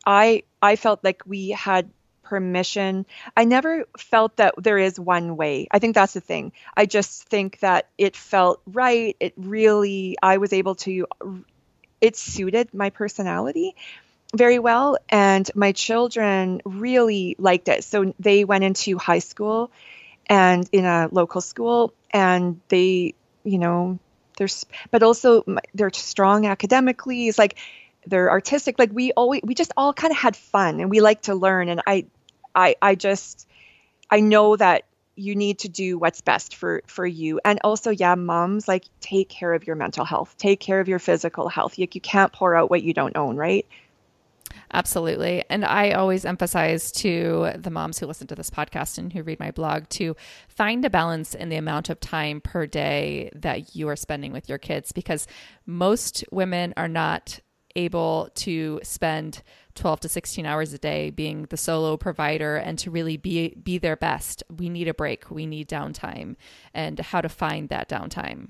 i 0.06 0.42
i 0.62 0.76
felt 0.76 1.02
like 1.02 1.22
we 1.26 1.50
had 1.50 1.90
permission. 2.22 3.04
I 3.36 3.44
never 3.44 3.84
felt 3.98 4.36
that 4.36 4.54
there 4.56 4.78
is 4.78 4.98
one 4.98 5.36
way. 5.36 5.68
I 5.70 5.78
think 5.78 5.94
that's 5.94 6.14
the 6.14 6.22
thing. 6.22 6.52
I 6.74 6.86
just 6.86 7.24
think 7.28 7.58
that 7.60 7.88
it 7.98 8.16
felt 8.16 8.62
right. 8.66 9.16
It 9.20 9.34
really 9.36 10.16
i 10.22 10.38
was 10.38 10.52
able 10.52 10.74
to 10.86 11.06
it 12.00 12.16
suited 12.16 12.72
my 12.74 12.90
personality 12.90 13.74
very 14.34 14.58
well 14.58 14.98
and 15.08 15.48
my 15.54 15.72
children 15.72 16.60
really 16.64 17.36
liked 17.38 17.68
it. 17.68 17.84
So 17.84 18.14
they 18.18 18.44
went 18.44 18.64
into 18.64 18.98
high 18.98 19.20
school 19.20 19.70
and 20.26 20.68
in 20.72 20.84
a 20.84 21.08
local 21.10 21.40
school 21.40 21.94
and 22.10 22.60
they 22.68 23.14
you 23.44 23.58
know 23.58 23.98
there's 24.38 24.66
but 24.90 25.02
also 25.02 25.44
they're 25.74 25.92
strong 25.92 26.46
academically. 26.46 27.28
It's 27.28 27.38
like 27.38 27.58
they're 28.06 28.30
artistic. 28.30 28.78
Like 28.78 28.90
we 28.92 29.12
always 29.12 29.42
we 29.44 29.54
just 29.54 29.72
all 29.76 29.92
kind 29.92 30.10
of 30.10 30.18
had 30.18 30.36
fun 30.36 30.80
and 30.80 30.90
we 30.90 31.00
like 31.00 31.22
to 31.22 31.34
learn 31.34 31.68
and 31.68 31.80
i 31.86 32.06
i 32.54 32.76
i 32.82 32.94
just 32.94 33.48
i 34.10 34.20
know 34.20 34.56
that 34.56 34.84
you 35.16 35.36
need 35.36 35.60
to 35.60 35.68
do 35.68 35.96
what's 35.96 36.20
best 36.20 36.56
for 36.56 36.82
for 36.86 37.06
you. 37.06 37.40
And 37.44 37.60
also 37.62 37.90
yeah 37.90 38.16
moms 38.16 38.66
like 38.66 38.84
take 39.00 39.28
care 39.28 39.52
of 39.52 39.66
your 39.66 39.76
mental 39.76 40.04
health 40.04 40.34
take 40.38 40.58
care 40.58 40.80
of 40.80 40.88
your 40.88 40.98
physical 40.98 41.48
health. 41.48 41.78
Like 41.78 41.94
you 41.94 42.00
can't 42.00 42.32
pour 42.32 42.56
out 42.56 42.70
what 42.70 42.82
you 42.82 42.92
don't 42.92 43.16
own 43.16 43.36
right 43.36 43.66
Absolutely. 44.72 45.44
And 45.48 45.64
I 45.64 45.92
always 45.92 46.24
emphasize 46.24 46.90
to 46.92 47.52
the 47.56 47.70
moms 47.70 47.98
who 47.98 48.06
listen 48.06 48.26
to 48.28 48.34
this 48.34 48.50
podcast 48.50 48.98
and 48.98 49.12
who 49.12 49.22
read 49.22 49.40
my 49.40 49.50
blog 49.50 49.88
to 49.90 50.16
find 50.48 50.84
a 50.84 50.90
balance 50.90 51.34
in 51.34 51.48
the 51.48 51.56
amount 51.56 51.90
of 51.90 52.00
time 52.00 52.40
per 52.40 52.66
day 52.66 53.30
that 53.34 53.76
you 53.76 53.88
are 53.88 53.96
spending 53.96 54.32
with 54.32 54.48
your 54.48 54.58
kids 54.58 54.92
because 54.92 55.26
most 55.66 56.24
women 56.30 56.74
are 56.76 56.88
not 56.88 57.40
able 57.76 58.28
to 58.34 58.80
spend 58.82 59.42
12 59.74 60.00
to 60.00 60.08
16 60.08 60.46
hours 60.46 60.72
a 60.72 60.78
day 60.78 61.10
being 61.10 61.46
the 61.50 61.56
solo 61.56 61.96
provider 61.96 62.56
and 62.56 62.78
to 62.78 62.90
really 62.90 63.16
be 63.16 63.56
be 63.62 63.78
their 63.78 63.96
best. 63.96 64.42
We 64.56 64.68
need 64.68 64.88
a 64.88 64.94
break, 64.94 65.30
we 65.30 65.46
need 65.46 65.68
downtime 65.68 66.36
and 66.72 66.98
how 66.98 67.20
to 67.20 67.28
find 67.28 67.68
that 67.68 67.88
downtime. 67.88 68.48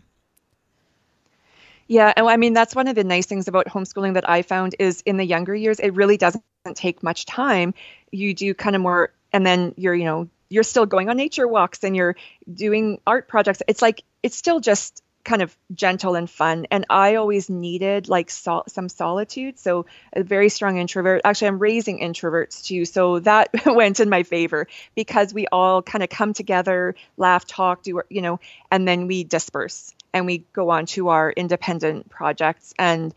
Yeah, 1.87 2.13
and 2.17 2.27
I 2.27 2.37
mean 2.37 2.55
that's 2.55 2.75
one 2.75 2.89
of 2.89 2.95
the 2.95 3.05
nice 3.05 3.27
things 3.27 3.49
about 3.49 3.67
homeschooling 3.67 4.15
that 4.15 4.29
I 4.29 4.43
found 4.43 4.75
is 4.79 5.03
in 5.03 5.17
the 5.17 5.25
younger 5.25 5.55
years 5.55 5.81
it 5.81 5.91
really 5.95 6.17
doesn't 6.17 6.43
take 6.75 7.03
much 7.03 7.27
time. 7.27 7.75
You 8.11 8.35
do 8.35 8.55
kind 8.55 8.75
of 8.77 8.83
more 8.83 9.13
and 9.33 9.45
then 9.47 9.75
you're, 9.77 9.95
you 9.95 10.05
know, 10.05 10.29
you're 10.49 10.63
still 10.63 10.87
going 10.87 11.09
on 11.11 11.17
nature 11.17 11.47
walks 11.49 11.83
and 11.85 11.97
you're 11.97 12.17
doing 12.53 13.01
art 13.07 13.29
projects. 13.29 13.63
It's 13.69 13.83
like 13.83 14.03
it's 14.23 14.37
still 14.37 14.61
just 14.61 15.03
kind 15.25 15.41
of 15.41 15.57
gentle 15.73 16.17
and 16.17 16.29
fun 16.29 16.67
and 16.71 16.85
i 16.91 17.15
always 17.15 17.49
needed 17.49 18.11
like 18.11 18.29
sol- 18.29 18.65
some 18.69 18.91
solitude 18.91 19.59
so 19.59 19.87
a 20.13 20.23
very 20.23 20.51
strong 20.51 20.77
introvert 20.77 21.23
actually 21.25 21.49
i'm 21.49 21.59
raising 21.59 21.99
introverts 22.01 22.63
too 22.63 22.85
so 22.85 23.19
that 23.21 23.49
went 23.67 24.01
in 24.01 24.11
my 24.11 24.23
favor 24.23 24.67
because 24.95 25.33
we 25.33 25.47
all 25.47 25.81
kind 25.81 26.05
of 26.05 26.11
come 26.11 26.35
together 26.35 26.95
laugh 27.17 27.47
talk 27.47 27.83
do 27.83 28.03
you 28.11 28.21
know 28.21 28.39
and 28.71 28.87
then 28.87 29.07
we 29.07 29.25
disperse 29.25 29.95
and 30.15 30.25
we 30.25 30.39
go 30.55 30.71
on 30.71 30.87
to 30.87 31.09
our 31.09 31.31
independent 31.33 32.09
projects 32.09 32.73
and 32.79 33.13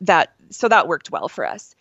that 0.00 0.32
so 0.48 0.68
that 0.68 0.88
worked 0.88 1.10
well 1.10 1.28
for 1.28 1.44
us 1.44 1.74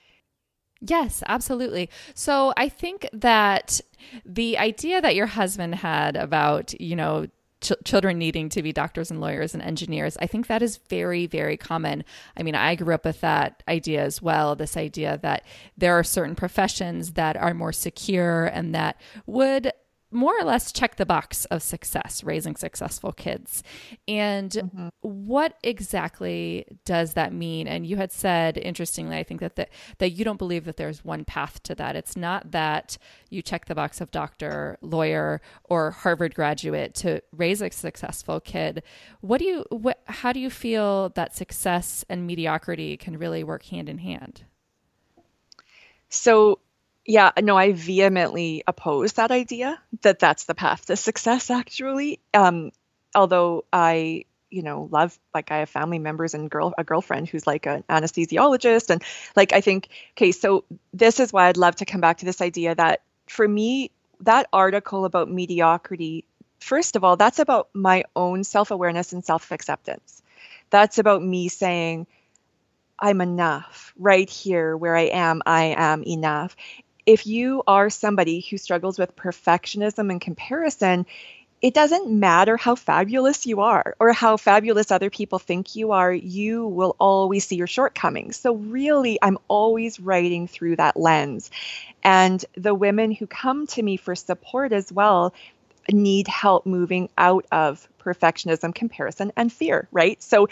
Yes, 0.82 1.24
absolutely. 1.28 1.90
So 2.14 2.54
I 2.56 2.70
think 2.70 3.10
that 3.14 3.82
the 4.26 4.58
idea 4.58 5.02
that 5.02 5.16
your 5.16 5.26
husband 5.26 5.76
had 5.76 6.16
about, 6.16 6.80
you 6.80 6.96
know, 6.96 7.28
ch- 7.62 7.74
children 7.84 8.18
needing 8.18 8.50
to 8.50 8.62
be 8.62 8.72
doctors 8.72 9.10
and 9.10 9.20
lawyers 9.20 9.54
and 9.54 9.64
engineers, 9.64 10.18
I 10.22 10.28
think 10.28 10.48
that 10.48 10.62
is 10.62 10.78
very, 10.90 11.26
very 11.26 11.58
common. 11.58 12.04
I 12.38 12.44
mean, 12.44 12.56
I 12.56 12.76
grew 12.76 12.94
up 12.94 13.06
with 13.06 13.22
that 13.22 13.64
idea 13.68 14.04
as 14.04 14.22
well 14.22 14.56
this 14.56 14.78
idea 14.78 15.20
that 15.24 15.46
there 15.78 15.98
are 15.98 16.04
certain 16.04 16.36
professions 16.36 17.14
that 17.14 17.38
are 17.38 17.54
more 17.54 17.74
secure 17.74 18.46
and 18.46 18.76
that 18.76 19.02
would 19.26 19.72
more 20.12 20.34
or 20.40 20.46
less 20.46 20.72
check 20.72 20.96
the 20.96 21.06
box 21.06 21.46
of 21.46 21.62
success, 21.62 22.24
raising 22.24 22.56
successful 22.56 23.12
kids. 23.12 23.64
And 24.08 24.52
mm-hmm. 24.52 24.88
what 25.02 25.56
exactly 25.64 26.66
does 26.86 27.14
that 27.14 27.34
mean? 27.34 27.68
And 27.68 27.86
you 27.86 27.98
had 27.98 28.12
said, 28.12 28.58
interestingly, 28.58 29.18
I 29.18 29.24
think 29.24 29.42
that, 29.42 29.56
the, 29.56 29.68
that 29.98 30.12
you 30.12 30.24
don't 30.24 30.38
believe 30.38 30.66
that 30.66 30.78
there's 30.78 31.04
one 31.04 31.26
path 31.26 31.62
to 31.64 31.76
that. 31.76 31.96
It's 31.96 32.16
not 32.16 32.52
that 32.52 32.98
you 33.30 33.42
check 33.42 33.66
the 33.66 33.76
box 33.76 34.00
of 34.00 34.12
doctor, 34.12 34.78
lawyer, 34.82 35.42
or 35.66 35.92
Harvard 35.92 36.34
graduate 36.36 36.94
to 36.96 37.22
raise 37.32 37.62
a 37.62 37.70
successful 37.70 38.40
kid. 38.40 38.84
What 39.22 39.40
do 39.40 39.46
you, 39.46 39.66
what, 39.70 40.02
how 40.06 40.32
do 40.32 40.40
you 40.40 40.50
feel 40.50 41.10
that 41.10 41.36
success 41.36 42.06
and 42.10 42.26
mediocrity 42.26 42.96
can 42.96 43.18
really 43.18 43.44
work 43.44 43.64
hand 43.64 43.90
in 43.90 43.98
hand? 43.98 44.44
So 46.10 46.60
yeah, 47.08 47.32
no, 47.42 47.58
I 47.58 47.72
vehemently 47.72 48.64
oppose 48.68 49.14
that 49.14 49.32
idea 49.32 49.80
that 50.02 50.20
that's 50.20 50.44
the 50.44 50.54
path 50.54 50.88
to 50.88 50.98
success, 50.98 51.50
actually. 51.50 52.20
Um, 52.34 52.72
although 53.16 53.64
I, 53.72 54.26
you 54.52 54.62
know, 54.62 54.90
love, 54.92 55.18
like, 55.34 55.50
I 55.50 55.60
have 55.60 55.70
family 55.70 56.00
members 56.00 56.34
and 56.34 56.50
girl, 56.52 56.74
a 56.78 56.84
girlfriend 56.84 57.30
who's 57.30 57.48
like 57.48 57.66
an 57.66 57.84
anesthesiologist. 57.90 58.90
And 58.90 59.02
like, 59.38 59.54
I 59.54 59.62
think, 59.62 59.88
okay, 60.18 60.34
so 60.34 60.66
this 60.94 61.22
is 61.22 61.32
why 61.32 61.48
I'd 61.48 61.56
love 61.56 61.78
to 61.78 61.86
come 61.86 62.02
back 62.02 62.18
to 62.18 62.26
this 62.26 62.42
idea 62.42 62.76
that 62.76 63.02
for 63.28 63.48
me, 63.48 63.90
that 64.22 64.48
article 64.52 65.06
about 65.06 65.32
mediocrity, 65.32 66.26
first 66.60 66.98
of 66.98 67.06
all, 67.06 67.16
that's 67.16 67.40
about 67.40 67.70
my 67.74 68.04
own 68.18 68.44
self 68.44 68.70
awareness 68.72 69.14
and 69.14 69.24
self 69.24 69.52
acceptance. 69.54 70.22
That's 70.72 71.00
about 71.00 71.24
me 71.24 71.48
saying, 71.48 72.06
I'm 73.00 73.22
enough 73.22 73.94
right 73.98 74.30
here 74.30 74.76
where 74.76 74.96
I 74.96 75.04
am. 75.04 75.42
I 75.46 75.76
am 75.78 76.04
enough 76.04 76.56
if 77.08 77.26
you 77.26 77.64
are 77.66 77.90
somebody 77.90 78.42
who 78.42 78.58
struggles 78.58 79.00
with 79.00 79.16
perfectionism 79.16 80.12
and 80.12 80.20
comparison, 80.20 81.06
it 81.62 81.74
doesn't 81.74 82.12
matter 82.12 82.58
how 82.58 82.76
fabulous 82.76 83.46
you 83.48 83.62
are 83.62 83.96
or 84.00 84.12
how 84.12 84.36
fabulous 84.38 84.92
other 84.92 85.10
people 85.10 85.40
think 85.40 85.76
you 85.76 85.94
are, 85.94 86.14
you 86.14 86.68
will 86.68 86.96
always 87.00 87.46
see 87.48 87.56
your 87.56 87.66
shortcomings. 87.66 88.36
So, 88.38 88.56
really, 88.56 89.18
I'm 89.22 89.40
always 89.48 90.00
writing 90.00 90.48
through 90.48 90.76
that 90.76 90.98
lens. 90.98 91.50
And 92.04 92.44
the 92.56 92.76
women 92.76 93.12
who 93.12 93.26
come 93.26 93.66
to 93.68 93.82
me 93.82 93.98
for 93.98 94.14
support 94.14 94.74
as 94.74 94.92
well 94.92 95.34
need 95.90 96.28
help 96.28 96.66
moving 96.66 97.10
out 97.18 97.46
of 97.54 97.88
perfectionism, 98.00 98.76
comparison, 98.76 99.32
and 99.38 99.52
fear, 99.52 99.88
right? 99.94 100.22
So, 100.22 100.50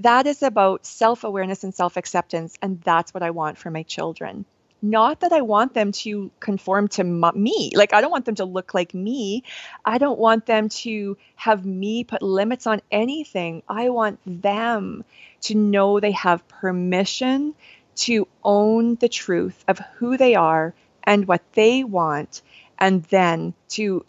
that 0.00 0.28
is 0.28 0.42
about 0.42 0.86
self 0.86 1.24
awareness 1.24 1.64
and 1.64 1.74
self 1.74 1.96
acceptance. 1.96 2.56
And 2.62 2.80
that's 2.80 3.12
what 3.12 3.24
I 3.24 3.30
want 3.30 3.58
for 3.58 3.70
my 3.70 3.82
children 3.82 4.46
not 4.90 5.20
that 5.20 5.32
I 5.32 5.42
want 5.42 5.74
them 5.74 5.92
to 5.92 6.30
conform 6.40 6.88
to 6.88 7.04
me. 7.04 7.72
Like, 7.74 7.92
I 7.92 8.00
don't 8.00 8.10
want 8.10 8.24
them 8.24 8.36
to 8.36 8.44
look 8.44 8.74
like 8.74 8.94
me. 8.94 9.44
I 9.84 9.98
don't 9.98 10.18
want 10.18 10.46
them 10.46 10.68
to 10.68 11.16
have 11.34 11.64
me 11.64 12.04
put 12.04 12.22
limits 12.22 12.66
on 12.66 12.80
anything. 12.90 13.62
I 13.68 13.88
want 13.90 14.20
them 14.26 15.04
to 15.42 15.54
know 15.54 16.00
they 16.00 16.12
have 16.12 16.46
permission 16.48 17.54
to 17.96 18.28
own 18.44 18.96
the 18.96 19.08
truth 19.08 19.64
of 19.68 19.78
who 19.96 20.16
they 20.16 20.34
are 20.34 20.74
and 21.04 21.26
what 21.26 21.42
they 21.52 21.84
want, 21.84 22.42
and 22.78 23.02
then 23.04 23.54
to 23.68 24.04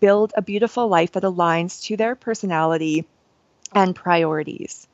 build 0.00 0.32
a 0.36 0.42
beautiful 0.42 0.88
life 0.88 1.12
that 1.12 1.24
aligns 1.24 1.82
to 1.84 1.96
their 1.96 2.14
personality 2.14 3.04
and 3.74 3.94
priorities. 3.94 4.86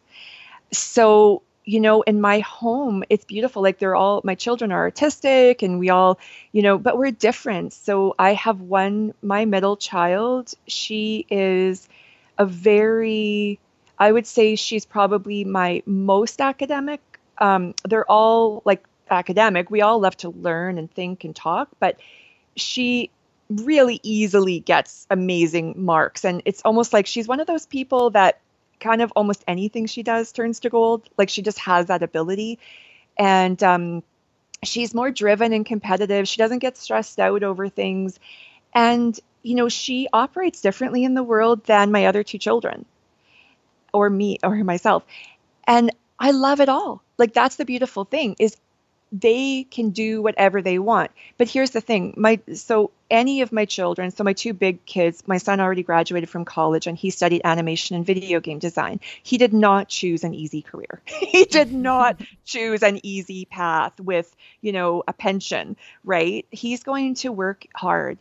So, 0.73 1.42
you 1.64 1.81
know, 1.81 2.03
in 2.03 2.20
my 2.20 2.40
home, 2.40 3.05
it's 3.09 3.25
beautiful. 3.25 3.62
Like 3.62 3.79
they're 3.79 3.94
all, 3.94 4.20
my 4.25 4.35
children 4.35 4.72
are 4.72 4.81
artistic 4.81 5.62
and 5.62 5.79
we 5.79 5.90
all, 5.90 6.18
you 6.51 6.62
know, 6.62 6.79
but 6.79 6.98
we're 6.98 7.12
different. 7.12 7.72
So 7.72 8.14
I 8.18 8.35
have 8.35 8.61
one, 8.61 9.14
my 9.22 9.44
middle 9.44 9.77
child, 9.77 10.55
she 10.66 11.27
is 11.31 11.88
a 12.38 12.46
very, 12.46 13.61
I 13.98 14.11
would 14.11 14.27
say 14.27 14.57
she's 14.57 14.85
probably 14.85 15.44
my 15.44 15.83
most 15.87 16.40
academic. 16.40 17.01
Um, 17.38 17.75
they're 17.88 18.11
all 18.11 18.62
like 18.64 18.85
academic. 19.11 19.70
We 19.70 19.83
all 19.83 20.01
love 20.01 20.16
to 20.18 20.31
learn 20.31 20.79
and 20.79 20.90
think 20.90 21.25
and 21.25 21.37
talk, 21.37 21.68
but 21.79 21.98
she 22.57 23.11
really 23.48 24.01
easily 24.03 24.61
gets 24.61 25.07
amazing 25.11 25.75
marks. 25.77 26.25
And 26.25 26.42
it's 26.44 26.62
almost 26.64 26.92
like 26.92 27.07
she's 27.07 27.29
one 27.29 27.40
of 27.40 27.46
those 27.46 27.66
people 27.66 28.11
that 28.11 28.40
kind 28.83 29.01
of 29.01 29.12
almost 29.16 29.45
anything 29.47 29.87
she 29.87 30.03
does 30.03 30.33
turns 30.33 30.61
to 30.61 30.71
gold. 30.71 31.09
Like 31.16 31.31
she 31.31 31.42
just 31.42 31.59
has 31.61 31.87
that 31.87 32.03
ability. 32.03 32.59
And 33.16 33.62
um, 33.62 34.03
she's 34.62 34.95
more 34.95 35.11
driven 35.11 35.53
and 35.53 35.64
competitive. 35.64 36.29
She 36.29 36.38
doesn't 36.38 36.59
get 36.59 36.77
stressed 36.77 37.18
out 37.18 37.42
over 37.42 37.68
things. 37.68 38.18
And, 38.75 39.18
you 39.42 39.55
know, 39.55 39.68
she 39.68 40.09
operates 40.12 40.61
differently 40.61 41.05
in 41.05 41.14
the 41.14 41.23
world 41.23 41.64
than 41.64 41.92
my 41.92 42.07
other 42.07 42.23
two 42.23 42.38
children 42.38 42.85
or 43.92 44.11
me 44.11 44.38
or 44.42 44.57
myself. 44.64 45.05
And 45.66 45.90
I 46.18 46.33
love 46.33 46.61
it 46.61 46.68
all. 46.68 47.03
Like 47.18 47.33
that's 47.33 47.57
the 47.57 47.64
beautiful 47.64 48.05
thing 48.05 48.37
is 48.38 48.57
they 49.12 49.64
can 49.64 49.90
do 49.90 50.23
whatever 50.23 50.62
they 50.62 50.79
want. 50.79 51.11
But 51.37 51.49
here's 51.49 51.71
the 51.71 51.81
thing, 51.81 52.14
my 52.16 52.40
so 52.55 52.90
any 53.12 53.42
of 53.42 53.53
my 53.53 53.66
children, 53.66 54.11
so 54.11 54.25
my 54.25 54.33
two 54.33 54.55
big 54.55 54.85
kids, 54.87 55.22
my 55.27 55.37
son 55.37 55.61
already 55.61 55.83
graduated 55.83 56.31
from 56.31 56.44
college 56.44 56.87
and 56.87 56.96
he 56.96 57.11
studied 57.11 57.42
animation 57.44 57.94
and 57.94 58.07
video 58.07 58.40
game 58.40 58.59
design. 58.59 59.01
He 59.22 59.38
did 59.38 59.53
not 59.53 59.88
choose 59.88 60.25
an 60.25 60.35
easy 60.35 60.62
career. 60.62 61.03
he 61.07 61.44
did 61.44 61.72
not 61.90 62.20
choose 62.44 62.83
an 62.83 62.98
easy 63.05 63.44
path 63.44 64.01
with, 64.01 64.35
you 64.62 64.72
know, 64.72 65.05
a 65.07 65.12
pension, 65.12 65.77
right? 66.05 66.46
He's 66.51 66.83
going 66.83 67.14
to 67.16 67.31
work 67.31 67.66
hard 67.77 68.18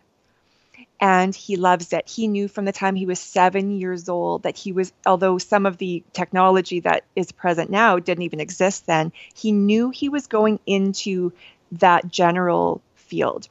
and 0.99 1.33
he 1.33 1.55
loves 1.55 1.93
it. 1.93 2.07
He 2.09 2.27
knew 2.27 2.47
from 2.47 2.65
the 2.65 2.71
time 2.71 2.95
he 2.95 3.05
was 3.05 3.19
seven 3.19 3.71
years 3.71 4.09
old 4.09 4.43
that 4.43 4.57
he 4.57 4.73
was, 4.73 4.91
although 5.05 5.37
some 5.37 5.65
of 5.65 5.77
the 5.77 6.03
technology 6.11 6.81
that 6.81 7.05
is 7.15 7.31
present 7.31 7.69
now 7.69 7.97
didn't 7.97 8.23
even 8.23 8.41
exist 8.41 8.85
then, 8.87 9.13
he 9.33 9.53
knew 9.53 9.89
he 9.89 10.09
was 10.09 10.27
going 10.27 10.59
into 10.65 11.31
that 11.71 12.11
general 12.11 12.81
field. 12.95 13.47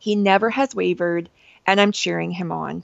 He 0.00 0.16
never 0.16 0.50
has 0.50 0.74
wavered, 0.74 1.28
and 1.66 1.80
I'm 1.80 1.92
cheering 1.92 2.32
him 2.32 2.50
on. 2.50 2.82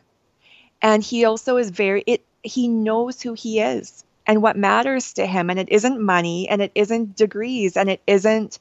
And 0.80 1.02
he 1.02 1.24
also 1.24 1.56
is 1.56 1.70
very, 1.70 2.04
it, 2.06 2.24
he 2.42 2.68
knows 2.68 3.20
who 3.20 3.32
he 3.32 3.58
is 3.58 4.04
and 4.26 4.42
what 4.42 4.56
matters 4.56 5.14
to 5.14 5.26
him. 5.26 5.48
And 5.50 5.58
it 5.58 5.70
isn't 5.70 6.00
money, 6.00 6.48
and 6.48 6.60
it 6.62 6.72
isn't 6.74 7.16
degrees, 7.16 7.76
and 7.76 7.90
it 7.90 8.02
isn't 8.06 8.58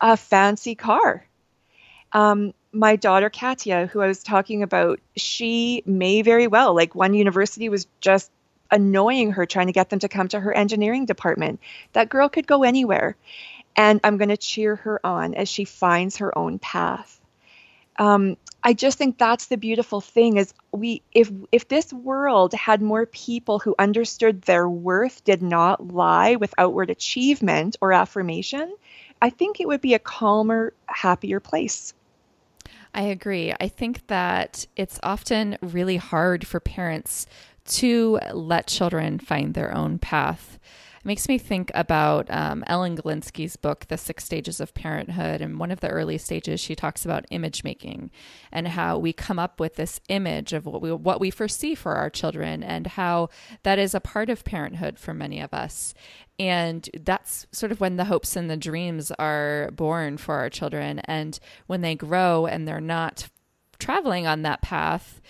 a 0.00 0.16
fancy 0.16 0.74
car. 0.74 1.26
Um, 2.12 2.54
my 2.72 2.96
daughter 2.96 3.28
Katya, 3.28 3.86
who 3.86 4.00
I 4.00 4.06
was 4.06 4.22
talking 4.22 4.62
about, 4.62 5.00
she 5.14 5.82
may 5.84 6.22
very 6.22 6.46
well, 6.46 6.74
like 6.74 6.94
one 6.94 7.12
university 7.12 7.68
was 7.68 7.86
just 8.00 8.30
annoying 8.70 9.32
her 9.32 9.44
trying 9.44 9.66
to 9.66 9.72
get 9.72 9.90
them 9.90 9.98
to 9.98 10.08
come 10.08 10.28
to 10.28 10.40
her 10.40 10.52
engineering 10.52 11.04
department. 11.04 11.60
That 11.92 12.08
girl 12.08 12.28
could 12.28 12.46
go 12.46 12.62
anywhere. 12.62 13.16
And 13.76 14.00
I'm 14.02 14.16
going 14.16 14.30
to 14.30 14.36
cheer 14.36 14.76
her 14.76 15.04
on 15.06 15.34
as 15.34 15.48
she 15.48 15.64
finds 15.64 16.16
her 16.16 16.36
own 16.36 16.58
path. 16.58 17.20
Um, 17.98 18.36
I 18.62 18.72
just 18.72 18.98
think 18.98 19.18
that's 19.18 19.46
the 19.46 19.56
beautiful 19.56 20.00
thing 20.00 20.36
is 20.36 20.52
we 20.72 21.02
if 21.12 21.30
if 21.52 21.68
this 21.68 21.92
world 21.92 22.52
had 22.54 22.82
more 22.82 23.06
people 23.06 23.58
who 23.58 23.74
understood 23.78 24.42
their 24.42 24.68
worth 24.68 25.22
did 25.24 25.42
not 25.42 25.88
lie 25.88 26.36
with 26.36 26.54
outward 26.58 26.90
achievement 26.90 27.76
or 27.80 27.92
affirmation, 27.92 28.74
I 29.22 29.30
think 29.30 29.60
it 29.60 29.68
would 29.68 29.80
be 29.80 29.94
a 29.94 29.98
calmer, 29.98 30.72
happier 30.86 31.40
place. 31.40 31.94
I 32.94 33.02
agree. 33.02 33.52
I 33.60 33.68
think 33.68 34.06
that 34.08 34.66
it's 34.74 34.98
often 35.02 35.56
really 35.60 35.96
hard 35.96 36.46
for 36.46 36.58
parents 36.58 37.26
to 37.66 38.18
let 38.32 38.66
children 38.66 39.18
find 39.18 39.54
their 39.54 39.74
own 39.74 39.98
path. 39.98 40.58
It 40.98 41.04
makes 41.04 41.28
me 41.28 41.38
think 41.38 41.70
about 41.74 42.30
um, 42.30 42.64
Ellen 42.66 42.96
Galinsky's 42.96 43.56
book, 43.56 43.86
The 43.88 43.96
Six 43.96 44.24
Stages 44.24 44.60
of 44.60 44.74
Parenthood. 44.74 45.40
And 45.40 45.58
one 45.58 45.70
of 45.70 45.80
the 45.80 45.88
early 45.88 46.18
stages, 46.18 46.60
she 46.60 46.74
talks 46.74 47.04
about 47.04 47.24
image 47.30 47.62
making 47.64 48.10
and 48.50 48.68
how 48.68 48.98
we 48.98 49.12
come 49.12 49.38
up 49.38 49.60
with 49.60 49.76
this 49.76 50.00
image 50.08 50.52
of 50.52 50.66
what 50.66 50.82
we, 50.82 50.92
what 50.92 51.20
we 51.20 51.30
foresee 51.30 51.74
for 51.74 51.94
our 51.94 52.10
children 52.10 52.62
and 52.62 52.86
how 52.88 53.28
that 53.62 53.78
is 53.78 53.94
a 53.94 54.00
part 54.00 54.28
of 54.28 54.44
parenthood 54.44 54.98
for 54.98 55.14
many 55.14 55.40
of 55.40 55.54
us. 55.54 55.94
And 56.38 56.88
that's 57.00 57.46
sort 57.52 57.72
of 57.72 57.80
when 57.80 57.96
the 57.96 58.04
hopes 58.04 58.36
and 58.36 58.50
the 58.50 58.56
dreams 58.56 59.10
are 59.18 59.70
born 59.72 60.18
for 60.18 60.36
our 60.36 60.50
children. 60.50 61.00
And 61.00 61.38
when 61.66 61.80
they 61.80 61.94
grow 61.94 62.46
and 62.46 62.66
they're 62.66 62.80
not 62.80 63.28
traveling 63.78 64.26
on 64.26 64.42
that 64.42 64.62
path, 64.62 65.20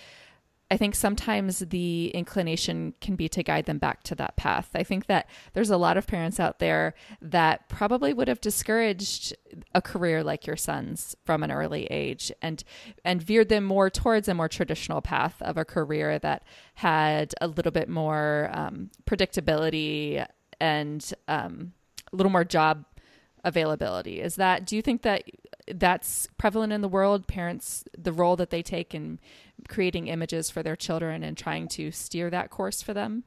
I 0.71 0.77
think 0.77 0.93
sometimes 0.93 1.59
the 1.59 2.09
inclination 2.09 2.93
can 3.01 3.15
be 3.15 3.27
to 3.29 3.41
guide 3.41 3.65
them 3.65 3.79
back 3.79 4.03
to 4.03 4.15
that 4.15 4.35
path. 4.35 4.69
I 4.75 4.83
think 4.83 5.07
that 5.07 5.27
there's 5.53 5.71
a 5.71 5.77
lot 5.77 5.97
of 5.97 6.05
parents 6.05 6.39
out 6.39 6.59
there 6.59 6.93
that 7.21 7.67
probably 7.69 8.13
would 8.13 8.27
have 8.27 8.39
discouraged 8.39 9.35
a 9.73 9.81
career 9.81 10.23
like 10.23 10.45
your 10.45 10.55
son's 10.55 11.15
from 11.25 11.41
an 11.41 11.51
early 11.51 11.85
age 11.85 12.31
and 12.41 12.63
and 13.03 13.21
veered 13.21 13.49
them 13.49 13.63
more 13.63 13.89
towards 13.89 14.27
a 14.27 14.35
more 14.35 14.47
traditional 14.47 15.01
path 15.01 15.41
of 15.41 15.57
a 15.57 15.65
career 15.65 16.19
that 16.19 16.43
had 16.75 17.33
a 17.41 17.47
little 17.47 17.71
bit 17.71 17.89
more 17.89 18.51
um, 18.53 18.91
predictability 19.05 20.23
and 20.61 21.13
um, 21.27 21.73
a 22.13 22.15
little 22.15 22.31
more 22.31 22.45
job 22.45 22.85
availability. 23.43 24.21
Is 24.21 24.35
that 24.35 24.67
do 24.67 24.75
you 24.75 24.83
think 24.83 25.01
that 25.01 25.23
that's 25.73 26.27
prevalent 26.37 26.73
in 26.73 26.81
the 26.81 26.87
world. 26.87 27.27
Parents, 27.27 27.83
the 27.97 28.11
role 28.11 28.35
that 28.35 28.49
they 28.49 28.61
take 28.61 28.93
in 28.95 29.19
creating 29.67 30.07
images 30.07 30.49
for 30.49 30.63
their 30.63 30.75
children 30.75 31.23
and 31.23 31.37
trying 31.37 31.67
to 31.69 31.91
steer 31.91 32.29
that 32.29 32.49
course 32.49 32.81
for 32.81 32.93
them. 32.93 33.23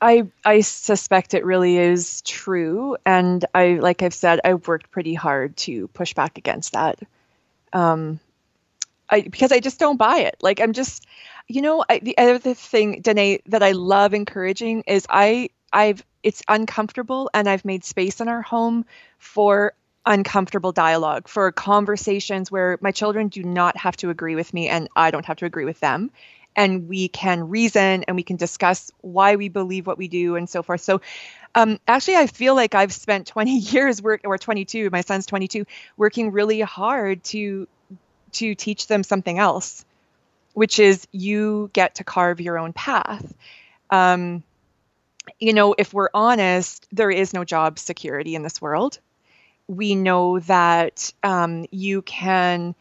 I 0.00 0.28
I 0.44 0.60
suspect 0.60 1.34
it 1.34 1.44
really 1.44 1.76
is 1.76 2.22
true, 2.22 2.96
and 3.04 3.44
I 3.54 3.74
like 3.74 4.02
I've 4.02 4.14
said 4.14 4.40
I've 4.44 4.66
worked 4.66 4.90
pretty 4.90 5.14
hard 5.14 5.56
to 5.58 5.88
push 5.88 6.14
back 6.14 6.38
against 6.38 6.72
that. 6.72 6.98
Um, 7.72 8.18
I 9.10 9.22
because 9.22 9.52
I 9.52 9.60
just 9.60 9.78
don't 9.78 9.98
buy 9.98 10.20
it. 10.20 10.36
Like 10.40 10.60
I'm 10.60 10.72
just, 10.72 11.06
you 11.48 11.60
know, 11.60 11.84
I, 11.88 11.98
the 11.98 12.16
other 12.16 12.38
thing, 12.54 13.02
Danae, 13.02 13.40
that 13.46 13.62
I 13.62 13.72
love 13.72 14.14
encouraging 14.14 14.84
is 14.86 15.06
I 15.10 15.50
I've 15.72 16.02
it's 16.22 16.42
uncomfortable, 16.48 17.30
and 17.34 17.48
I've 17.48 17.64
made 17.64 17.84
space 17.84 18.20
in 18.20 18.28
our 18.28 18.42
home 18.42 18.86
for 19.18 19.74
uncomfortable 20.06 20.72
dialogue, 20.72 21.28
for 21.28 21.52
conversations 21.52 22.50
where 22.50 22.78
my 22.80 22.92
children 22.92 23.28
do 23.28 23.42
not 23.42 23.76
have 23.76 23.96
to 23.98 24.10
agree 24.10 24.34
with 24.34 24.52
me, 24.54 24.68
and 24.68 24.88
I 24.96 25.10
don't 25.10 25.26
have 25.26 25.38
to 25.38 25.46
agree 25.46 25.64
with 25.64 25.80
them 25.80 26.10
and 26.56 26.88
we 26.88 27.08
can 27.08 27.48
reason 27.48 28.04
and 28.04 28.16
we 28.16 28.22
can 28.22 28.36
discuss 28.36 28.90
why 29.00 29.36
we 29.36 29.48
believe 29.48 29.86
what 29.86 29.98
we 29.98 30.08
do 30.08 30.36
and 30.36 30.48
so 30.48 30.62
forth. 30.62 30.80
So 30.80 31.00
um, 31.54 31.78
actually, 31.86 32.16
I 32.16 32.26
feel 32.26 32.54
like 32.54 32.74
I've 32.74 32.92
spent 32.92 33.26
20 33.28 33.58
years 33.58 34.02
work 34.02 34.22
or 34.24 34.38
22. 34.38 34.90
My 34.90 35.00
son's 35.00 35.26
22, 35.26 35.66
working 35.96 36.32
really 36.32 36.60
hard 36.60 37.24
to 37.24 37.66
to 38.32 38.54
teach 38.54 38.86
them 38.86 39.02
something 39.02 39.40
else, 39.40 39.84
which 40.54 40.78
is 40.78 41.06
you 41.10 41.68
get 41.72 41.96
to 41.96 42.04
carve 42.04 42.40
your 42.40 42.58
own 42.58 42.72
path. 42.72 43.34
Um, 43.90 44.44
you 45.40 45.52
know, 45.52 45.74
if 45.76 45.92
we're 45.92 46.10
honest, 46.14 46.86
there 46.92 47.10
is 47.10 47.34
no 47.34 47.44
job 47.44 47.78
security 47.78 48.36
in 48.36 48.42
this 48.44 48.62
world. 48.62 49.00
We 49.70 49.94
know 49.94 50.40
that 50.40 51.12
um, 51.22 51.66
you 51.70 52.02
can 52.02 52.74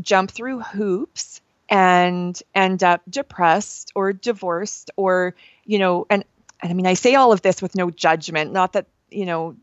jump 0.00 0.30
through 0.30 0.60
hoops 0.60 1.42
and 1.68 2.40
end 2.54 2.82
up 2.82 3.02
depressed 3.08 3.92
or 3.94 4.12
divorced 4.12 4.90
or 4.96 5.34
you 5.64 5.78
know 5.78 6.06
and, 6.10 6.24
and 6.60 6.70
i 6.70 6.74
mean 6.74 6.86
i 6.86 6.92
say 6.92 7.14
all 7.14 7.32
of 7.32 7.40
this 7.40 7.62
with 7.62 7.74
no 7.74 7.90
judgment 7.90 8.52
not 8.52 8.74
that 8.74 8.86
you 9.10 9.24
know 9.24 9.56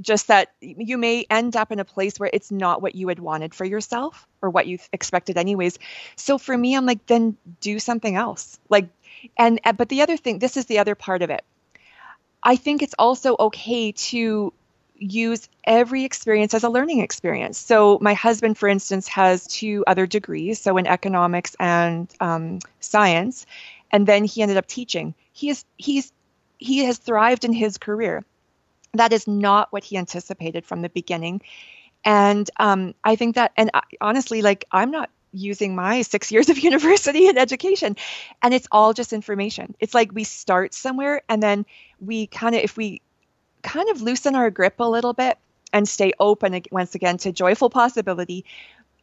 just 0.00 0.28
that 0.28 0.52
you 0.60 0.96
may 0.96 1.26
end 1.28 1.56
up 1.56 1.72
in 1.72 1.80
a 1.80 1.84
place 1.84 2.18
where 2.18 2.30
it's 2.32 2.50
not 2.50 2.80
what 2.82 2.94
you 2.94 3.08
had 3.08 3.18
wanted 3.18 3.54
for 3.54 3.64
yourself 3.64 4.26
or 4.40 4.50
what 4.50 4.66
you 4.66 4.78
expected 4.92 5.36
anyways. 5.36 5.78
So 6.16 6.38
for 6.38 6.56
me 6.56 6.76
i'm 6.76 6.86
like 6.86 7.04
then 7.06 7.36
do 7.60 7.78
something 7.78 8.14
else. 8.14 8.58
Like 8.68 8.88
and 9.36 9.60
but 9.76 9.88
the 9.88 10.02
other 10.02 10.16
thing 10.16 10.38
this 10.38 10.56
is 10.56 10.66
the 10.66 10.78
other 10.78 10.94
part 10.94 11.22
of 11.22 11.30
it. 11.30 11.44
I 12.42 12.56
think 12.56 12.82
it's 12.82 12.94
also 12.98 13.34
okay 13.38 13.92
to 13.92 14.52
use 14.98 15.48
every 15.64 16.04
experience 16.04 16.54
as 16.54 16.64
a 16.64 16.68
learning 16.68 17.00
experience. 17.00 17.58
So, 17.58 17.98
my 18.00 18.14
husband, 18.14 18.58
for 18.58 18.68
instance, 18.68 19.08
has 19.08 19.46
two 19.46 19.84
other 19.86 20.06
degrees, 20.06 20.60
so 20.60 20.76
in 20.76 20.86
economics 20.86 21.56
and 21.58 22.12
um, 22.20 22.58
science, 22.80 23.46
and 23.90 24.06
then 24.06 24.24
he 24.24 24.42
ended 24.42 24.56
up 24.56 24.66
teaching. 24.66 25.14
He 25.32 25.50
is 25.50 25.64
he's 25.76 26.12
he 26.58 26.84
has 26.84 26.98
thrived 26.98 27.44
in 27.44 27.52
his 27.52 27.78
career. 27.78 28.24
That 28.94 29.12
is 29.12 29.28
not 29.28 29.72
what 29.72 29.84
he 29.84 29.96
anticipated 29.96 30.66
from 30.66 30.82
the 30.82 30.88
beginning, 30.88 31.42
and 32.04 32.48
um, 32.58 32.94
I 33.04 33.16
think 33.16 33.34
that, 33.36 33.52
and 33.56 33.70
I, 33.74 33.82
honestly, 34.00 34.42
like 34.42 34.64
I'm 34.72 34.90
not 34.90 35.10
using 35.32 35.74
my 35.74 36.02
six 36.02 36.32
years 36.32 36.48
of 36.48 36.58
university 36.58 37.28
and 37.28 37.38
education 37.38 37.96
and 38.42 38.54
it's 38.54 38.66
all 38.72 38.94
just 38.94 39.12
information 39.12 39.74
it's 39.78 39.92
like 39.94 40.10
we 40.12 40.24
start 40.24 40.72
somewhere 40.72 41.20
and 41.28 41.42
then 41.42 41.66
we 42.00 42.26
kind 42.26 42.54
of 42.54 42.62
if 42.62 42.78
we 42.78 43.02
kind 43.62 43.88
of 43.90 44.02
loosen 44.02 44.34
our 44.34 44.50
grip 44.50 44.74
a 44.78 44.88
little 44.88 45.12
bit 45.12 45.38
and 45.72 45.88
stay 45.88 46.12
open 46.18 46.62
once 46.70 46.94
again 46.94 47.18
to 47.18 47.32
joyful 47.32 47.70
possibility, 47.70 48.44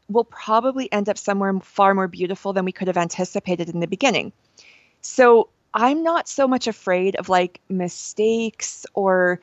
we'll 0.09 0.23
probably 0.23 0.91
end 0.91 1.09
up 1.09 1.17
somewhere 1.17 1.59
far 1.61 1.93
more 1.93 2.07
beautiful 2.07 2.53
than 2.53 2.65
we 2.65 2.71
could 2.71 2.87
have 2.87 2.97
anticipated 2.97 3.69
in 3.69 3.79
the 3.79 3.87
beginning. 3.87 4.31
So 5.01 5.49
I'm 5.73 6.03
not 6.03 6.27
so 6.27 6.47
much 6.47 6.67
afraid 6.67 7.15
of 7.15 7.29
like 7.29 7.59
mistakes 7.69 8.85
or, 8.93 9.41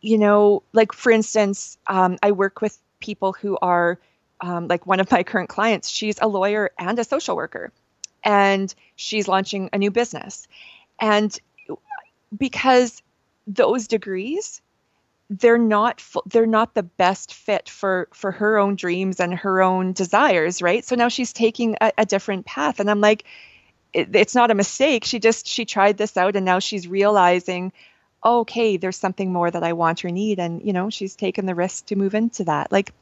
you 0.00 0.18
know, 0.18 0.62
like 0.72 0.92
for 0.92 1.12
instance, 1.12 1.78
um, 1.86 2.18
I 2.22 2.32
work 2.32 2.60
with 2.60 2.76
people 3.00 3.32
who 3.32 3.56
are 3.60 3.98
um, 4.40 4.68
like 4.68 4.86
one 4.86 5.00
of 5.00 5.10
my 5.10 5.22
current 5.22 5.48
clients. 5.48 5.88
She's 5.88 6.18
a 6.20 6.26
lawyer 6.26 6.70
and 6.78 6.98
a 6.98 7.04
social 7.04 7.36
worker, 7.36 7.72
and 8.22 8.74
she's 8.96 9.28
launching 9.28 9.70
a 9.72 9.78
new 9.78 9.90
business. 9.90 10.46
And 10.98 11.38
because 12.36 13.02
those 13.46 13.86
degrees 13.86 14.60
they're 15.30 15.58
not 15.58 16.02
they're 16.26 16.46
not 16.46 16.74
the 16.74 16.82
best 16.82 17.32
fit 17.32 17.68
for 17.68 18.08
for 18.12 18.30
her 18.30 18.58
own 18.58 18.76
dreams 18.76 19.20
and 19.20 19.34
her 19.34 19.62
own 19.62 19.92
desires 19.92 20.60
right? 20.60 20.84
So 20.84 20.96
now 20.96 21.08
she's 21.08 21.32
taking 21.32 21.76
a, 21.80 21.92
a 21.98 22.06
different 22.06 22.44
path. 22.46 22.78
And 22.80 22.90
i'm 22.90 23.00
like 23.00 23.24
it, 23.92 24.14
it's 24.14 24.34
not 24.34 24.50
a 24.50 24.54
mistake. 24.54 25.04
She 25.04 25.18
just 25.20 25.46
she 25.46 25.64
tried 25.64 25.96
this 25.96 26.16
out 26.16 26.36
and 26.36 26.44
now 26.44 26.58
she's 26.58 26.86
realizing 26.88 27.72
okay 28.24 28.76
there's 28.78 28.96
something 28.96 29.32
more 29.32 29.50
that 29.50 29.62
i 29.62 29.72
want 29.72 30.04
or 30.04 30.10
need. 30.10 30.38
And 30.38 30.62
you 30.62 30.72
know 30.72 30.90
she's 30.90 31.16
taken 31.16 31.46
the 31.46 31.54
risk 31.54 31.86
to 31.86 31.96
move 31.96 32.14
into 32.14 32.44
that. 32.44 32.70
Like 32.70 32.92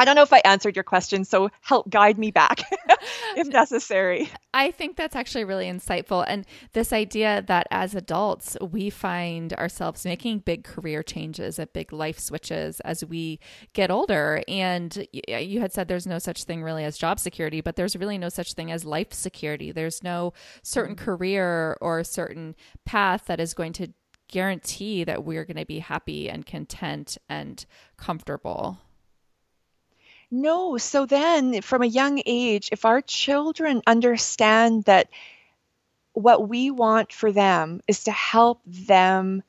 I 0.00 0.06
don't 0.06 0.14
know 0.14 0.22
if 0.22 0.32
I 0.32 0.40
answered 0.46 0.76
your 0.76 0.82
question, 0.82 1.26
so 1.26 1.50
help 1.60 1.90
guide 1.90 2.18
me 2.18 2.30
back 2.30 2.62
if 3.36 3.46
necessary. 3.48 4.30
I 4.54 4.70
think 4.70 4.96
that's 4.96 5.14
actually 5.14 5.44
really 5.44 5.66
insightful. 5.66 6.24
And 6.26 6.46
this 6.72 6.90
idea 6.90 7.44
that 7.48 7.66
as 7.70 7.94
adults, 7.94 8.56
we 8.62 8.88
find 8.88 9.52
ourselves 9.52 10.06
making 10.06 10.38
big 10.38 10.64
career 10.64 11.02
changes 11.02 11.58
and 11.58 11.70
big 11.74 11.92
life 11.92 12.18
switches 12.18 12.80
as 12.80 13.04
we 13.04 13.40
get 13.74 13.90
older. 13.90 14.42
And 14.48 15.06
you 15.12 15.60
had 15.60 15.74
said 15.74 15.88
there's 15.88 16.06
no 16.06 16.18
such 16.18 16.44
thing 16.44 16.62
really 16.62 16.84
as 16.84 16.96
job 16.96 17.20
security, 17.20 17.60
but 17.60 17.76
there's 17.76 17.94
really 17.94 18.16
no 18.16 18.30
such 18.30 18.54
thing 18.54 18.72
as 18.72 18.86
life 18.86 19.12
security. 19.12 19.70
There's 19.70 20.02
no 20.02 20.32
certain 20.62 20.96
mm-hmm. 20.96 21.04
career 21.04 21.76
or 21.82 22.04
certain 22.04 22.56
path 22.86 23.26
that 23.26 23.38
is 23.38 23.52
going 23.52 23.74
to 23.74 23.88
guarantee 24.28 25.04
that 25.04 25.24
we're 25.24 25.44
going 25.44 25.58
to 25.58 25.66
be 25.66 25.80
happy 25.80 26.30
and 26.30 26.46
content 26.46 27.18
and 27.28 27.66
comfortable. 27.98 28.78
No. 30.30 30.76
So 30.78 31.06
then, 31.06 31.60
from 31.62 31.82
a 31.82 31.86
young 31.86 32.22
age, 32.24 32.68
if 32.72 32.84
our 32.84 33.00
children 33.00 33.82
understand 33.86 34.84
that 34.84 35.08
what 36.12 36.48
we 36.48 36.70
want 36.70 37.12
for 37.12 37.32
them 37.32 37.80
is 37.88 38.04
to 38.04 38.12
help 38.12 38.60
them 38.66 39.42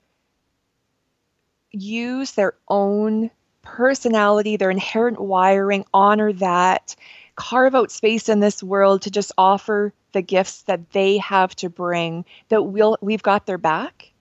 use 1.72 2.32
their 2.32 2.54
own 2.68 3.30
personality, 3.62 4.58
their 4.58 4.72
inherent 4.72 5.20
wiring, 5.20 5.86
honor 5.94 6.34
that, 6.34 6.96
carve 7.36 7.76
out 7.76 7.92
space 7.92 8.30
in 8.30 8.40
this 8.40 8.62
world 8.62 9.04
to 9.04 9.12
just 9.12 9.32
offer 9.38 9.94
the 10.12 10.22
gifts 10.22 10.64
that 10.64 10.92
they 10.92 11.18
have 11.18 11.56
to 11.56 11.70
bring, 11.70 12.26
that 12.50 12.64
we'll 12.64 12.98
we've 13.02 13.24
got 13.24 13.46
their 13.46 13.58
back. 13.58 14.12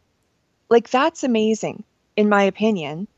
Like 0.68 0.88
that's 0.90 1.24
amazing, 1.24 1.84
in 2.16 2.28
my 2.28 2.44
opinion. 2.44 3.08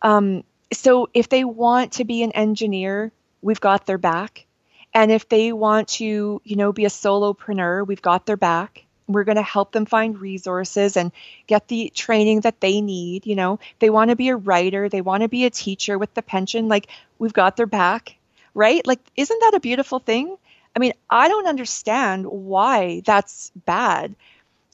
Um, 0.00 0.44
so 0.72 1.08
if 1.14 1.28
they 1.28 1.44
want 1.44 1.92
to 1.94 2.04
be 2.04 2.22
an 2.22 2.32
engineer, 2.32 3.12
we've 3.42 3.60
got 3.60 3.86
their 3.86 3.98
back. 3.98 4.46
And 4.92 5.10
if 5.10 5.28
they 5.28 5.52
want 5.52 5.88
to, 5.88 6.40
you 6.44 6.56
know, 6.56 6.72
be 6.72 6.84
a 6.84 6.88
solopreneur, 6.88 7.86
we've 7.86 8.02
got 8.02 8.26
their 8.26 8.36
back. 8.36 8.84
We're 9.06 9.24
going 9.24 9.36
to 9.36 9.42
help 9.42 9.72
them 9.72 9.84
find 9.86 10.18
resources 10.18 10.96
and 10.96 11.12
get 11.46 11.68
the 11.68 11.90
training 11.94 12.40
that 12.40 12.60
they 12.60 12.80
need. 12.80 13.26
You 13.26 13.34
know, 13.34 13.58
they 13.80 13.90
want 13.90 14.10
to 14.10 14.16
be 14.16 14.28
a 14.28 14.36
writer, 14.36 14.88
they 14.88 15.02
want 15.02 15.22
to 15.22 15.28
be 15.28 15.44
a 15.44 15.50
teacher 15.50 15.98
with 15.98 16.14
the 16.14 16.22
pension. 16.22 16.68
Like, 16.68 16.86
we've 17.18 17.32
got 17.32 17.56
their 17.56 17.66
back, 17.66 18.16
right? 18.54 18.86
Like, 18.86 19.00
isn't 19.16 19.40
that 19.40 19.54
a 19.54 19.60
beautiful 19.60 19.98
thing? 19.98 20.36
I 20.74 20.78
mean, 20.78 20.92
I 21.10 21.28
don't 21.28 21.46
understand 21.46 22.26
why 22.26 23.02
that's 23.04 23.52
bad. 23.66 24.14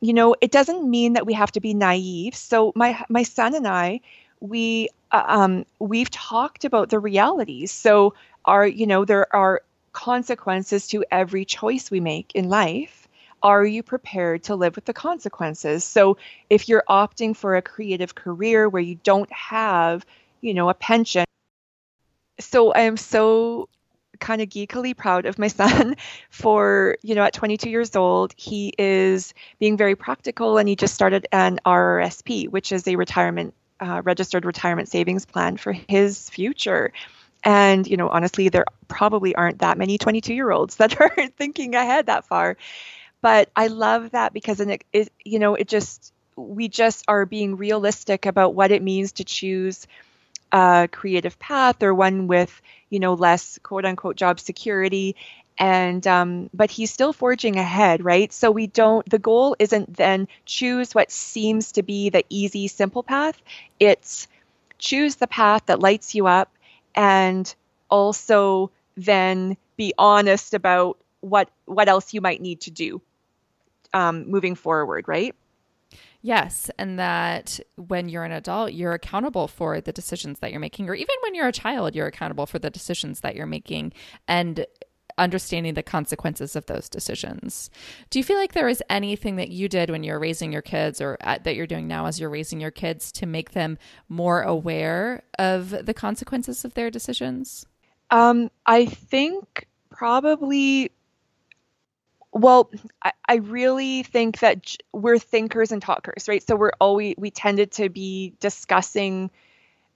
You 0.01 0.13
know, 0.15 0.35
it 0.41 0.51
doesn't 0.51 0.89
mean 0.89 1.15
that 1.15 1.27
we 1.27 1.35
have 1.35 1.53
to 1.53 1.61
be 1.61 1.75
naive. 1.75 2.35
So 2.35 2.73
my 2.75 3.05
my 3.09 3.23
son 3.23 3.55
and 3.55 3.67
I, 3.69 4.01
we 4.41 4.89
uh, 5.13 5.25
um, 5.27 5.67
we've 5.79 6.11
talked 6.11 6.65
about 6.65 6.91
the 6.91 6.99
realities. 6.99 7.71
So, 7.71 8.15
are 8.45 8.67
you 8.67 8.87
know 8.87 9.05
there 9.05 9.35
are 9.35 9.63
consequences 9.93 10.87
to 10.89 11.05
every 11.11 11.45
choice 11.45 11.91
we 11.91 12.01
make 12.01 12.33
in 12.35 12.49
life. 12.49 13.09
Are 13.43 13.65
you 13.65 13.83
prepared 13.83 14.45
to 14.45 14.55
live 14.55 14.77
with 14.77 14.85
the 14.85 14.93
consequences? 14.93 15.85
So, 15.85 16.17
if 16.49 16.69
you're 16.69 16.85
opting 16.89 17.37
for 17.37 17.57
a 17.57 17.63
creative 17.63 18.15
career 18.15 18.69
where 18.69 18.83
you 18.83 18.97
don't 19.03 19.33
have, 19.33 20.05
you 20.41 20.55
know, 20.55 20.69
a 20.69 20.75
pension, 20.75 21.25
so 22.39 22.73
I 22.73 22.81
am 22.81 22.97
so 22.97 23.69
kind 24.21 24.43
of 24.43 24.49
geekily 24.49 24.97
proud 24.97 25.27
of 25.27 25.39
my 25.39 25.49
son 25.63 25.97
for, 26.31 26.97
you 27.03 27.15
know, 27.15 27.23
at 27.23 27.33
22 27.33 27.71
years 27.71 27.97
old, 27.97 28.35
he 28.37 28.73
is 28.79 29.35
being 29.59 29.77
very 29.77 29.97
practical 29.97 30.59
and 30.59 30.69
he 30.69 30.77
just 30.77 30.95
started 30.95 31.27
an 31.33 31.59
RRSP, 31.67 32.49
which 32.49 32.73
is 32.73 32.87
a 32.87 32.97
retirement 32.97 33.55
uh, 33.81 34.03
registered 34.05 34.45
retirement 34.45 34.89
savings 34.89 35.25
plan 35.25 35.57
for 35.57 35.73
his 35.73 36.29
future. 36.31 36.93
And, 37.43 37.87
you 37.87 37.97
know, 37.97 38.09
honestly, 38.09 38.49
there 38.49 38.67
probably 38.89 39.35
aren't 39.35 39.61
that 39.61 39.79
many 39.79 39.99
22 39.99 40.35
year 40.35 40.51
olds 40.51 40.77
that 40.77 41.01
are 41.01 41.27
thinking 41.39 41.75
ahead 41.75 42.07
that 42.07 42.27
far. 42.27 42.57
But 43.23 43.51
I 43.55 43.69
love 43.69 44.11
that 44.13 44.33
because, 44.33 44.61
it, 44.61 44.85
it, 44.93 45.13
you 45.25 45.39
know, 45.39 45.55
it 45.55 45.69
just, 45.69 46.13
we 46.37 46.69
just 46.69 47.05
are 47.09 47.27
being 47.27 47.57
realistic 47.57 48.27
about 48.27 48.55
what 48.55 48.71
it 48.71 48.83
means 48.83 49.13
to 49.13 49.25
choose 49.25 49.87
a 50.53 50.89
creative 50.91 51.39
path 51.39 51.83
or 51.83 51.95
one 51.95 52.27
with 52.27 52.61
you 52.89 52.99
know 52.99 53.15
less 53.15 53.59
quote 53.63 53.85
unquote 53.85 54.17
job 54.17 54.41
security 54.41 55.15
and 55.61 56.07
um, 56.07 56.49
but 56.55 56.71
he's 56.71 56.91
still 56.91 57.13
forging 57.13 57.57
ahead 57.57 58.03
right? 58.03 58.33
So 58.33 58.51
we 58.51 58.67
don't 58.67 59.09
the 59.09 59.19
goal 59.19 59.55
isn't 59.59 59.97
then 59.97 60.27
choose 60.47 60.95
what 60.95 61.13
seems 61.13 61.73
to 61.73 61.83
be 61.83 62.09
the 62.09 62.25
easy 62.31 62.67
simple 62.67 63.03
path. 63.03 63.41
It's 63.79 64.27
choose 64.79 65.17
the 65.17 65.27
path 65.27 65.67
that 65.67 65.79
lights 65.79 66.15
you 66.15 66.27
up 66.27 66.51
and 66.95 67.55
also 67.91 68.71
then 68.97 69.57
be 69.77 69.93
honest 69.99 70.55
about 70.55 70.99
what 71.21 71.51
what 71.67 71.89
else 71.89 72.15
you 72.15 72.23
might 72.23 72.41
need 72.41 72.63
to 72.63 72.71
do 72.71 73.01
um, 73.93 74.29
moving 74.29 74.55
forward 74.55 75.07
right? 75.07 75.37
Yes, 76.23 76.71
and 76.79 76.99
that 76.99 77.61
when 77.77 78.11
you're 78.11 78.25
an 78.25 78.33
adult, 78.33 78.75
you're 78.75 78.93
accountable 78.93 79.49
for 79.49 79.81
the 79.81 79.91
decisions 79.91 80.41
that 80.41 80.51
you're 80.51 80.61
making, 80.61 80.87
or 80.87 80.95
even 80.95 81.15
when 81.23 81.35
you're 81.35 81.49
a 81.49 81.53
child, 81.53 81.95
you're 81.95 82.07
accountable 82.07 82.45
for 82.45 82.59
the 82.59 82.69
decisions 82.69 83.21
that 83.21 83.35
you're 83.35 83.47
making. 83.47 83.95
And 84.29 84.67
understanding 85.21 85.75
the 85.75 85.83
consequences 85.83 86.57
of 86.57 86.67
those 86.67 86.89
decisions. 86.89 87.71
Do 88.09 88.19
you 88.19 88.25
feel 88.25 88.39
like 88.39 88.53
there 88.53 88.69
is 88.69 88.83
anything 88.91 89.37
that 89.37 89.51
you 89.51 89.69
did 89.69 89.91
when 89.91 90.03
you 90.03 90.13
were 90.13 90.19
raising 90.19 90.53
your 90.53 90.63
kids 90.63 91.01
or 91.01 91.19
at, 91.21 91.45
that 91.45 91.55
you're 91.55 91.67
doing 91.67 91.87
now 91.87 92.07
as 92.07 92.19
you're 92.19 92.31
raising 92.31 92.61
your 92.61 92.71
kids 92.71 93.13
to 93.13 93.27
make 93.27 93.53
them 93.53 93.79
more 94.09 94.43
aware 94.43 95.23
of 95.39 95.71
the 95.87 95.95
consequences 95.95 96.65
of 96.65 96.75
their 96.75 96.91
decisions? 96.91 97.67
Um, 98.11 98.51
I 98.67 98.87
think 98.87 99.69
probably 99.91 100.91
well 102.33 102.71
I, 103.03 103.13
I, 103.29 103.35
really 103.37 104.05
think 104.05 104.39
that 104.39 104.77
we're 104.93 105.19
thinkers 105.19 105.73
and 105.73 105.83
talkers 105.83 106.29
right 106.29 106.43
so 106.47 106.55
we're 106.55 106.73
always 106.81 107.17
we 107.19 107.33
tended 107.33 107.73
to 107.73 107.89
be 107.89 108.35
discussing 108.39 109.31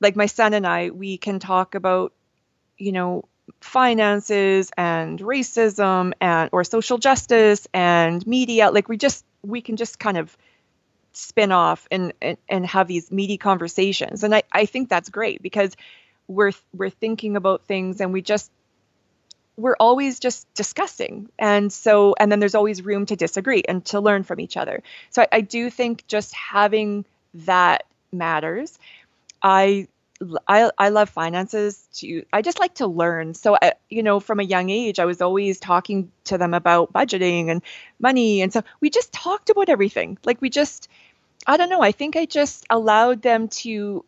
like 0.01 0.17
my 0.17 0.27
son 0.27 0.53
and 0.53 0.67
i 0.67 0.91
we 0.91 1.17
can 1.17 1.39
talk 1.39 1.77
about 1.77 2.13
you 2.77 2.91
know 2.91 3.25
finances 3.61 4.71
and 4.77 5.19
racism 5.21 6.13
and 6.21 6.49
or 6.53 6.65
social 6.65 6.99
justice 6.99 7.67
and 7.75 8.27
media 8.27 8.71
like 8.71 8.89
we 8.89 8.97
just 8.97 9.25
we 9.43 9.61
can 9.61 9.77
just 9.77 9.99
kind 9.99 10.17
of 10.17 10.37
spin 11.13 11.53
off 11.53 11.87
and 11.91 12.13
and, 12.21 12.37
and 12.49 12.67
have 12.67 12.89
these 12.89 13.11
meaty 13.11 13.39
conversations. 13.39 14.25
And 14.25 14.35
I, 14.35 14.43
I 14.53 14.67
think 14.67 14.89
that's 14.89 15.09
great 15.09 15.43
because 15.43 15.77
we're 16.29 16.53
we're 16.73 16.91
thinking 16.91 17.37
about 17.37 17.63
things 17.65 18.01
and 18.01 18.13
we 18.13 18.23
just 18.23 18.51
we're 19.57 19.77
always 19.79 20.19
just 20.19 20.53
discussing. 20.55 21.29
And 21.39 21.73
so 21.73 22.15
and 22.19 22.31
then 22.31 22.41
there's 22.41 22.55
always 22.55 22.83
room 22.83 23.07
to 23.07 23.17
disagree 23.17 23.63
and 23.67 23.85
to 23.87 24.01
learn 24.01 24.25
from 24.25 24.41
each 24.41 24.57
other. 24.57 24.83
So 25.11 25.23
I, 25.23 25.29
I 25.33 25.41
do 25.41 25.71
think 25.71 26.07
just 26.07 26.35
having 26.35 27.05
that 27.35 27.85
matters. 28.13 28.79
I 29.43 29.89
I, 30.49 30.71
I 30.79 30.89
love 30.91 31.11
finances 31.11 31.87
to 31.95 32.25
I 32.33 32.43
just 32.43 32.61
like 32.61 32.75
to 32.77 32.87
learn. 32.87 33.35
So 33.35 33.57
I, 33.61 33.75
you 33.91 34.03
know, 34.03 34.21
from 34.21 34.41
a 34.41 34.45
young 34.45 34.71
age, 34.71 34.99
I 34.99 35.05
was 35.05 35.21
always 35.23 35.61
talking 35.61 36.11
to 36.25 36.39
them 36.39 36.55
about 36.55 36.93
budgeting 36.93 37.51
and 37.51 37.63
money, 37.99 38.43
and 38.43 38.53
so 38.53 38.63
we 38.81 38.91
just 38.91 39.13
talked 39.13 39.51
about 39.51 39.69
everything. 39.69 40.19
Like 40.25 40.41
we 40.41 40.51
just, 40.51 40.89
I 41.47 41.57
don't 41.57 41.71
know. 41.71 41.83
I 41.83 41.93
think 41.93 42.17
I 42.17 42.27
just 42.27 42.67
allowed 42.71 43.23
them 43.23 43.49
to 43.49 44.05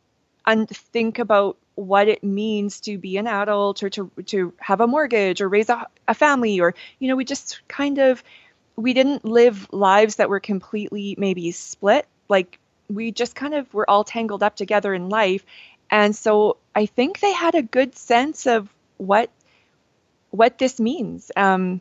un- 0.46 0.66
think 0.66 1.18
about 1.18 1.56
what 1.74 2.08
it 2.08 2.24
means 2.24 2.80
to 2.80 2.96
be 2.96 3.18
an 3.18 3.26
adult 3.26 3.82
or 3.82 3.90
to 3.90 4.10
to 4.24 4.52
have 4.58 4.80
a 4.80 4.86
mortgage 4.86 5.40
or 5.42 5.48
raise 5.48 5.68
a, 5.68 5.86
a 6.08 6.14
family 6.14 6.58
or 6.58 6.74
you 6.98 7.08
know 7.08 7.16
we 7.16 7.24
just 7.24 7.60
kind 7.68 7.98
of 7.98 8.24
we 8.76 8.94
didn't 8.94 9.24
live 9.24 9.68
lives 9.72 10.16
that 10.16 10.30
were 10.30 10.40
completely 10.40 11.14
maybe 11.18 11.50
split 11.52 12.06
like 12.30 12.58
we 12.88 13.10
just 13.10 13.34
kind 13.34 13.54
of 13.54 13.72
were 13.74 13.88
all 13.88 14.04
tangled 14.04 14.42
up 14.42 14.56
together 14.56 14.94
in 14.94 15.08
life 15.10 15.44
and 15.90 16.14
so 16.14 16.56
I 16.74 16.86
think 16.86 17.20
they 17.20 17.32
had 17.32 17.54
a 17.54 17.62
good 17.62 17.96
sense 17.96 18.46
of 18.46 18.68
what 18.98 19.30
what 20.30 20.58
this 20.58 20.78
means. 20.80 21.30
Um, 21.36 21.80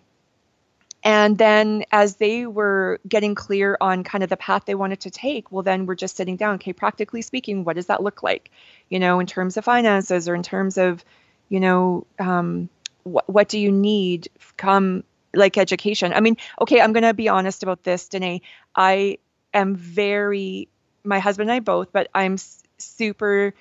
and 1.04 1.38
then 1.38 1.84
as 1.92 2.16
they 2.16 2.48
were 2.48 3.00
getting 3.08 3.36
clear 3.36 3.78
on 3.80 4.04
kind 4.04 4.24
of 4.24 4.30
the 4.30 4.38
path 4.38 4.66
they 4.66 4.74
wanted 4.74 5.02
to 5.02 5.12
take, 5.12 5.52
well, 5.52 5.62
then 5.62 5.86
we're 5.86 5.96
just 5.96 6.18
sitting 6.18 6.36
down. 6.36 6.56
Okay, 6.56 6.74
practically 6.74 7.22
speaking, 7.22 7.64
what 7.64 7.76
does 7.76 7.88
that 7.88 8.02
look 8.02 8.24
like? 8.24 8.50
You 8.90 9.00
know, 9.00 9.20
in 9.20 9.28
terms 9.28 9.56
of 9.58 9.66
finances 9.66 10.28
or 10.28 10.34
in 10.34 10.42
terms 10.42 10.78
of, 10.78 11.06
you 11.48 11.60
know, 11.60 12.08
um, 12.18 12.70
what 13.04 13.30
what 13.30 13.50
do 13.50 13.60
you 13.60 13.72
need 13.72 14.30
come 14.58 15.04
like 15.34 15.58
education? 15.58 16.12
I 16.12 16.22
mean, 16.22 16.38
okay, 16.62 16.82
I'm 16.82 16.94
going 16.94 17.04
to 17.04 17.14
be 17.14 17.30
honest 17.30 17.62
about 17.62 17.84
this, 17.84 18.10
Denaye. 18.10 18.42
I 18.76 19.20
am 19.54 19.76
very, 19.76 20.70
my 21.04 21.20
husband 21.20 21.50
and 21.50 21.56
I 21.58 21.60
both, 21.60 21.92
but 21.92 22.10
I'm 22.16 22.38
super 22.80 23.54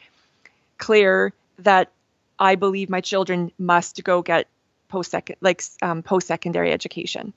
clear 0.84 1.32
that 1.60 1.90
I 2.38 2.56
believe 2.56 2.90
my 2.90 3.00
children 3.00 3.50
must 3.58 4.04
go 4.04 4.20
get 4.20 4.48
post 4.88 5.10
second 5.10 5.36
like 5.40 5.62
um, 5.80 6.02
post 6.02 6.26
secondary 6.26 6.72
education. 6.72 7.32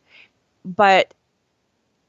But 0.65 1.13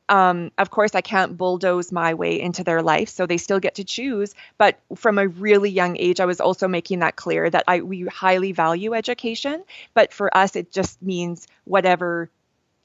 um, 0.09 0.51
of 0.59 0.71
course, 0.71 0.97
I 0.97 1.01
can't 1.01 1.37
bulldoze 1.37 1.93
my 1.93 2.15
way 2.15 2.41
into 2.41 2.65
their 2.65 2.83
life, 2.83 3.09
so 3.11 3.25
they 3.25 3.37
still 3.37 3.61
get 3.61 3.77
to 3.77 3.85
choose. 3.85 4.35
But 4.57 4.81
from 4.97 5.19
a 5.19 5.29
really 5.29 5.71
young 5.71 5.97
age, 5.97 6.19
I 6.19 6.25
was 6.25 6.41
also 6.41 6.67
making 6.67 7.01
that 7.01 7.15
clear 7.15 7.49
that 7.49 7.65
I 7.69 7.83
we 7.83 8.07
highly 8.07 8.51
value 8.51 8.95
education, 8.95 9.63
but 9.95 10.13
for 10.13 10.37
us, 10.37 10.57
it 10.57 10.73
just 10.73 11.01
means 11.01 11.47
whatever 11.65 12.31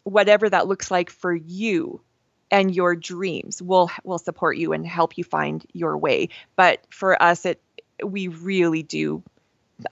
whatever 0.03 0.47
that 0.47 0.67
looks 0.67 0.91
like 0.91 1.09
for 1.09 1.33
you 1.33 2.01
and 2.51 2.75
your 2.75 2.95
dreams 2.95 3.63
will 3.63 3.89
will 4.03 4.19
support 4.19 4.57
you 4.57 4.73
and 4.73 4.85
help 4.85 5.17
you 5.17 5.23
find 5.23 5.65
your 5.73 5.97
way. 5.97 6.29
But 6.55 6.85
for 6.91 7.19
us, 7.19 7.47
it 7.47 7.59
we 8.03 8.27
really 8.27 8.83
do, 8.83 9.23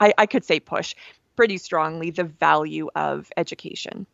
I, 0.00 0.12
I 0.18 0.26
could 0.26 0.44
say 0.44 0.60
push 0.60 0.94
pretty 1.36 1.58
strongly 1.58 2.10
the 2.10 2.24
value 2.24 2.90
of 2.94 3.30
education. 3.36 4.06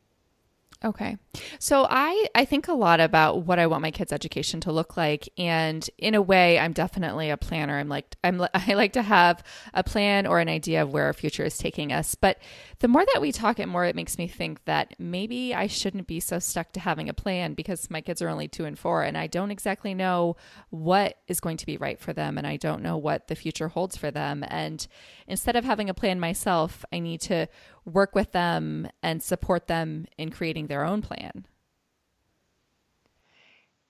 Okay. 0.84 1.16
So 1.58 1.88
I 1.90 2.28
I 2.36 2.44
think 2.44 2.68
a 2.68 2.72
lot 2.72 3.00
about 3.00 3.42
what 3.42 3.58
I 3.58 3.66
want 3.66 3.82
my 3.82 3.90
kids 3.90 4.12
education 4.12 4.60
to 4.60 4.70
look 4.70 4.96
like 4.96 5.28
and 5.36 5.88
in 5.98 6.14
a 6.14 6.22
way 6.22 6.56
I'm 6.56 6.72
definitely 6.72 7.30
a 7.30 7.36
planner. 7.36 7.76
I'm 7.76 7.88
like 7.88 8.14
I'm 8.22 8.40
I 8.54 8.74
like 8.74 8.92
to 8.92 9.02
have 9.02 9.42
a 9.74 9.82
plan 9.82 10.24
or 10.24 10.38
an 10.38 10.48
idea 10.48 10.82
of 10.82 10.92
where 10.92 11.06
our 11.06 11.12
future 11.12 11.42
is 11.42 11.58
taking 11.58 11.92
us. 11.92 12.14
But 12.14 12.38
the 12.78 12.86
more 12.86 13.04
that 13.12 13.20
we 13.20 13.32
talk 13.32 13.58
it 13.58 13.66
more 13.66 13.86
it 13.86 13.96
makes 13.96 14.18
me 14.18 14.28
think 14.28 14.64
that 14.66 14.94
maybe 15.00 15.52
I 15.52 15.66
shouldn't 15.66 16.06
be 16.06 16.20
so 16.20 16.38
stuck 16.38 16.70
to 16.72 16.80
having 16.80 17.08
a 17.08 17.14
plan 17.14 17.54
because 17.54 17.90
my 17.90 18.00
kids 18.00 18.22
are 18.22 18.28
only 18.28 18.46
2 18.46 18.64
and 18.64 18.78
4 18.78 19.02
and 19.02 19.18
I 19.18 19.26
don't 19.26 19.50
exactly 19.50 19.94
know 19.94 20.36
what 20.70 21.18
is 21.26 21.40
going 21.40 21.56
to 21.56 21.66
be 21.66 21.76
right 21.76 21.98
for 21.98 22.12
them 22.12 22.38
and 22.38 22.46
I 22.46 22.56
don't 22.56 22.82
know 22.82 22.96
what 22.96 23.26
the 23.26 23.34
future 23.34 23.66
holds 23.66 23.96
for 23.96 24.12
them 24.12 24.44
and 24.46 24.86
instead 25.26 25.56
of 25.56 25.64
having 25.64 25.90
a 25.90 25.94
plan 25.94 26.20
myself 26.20 26.84
I 26.92 27.00
need 27.00 27.20
to 27.22 27.48
work 27.88 28.14
with 28.14 28.32
them 28.32 28.88
and 29.02 29.22
support 29.22 29.66
them 29.66 30.06
in 30.16 30.30
creating 30.30 30.66
their 30.66 30.84
own 30.84 31.02
plan. 31.02 31.46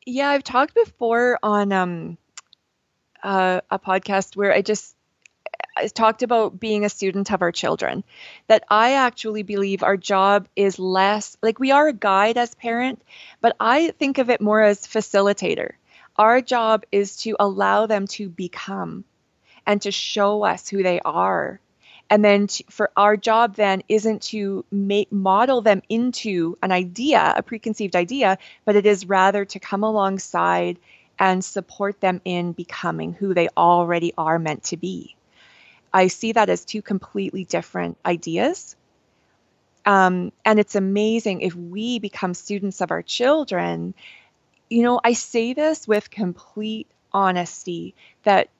Yeah, 0.06 0.28
I've 0.30 0.44
talked 0.44 0.74
before 0.74 1.38
on 1.42 1.72
um, 1.72 2.18
uh, 3.22 3.60
a 3.70 3.78
podcast 3.78 4.36
where 4.36 4.52
I 4.52 4.62
just 4.62 4.94
I 5.76 5.86
talked 5.86 6.22
about 6.22 6.58
being 6.58 6.84
a 6.84 6.88
student 6.88 7.30
of 7.30 7.42
our 7.42 7.52
children. 7.52 8.02
That 8.48 8.64
I 8.68 8.94
actually 8.94 9.42
believe 9.42 9.82
our 9.82 9.96
job 9.96 10.48
is 10.56 10.78
less 10.78 11.36
like 11.42 11.60
we 11.60 11.70
are 11.70 11.88
a 11.88 11.92
guide 11.92 12.38
as 12.38 12.54
parent, 12.54 13.02
but 13.40 13.54
I 13.60 13.90
think 13.90 14.18
of 14.18 14.30
it 14.30 14.40
more 14.40 14.60
as 14.60 14.86
facilitator. 14.86 15.72
Our 16.16 16.40
job 16.40 16.84
is 16.90 17.16
to 17.18 17.36
allow 17.38 17.86
them 17.86 18.06
to 18.08 18.28
become 18.28 19.04
and 19.66 19.80
to 19.82 19.92
show 19.92 20.42
us 20.42 20.68
who 20.68 20.82
they 20.82 21.00
are 21.00 21.60
and 22.10 22.24
then 22.24 22.48
for 22.70 22.90
our 22.96 23.16
job 23.16 23.54
then 23.56 23.82
isn't 23.88 24.22
to 24.22 24.64
make 24.70 25.12
model 25.12 25.60
them 25.60 25.82
into 25.88 26.56
an 26.62 26.72
idea 26.72 27.34
a 27.36 27.42
preconceived 27.42 27.96
idea 27.96 28.38
but 28.64 28.76
it 28.76 28.86
is 28.86 29.06
rather 29.06 29.44
to 29.44 29.58
come 29.58 29.84
alongside 29.84 30.78
and 31.18 31.44
support 31.44 32.00
them 32.00 32.20
in 32.24 32.52
becoming 32.52 33.12
who 33.12 33.34
they 33.34 33.48
already 33.56 34.12
are 34.16 34.38
meant 34.38 34.62
to 34.64 34.76
be. 34.76 35.16
I 35.92 36.08
see 36.08 36.32
that 36.32 36.48
as 36.48 36.64
two 36.64 36.82
completely 36.82 37.44
different 37.44 37.98
ideas. 38.04 38.76
Um, 39.84 40.32
and 40.44 40.60
it's 40.60 40.74
amazing 40.74 41.40
if 41.40 41.54
we 41.54 41.98
become 41.98 42.34
students 42.34 42.80
of 42.80 42.90
our 42.90 43.02
children. 43.02 43.94
You 44.68 44.82
know 44.82 45.00
i 45.02 45.14
say 45.14 45.54
this 45.54 45.88
with 45.88 46.10
complete 46.10 46.86
honesty 47.10 47.94
that 48.24 48.50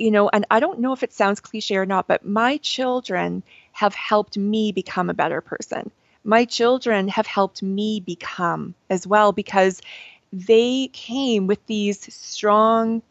you 0.00 0.10
know, 0.10 0.30
and 0.30 0.46
I 0.50 0.60
don't 0.60 0.80
know 0.80 0.92
if 0.92 1.02
it 1.02 1.12
sounds 1.12 1.40
cliche 1.40 1.76
or 1.76 1.86
not, 1.86 2.06
but 2.08 2.24
my 2.24 2.56
children 2.56 3.42
have 3.72 3.94
helped 3.94 4.38
me 4.38 4.72
become 4.72 5.10
a 5.10 5.14
better 5.14 5.40
person. 5.40 5.90
My 6.24 6.46
children 6.46 7.08
have 7.08 7.26
helped 7.26 7.62
me 7.62 8.00
become 8.00 8.74
as 8.88 9.06
well 9.06 9.32
because 9.32 9.80
they 10.32 10.88
came 10.92 11.46
with 11.46 11.64
these 11.66 12.12
strong 12.14 13.02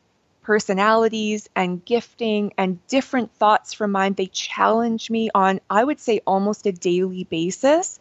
personalities 0.41 1.47
and 1.55 1.85
gifting 1.85 2.53
and 2.57 2.85
different 2.87 3.31
thoughts 3.35 3.73
from 3.73 3.91
mine. 3.91 4.13
They 4.13 4.25
challenge 4.25 5.11
me 5.11 5.29
on, 5.35 5.59
I 5.69 5.83
would 5.83 5.99
say, 5.99 6.21
almost 6.25 6.65
a 6.65 6.71
daily 6.71 7.23
basis. 7.23 7.99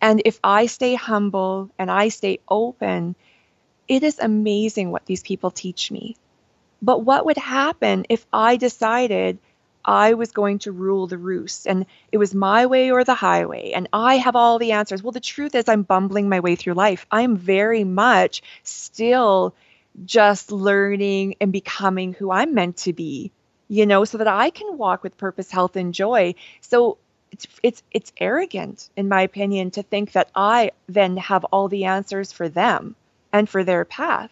And 0.00 0.22
if 0.24 0.40
I 0.42 0.66
stay 0.66 0.94
humble 0.94 1.70
and 1.78 1.90
I 1.90 2.08
stay 2.08 2.38
open, 2.48 3.16
it 3.86 4.02
is 4.02 4.18
amazing 4.18 4.90
what 4.90 5.04
these 5.04 5.22
people 5.22 5.50
teach 5.50 5.90
me. 5.90 6.16
But 6.84 7.02
what 7.02 7.24
would 7.24 7.38
happen 7.38 8.04
if 8.10 8.26
I 8.30 8.56
decided 8.56 9.38
I 9.86 10.14
was 10.14 10.32
going 10.32 10.58
to 10.60 10.72
rule 10.72 11.06
the 11.06 11.16
roost 11.16 11.66
and 11.66 11.86
it 12.12 12.18
was 12.18 12.34
my 12.34 12.66
way 12.66 12.90
or 12.90 13.04
the 13.04 13.14
highway 13.14 13.72
and 13.72 13.88
I 13.92 14.16
have 14.16 14.36
all 14.36 14.58
the 14.58 14.72
answers. 14.72 15.02
Well, 15.02 15.12
the 15.12 15.20
truth 15.20 15.54
is, 15.54 15.66
I'm 15.66 15.82
bumbling 15.82 16.28
my 16.28 16.40
way 16.40 16.56
through 16.56 16.74
life. 16.74 17.06
I'm 17.10 17.36
very 17.36 17.84
much 17.84 18.42
still 18.64 19.54
just 20.04 20.52
learning 20.52 21.36
and 21.40 21.52
becoming 21.52 22.12
who 22.12 22.30
I'm 22.30 22.52
meant 22.52 22.76
to 22.78 22.92
be, 22.92 23.32
you 23.68 23.86
know, 23.86 24.04
so 24.04 24.18
that 24.18 24.28
I 24.28 24.50
can 24.50 24.76
walk 24.76 25.02
with 25.02 25.16
purpose, 25.16 25.50
health, 25.50 25.76
and 25.76 25.94
joy. 25.94 26.34
So 26.60 26.98
it's 27.30 27.46
it's 27.62 27.82
it's 27.92 28.12
arrogant, 28.18 28.90
in 28.96 29.08
my 29.08 29.22
opinion, 29.22 29.70
to 29.72 29.82
think 29.82 30.12
that 30.12 30.30
I 30.34 30.72
then 30.86 31.16
have 31.16 31.44
all 31.44 31.68
the 31.68 31.86
answers 31.86 32.30
for 32.30 32.48
them 32.48 32.94
and 33.32 33.48
for 33.48 33.64
their 33.64 33.84
path. 33.86 34.30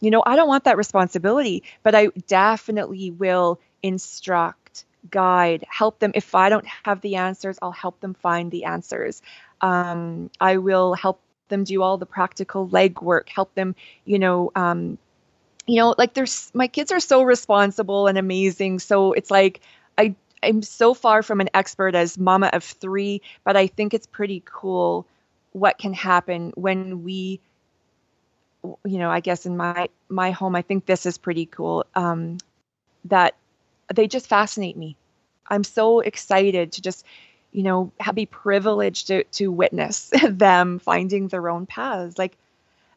You 0.00 0.10
know, 0.10 0.22
I 0.24 0.36
don't 0.36 0.48
want 0.48 0.64
that 0.64 0.76
responsibility, 0.76 1.62
but 1.82 1.94
I 1.94 2.08
definitely 2.28 3.10
will 3.10 3.60
instruct, 3.82 4.84
guide, 5.10 5.64
help 5.68 5.98
them. 5.98 6.12
If 6.14 6.34
I 6.34 6.48
don't 6.48 6.66
have 6.84 7.00
the 7.00 7.16
answers, 7.16 7.58
I'll 7.62 7.72
help 7.72 8.00
them 8.00 8.14
find 8.14 8.50
the 8.50 8.64
answers. 8.64 9.22
Um, 9.60 10.30
I 10.40 10.58
will 10.58 10.94
help 10.94 11.20
them 11.48 11.64
do 11.64 11.82
all 11.82 11.96
the 11.96 12.06
practical 12.06 12.68
legwork, 12.68 13.28
help 13.28 13.54
them, 13.54 13.74
you 14.04 14.18
know, 14.18 14.50
um, 14.54 14.98
you 15.66 15.76
know, 15.76 15.94
like 15.98 16.14
there's 16.14 16.50
my 16.54 16.68
kids 16.68 16.92
are 16.92 17.00
so 17.00 17.22
responsible 17.22 18.06
and 18.06 18.18
amazing. 18.18 18.78
So 18.78 19.12
it's 19.12 19.30
like 19.30 19.60
I 19.98 20.14
I'm 20.42 20.62
so 20.62 20.94
far 20.94 21.22
from 21.22 21.40
an 21.40 21.50
expert 21.54 21.94
as 21.94 22.18
mama 22.18 22.50
of 22.52 22.62
three, 22.62 23.22
but 23.44 23.56
I 23.56 23.66
think 23.66 23.94
it's 23.94 24.06
pretty 24.06 24.42
cool 24.44 25.06
what 25.52 25.78
can 25.78 25.92
happen 25.92 26.52
when 26.54 27.02
we 27.02 27.40
you 28.84 28.98
know, 28.98 29.10
I 29.10 29.20
guess 29.20 29.46
in 29.46 29.56
my 29.56 29.88
my 30.08 30.30
home, 30.30 30.56
I 30.56 30.62
think 30.62 30.86
this 30.86 31.06
is 31.06 31.18
pretty 31.18 31.46
cool. 31.46 31.84
Um, 31.94 32.38
that 33.06 33.34
they 33.94 34.06
just 34.06 34.26
fascinate 34.26 34.76
me. 34.76 34.96
I'm 35.48 35.64
so 35.64 36.00
excited 36.00 36.72
to 36.72 36.82
just, 36.82 37.04
you 37.52 37.62
know, 37.62 37.92
have, 38.00 38.14
be 38.14 38.26
privileged 38.26 39.08
to 39.08 39.24
to 39.24 39.50
witness 39.50 40.10
them 40.28 40.78
finding 40.78 41.28
their 41.28 41.48
own 41.48 41.66
paths. 41.66 42.18
Like, 42.18 42.36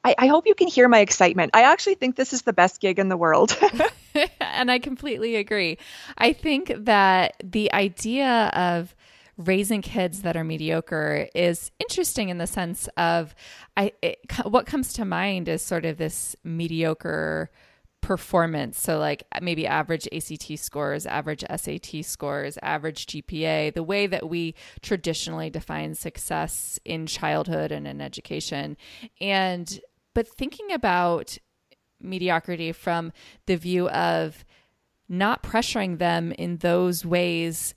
I, 0.03 0.15
I 0.17 0.27
hope 0.27 0.47
you 0.47 0.55
can 0.55 0.67
hear 0.67 0.87
my 0.87 0.99
excitement. 0.99 1.51
I 1.53 1.63
actually 1.63 1.95
think 1.95 2.15
this 2.15 2.33
is 2.33 2.43
the 2.43 2.53
best 2.53 2.81
gig 2.81 2.99
in 2.99 3.09
the 3.09 3.17
world. 3.17 3.57
and 4.41 4.71
I 4.71 4.79
completely 4.79 5.35
agree. 5.35 5.77
I 6.17 6.33
think 6.33 6.73
that 6.75 7.35
the 7.43 7.71
idea 7.73 8.49
of 8.53 8.95
raising 9.39 9.81
kids 9.81 10.21
that 10.21 10.35
are 10.35 10.43
mediocre 10.43 11.29
is 11.33 11.71
interesting 11.79 12.29
in 12.29 12.37
the 12.37 12.45
sense 12.45 12.89
of 12.97 13.33
I 13.75 13.93
it, 14.03 14.19
what 14.43 14.65
comes 14.65 14.93
to 14.93 15.05
mind 15.05 15.47
is 15.47 15.61
sort 15.61 15.85
of 15.85 15.97
this 15.97 16.35
mediocre 16.43 17.49
performance. 18.01 18.79
So, 18.79 18.99
like 18.99 19.23
maybe 19.41 19.65
average 19.65 20.07
ACT 20.11 20.59
scores, 20.59 21.05
average 21.05 21.43
SAT 21.49 22.03
scores, 22.03 22.57
average 22.61 23.07
GPA, 23.07 23.73
the 23.73 23.83
way 23.83 24.07
that 24.07 24.29
we 24.29 24.55
traditionally 24.81 25.49
define 25.49 25.95
success 25.95 26.77
in 26.83 27.07
childhood 27.07 27.71
and 27.71 27.87
in 27.87 28.01
education. 28.01 28.77
And, 29.21 29.79
but 30.13 30.27
thinking 30.27 30.71
about 30.71 31.37
mediocrity 32.01 32.71
from 32.71 33.11
the 33.45 33.55
view 33.55 33.89
of 33.89 34.45
not 35.07 35.43
pressuring 35.43 35.97
them 35.97 36.31
in 36.33 36.57
those 36.57 37.05
ways 37.05 37.73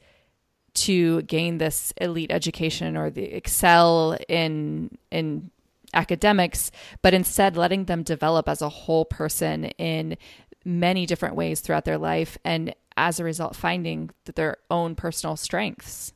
to 0.74 1.22
gain 1.22 1.58
this 1.58 1.92
elite 1.98 2.30
education 2.30 2.96
or 2.96 3.10
the 3.10 3.24
excel 3.24 4.16
in 4.28 4.96
in 5.10 5.50
academics, 5.94 6.70
but 7.02 7.12
instead 7.14 7.56
letting 7.56 7.84
them 7.84 8.02
develop 8.02 8.48
as 8.48 8.62
a 8.62 8.68
whole 8.68 9.04
person 9.04 9.66
in 9.76 10.16
many 10.64 11.06
different 11.06 11.34
ways 11.34 11.60
throughout 11.60 11.84
their 11.84 11.98
life 11.98 12.38
and 12.44 12.74
as 12.96 13.18
a 13.18 13.24
result 13.24 13.56
finding 13.56 14.10
their 14.34 14.56
own 14.70 14.94
personal 14.94 15.36
strengths. 15.36 16.12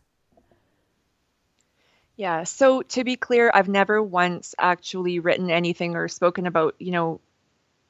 Yeah, 2.16 2.44
so 2.44 2.80
to 2.82 3.04
be 3.04 3.16
clear, 3.16 3.50
I've 3.52 3.68
never 3.68 4.02
once 4.02 4.54
actually 4.58 5.18
written 5.18 5.50
anything 5.50 5.96
or 5.96 6.08
spoken 6.08 6.46
about, 6.46 6.74
you 6.78 6.90
know, 6.90 7.20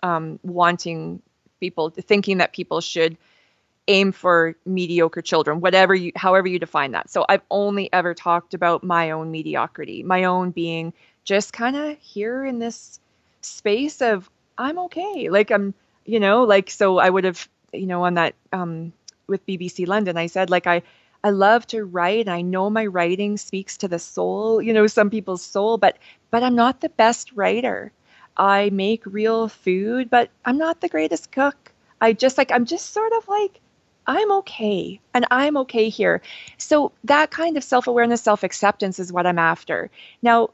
um, 0.03 0.41
wanting 0.43 1.23
people, 1.61 1.91
thinking 1.91 2.39
that 2.39 2.53
people 2.53 2.81
should 2.81 3.17
aim 3.89 4.13
for 4.13 4.57
mediocre 4.65 5.23
children, 5.23 5.61
whatever 5.61 5.95
you, 5.95 6.13
however 6.17 6.49
you 6.49 6.59
define 6.59 6.93
that. 6.93 7.11
So 7.11 7.25
I've 7.29 7.43
only 7.51 7.93
ever 7.93 8.15
talked 8.15 8.55
about 8.55 8.83
my 8.83 9.11
own 9.11 9.31
mediocrity, 9.31 10.03
my 10.03 10.25
own 10.25 10.51
being 10.51 10.93
just 11.25 11.53
kind 11.53 11.77
of 11.77 11.99
here 11.99 12.45
in 12.45 12.59
this 12.59 13.01
space 13.41 14.01
of 14.01 14.31
I'm 14.59 14.79
okay. 14.81 15.29
Like 15.29 15.51
I'm, 15.51 15.75
you 16.05 16.21
know, 16.21 16.45
like 16.45 16.71
so 16.71 16.99
I 16.99 17.11
would 17.11 17.25
have, 17.25 17.49
you 17.73 17.87
know, 17.87 18.05
on 18.05 18.15
that 18.15 18.35
um 18.53 18.93
with 19.27 19.47
BBC 19.47 19.87
London, 19.87 20.17
I 20.17 20.27
said 20.27 20.51
like 20.51 20.67
I 20.67 20.83
I 21.25 21.31
love 21.31 21.67
to 21.69 21.85
write. 21.85 22.29
I 22.29 22.43
know 22.43 22.71
my 22.71 22.87
writing 22.87 23.37
speaks 23.37 23.77
to 23.79 23.89
the 23.89 23.99
soul, 23.99 24.63
you 24.63 24.73
know, 24.73 24.87
some 24.87 25.11
people's 25.11 25.43
soul, 25.43 25.79
but 25.79 25.99
but 26.31 26.43
I'm 26.43 26.55
not 26.55 26.81
the 26.81 26.89
best 26.89 27.33
writer. 27.33 27.93
I 28.37 28.71
make 28.71 29.07
real 29.07 29.49
food, 29.49 30.11
but 30.11 30.31
I'm 30.45 30.59
not 30.59 30.81
the 30.81 30.89
greatest 30.89 31.33
cook. 31.33 31.73
I 32.01 32.13
just 32.13 32.39
like 32.39 32.53
I'm 32.53 32.65
just 32.65 32.93
sort 32.93 33.13
of 33.13 33.27
like 33.29 33.61
I'm 34.07 34.31
okay 34.33 35.01
and 35.15 35.27
I'm 35.31 35.57
okay 35.59 35.89
here. 35.89 36.23
So 36.59 36.93
that 37.05 37.31
kind 37.31 37.57
of 37.57 37.65
self-awareness, 37.65 38.23
self-acceptance 38.23 38.99
is 38.99 39.13
what 39.13 39.27
I'm 39.27 39.39
after. 39.39 39.91
Now, 40.23 40.51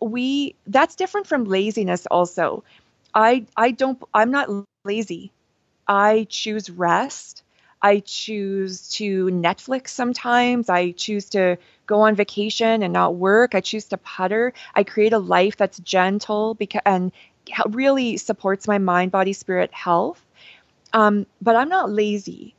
we 0.00 0.54
that's 0.66 0.96
different 0.96 1.26
from 1.26 1.44
laziness 1.44 2.06
also. 2.06 2.64
I 3.14 3.46
i 3.56 3.70
don't 3.70 4.02
i'm 4.12 4.30
not 4.30 4.50
lazy. 4.84 5.32
I 5.88 6.26
choose 6.30 6.70
rest. 6.70 7.42
I 7.82 8.00
choose 8.00 8.90
to 8.92 9.26
netflix 9.26 9.88
sometimes. 9.90 10.68
I 10.70 10.92
choose 10.92 11.30
to 11.30 11.58
go 11.86 12.02
on 12.02 12.16
vacation 12.16 12.82
and 12.82 12.92
not 12.92 13.16
work. 13.16 13.54
I 13.54 13.60
choose 13.62 13.86
to 13.86 13.98
putter. 13.98 14.52
I 14.74 14.84
create 14.84 15.12
a 15.14 15.18
life 15.18 15.56
that's 15.56 15.78
gentle 15.80 16.54
because 16.54 16.82
and 16.86 17.12
really 17.70 18.16
supports 18.18 18.68
my 18.68 18.78
mind 18.78 19.12
body 19.12 19.32
spirit 19.34 19.72
health. 19.74 20.22
Um, 20.94 21.26
but 21.42 21.56
i'm 21.56 21.70
not 21.70 21.90
lazy 21.92 22.55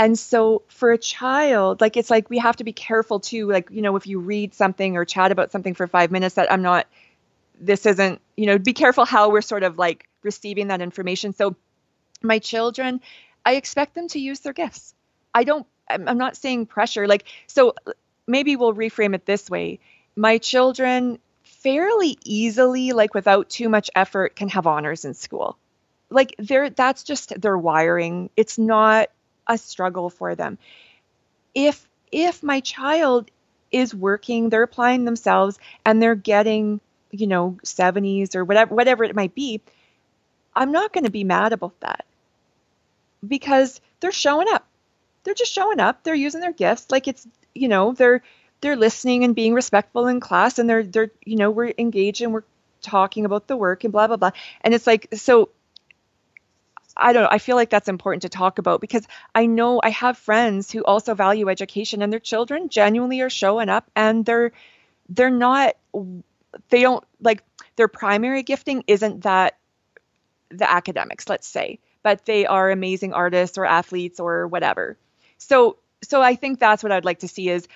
and 0.00 0.18
so 0.18 0.62
for 0.68 0.92
a 0.92 0.98
child, 0.98 1.82
like 1.82 1.98
it's 1.98 2.08
like 2.08 2.30
we 2.30 2.38
have 2.38 2.56
to 2.56 2.64
be 2.64 2.72
careful 2.72 3.20
too. 3.20 3.46
Like, 3.46 3.68
you 3.70 3.82
know, 3.82 3.96
if 3.96 4.06
you 4.06 4.18
read 4.18 4.54
something 4.54 4.96
or 4.96 5.04
chat 5.04 5.30
about 5.30 5.52
something 5.52 5.74
for 5.74 5.86
five 5.86 6.10
minutes, 6.10 6.36
that 6.36 6.50
I'm 6.50 6.62
not, 6.62 6.86
this 7.60 7.84
isn't, 7.84 8.18
you 8.34 8.46
know, 8.46 8.58
be 8.58 8.72
careful 8.72 9.04
how 9.04 9.28
we're 9.28 9.42
sort 9.42 9.62
of 9.62 9.76
like 9.76 10.08
receiving 10.22 10.68
that 10.68 10.80
information. 10.80 11.34
So 11.34 11.54
my 12.22 12.38
children, 12.38 13.02
I 13.44 13.56
expect 13.56 13.94
them 13.94 14.08
to 14.08 14.18
use 14.18 14.40
their 14.40 14.54
gifts. 14.54 14.94
I 15.34 15.44
don't, 15.44 15.66
I'm 15.86 16.16
not 16.16 16.34
saying 16.34 16.64
pressure. 16.64 17.06
Like, 17.06 17.26
so 17.46 17.74
maybe 18.26 18.56
we'll 18.56 18.72
reframe 18.72 19.14
it 19.14 19.26
this 19.26 19.50
way. 19.50 19.80
My 20.16 20.38
children 20.38 21.18
fairly 21.42 22.16
easily, 22.24 22.92
like 22.92 23.12
without 23.12 23.50
too 23.50 23.68
much 23.68 23.90
effort, 23.94 24.34
can 24.34 24.48
have 24.48 24.66
honors 24.66 25.04
in 25.04 25.12
school. 25.12 25.58
Like 26.08 26.34
they're 26.38 26.70
that's 26.70 27.04
just 27.04 27.38
their 27.38 27.58
wiring. 27.58 28.30
It's 28.34 28.56
not 28.56 29.10
a 29.50 29.58
struggle 29.58 30.10
for 30.10 30.34
them. 30.34 30.58
If 31.54 31.88
if 32.12 32.42
my 32.42 32.60
child 32.60 33.30
is 33.70 33.94
working, 33.94 34.48
they're 34.48 34.62
applying 34.64 35.04
themselves 35.04 35.58
and 35.84 36.02
they're 36.02 36.14
getting, 36.16 36.80
you 37.10 37.26
know, 37.26 37.58
70s 37.64 38.34
or 38.34 38.44
whatever 38.44 38.74
whatever 38.74 39.04
it 39.04 39.14
might 39.16 39.34
be, 39.34 39.60
I'm 40.54 40.72
not 40.72 40.92
going 40.92 41.04
to 41.04 41.10
be 41.10 41.24
mad 41.24 41.52
about 41.52 41.78
that. 41.80 42.04
Because 43.26 43.80
they're 44.00 44.12
showing 44.12 44.48
up. 44.50 44.66
They're 45.24 45.34
just 45.34 45.52
showing 45.52 45.80
up. 45.80 46.02
They're 46.02 46.14
using 46.14 46.40
their 46.40 46.52
gifts 46.52 46.90
like 46.90 47.08
it's, 47.08 47.26
you 47.54 47.68
know, 47.68 47.92
they're 47.92 48.22
they're 48.60 48.76
listening 48.76 49.24
and 49.24 49.34
being 49.34 49.54
respectful 49.54 50.06
in 50.06 50.20
class 50.20 50.58
and 50.58 50.68
they're 50.68 50.84
they're 50.84 51.10
you 51.24 51.36
know, 51.36 51.50
we're 51.50 51.72
engaged 51.78 52.22
and 52.22 52.32
we're 52.32 52.44
talking 52.82 53.24
about 53.26 53.46
the 53.46 53.56
work 53.56 53.84
and 53.84 53.92
blah 53.92 54.06
blah 54.06 54.16
blah. 54.16 54.32
And 54.62 54.74
it's 54.74 54.86
like 54.86 55.08
so 55.14 55.50
I 57.00 57.12
don't 57.12 57.22
know. 57.22 57.28
I 57.30 57.38
feel 57.38 57.56
like 57.56 57.70
that's 57.70 57.88
important 57.88 58.22
to 58.22 58.28
talk 58.28 58.58
about 58.58 58.80
because 58.80 59.06
I 59.34 59.46
know 59.46 59.80
I 59.82 59.90
have 59.90 60.18
friends 60.18 60.70
who 60.70 60.84
also 60.84 61.14
value 61.14 61.48
education 61.48 62.02
and 62.02 62.12
their 62.12 62.20
children 62.20 62.68
genuinely 62.68 63.20
are 63.22 63.30
showing 63.30 63.68
up 63.68 63.90
and 63.96 64.24
they're 64.24 64.52
they're 65.08 65.30
not 65.30 65.76
they 66.68 66.82
don't 66.82 67.04
like 67.20 67.42
their 67.76 67.88
primary 67.88 68.42
gifting 68.42 68.84
isn't 68.86 69.22
that 69.22 69.56
the 70.50 70.70
academics, 70.70 71.28
let's 71.28 71.46
say, 71.46 71.78
but 72.02 72.24
they 72.24 72.46
are 72.46 72.70
amazing 72.70 73.12
artists 73.12 73.58
or 73.58 73.64
athletes 73.64 74.20
or 74.20 74.46
whatever. 74.48 74.98
So 75.38 75.78
so 76.02 76.22
I 76.22 76.34
think 76.36 76.58
that's 76.58 76.82
what 76.82 76.92
I'd 76.92 77.04
like 77.04 77.20
to 77.20 77.28
see 77.28 77.48
is 77.48 77.68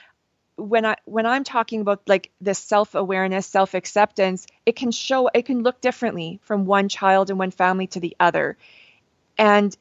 when 0.56 0.84
I 0.86 0.96
when 1.04 1.26
I'm 1.26 1.44
talking 1.44 1.80
about 1.80 2.02
like 2.08 2.30
this 2.40 2.58
self-awareness, 2.58 3.46
self-acceptance, 3.46 4.46
it 4.66 4.76
can 4.76 4.92
show 4.92 5.28
it 5.34 5.46
can 5.46 5.62
look 5.62 5.80
differently 5.80 6.40
from 6.42 6.66
one 6.66 6.88
child 6.88 7.30
and 7.30 7.38
one 7.38 7.50
family 7.50 7.86
to 7.88 8.00
the 8.00 8.16
other 8.20 8.56
and 9.38 9.76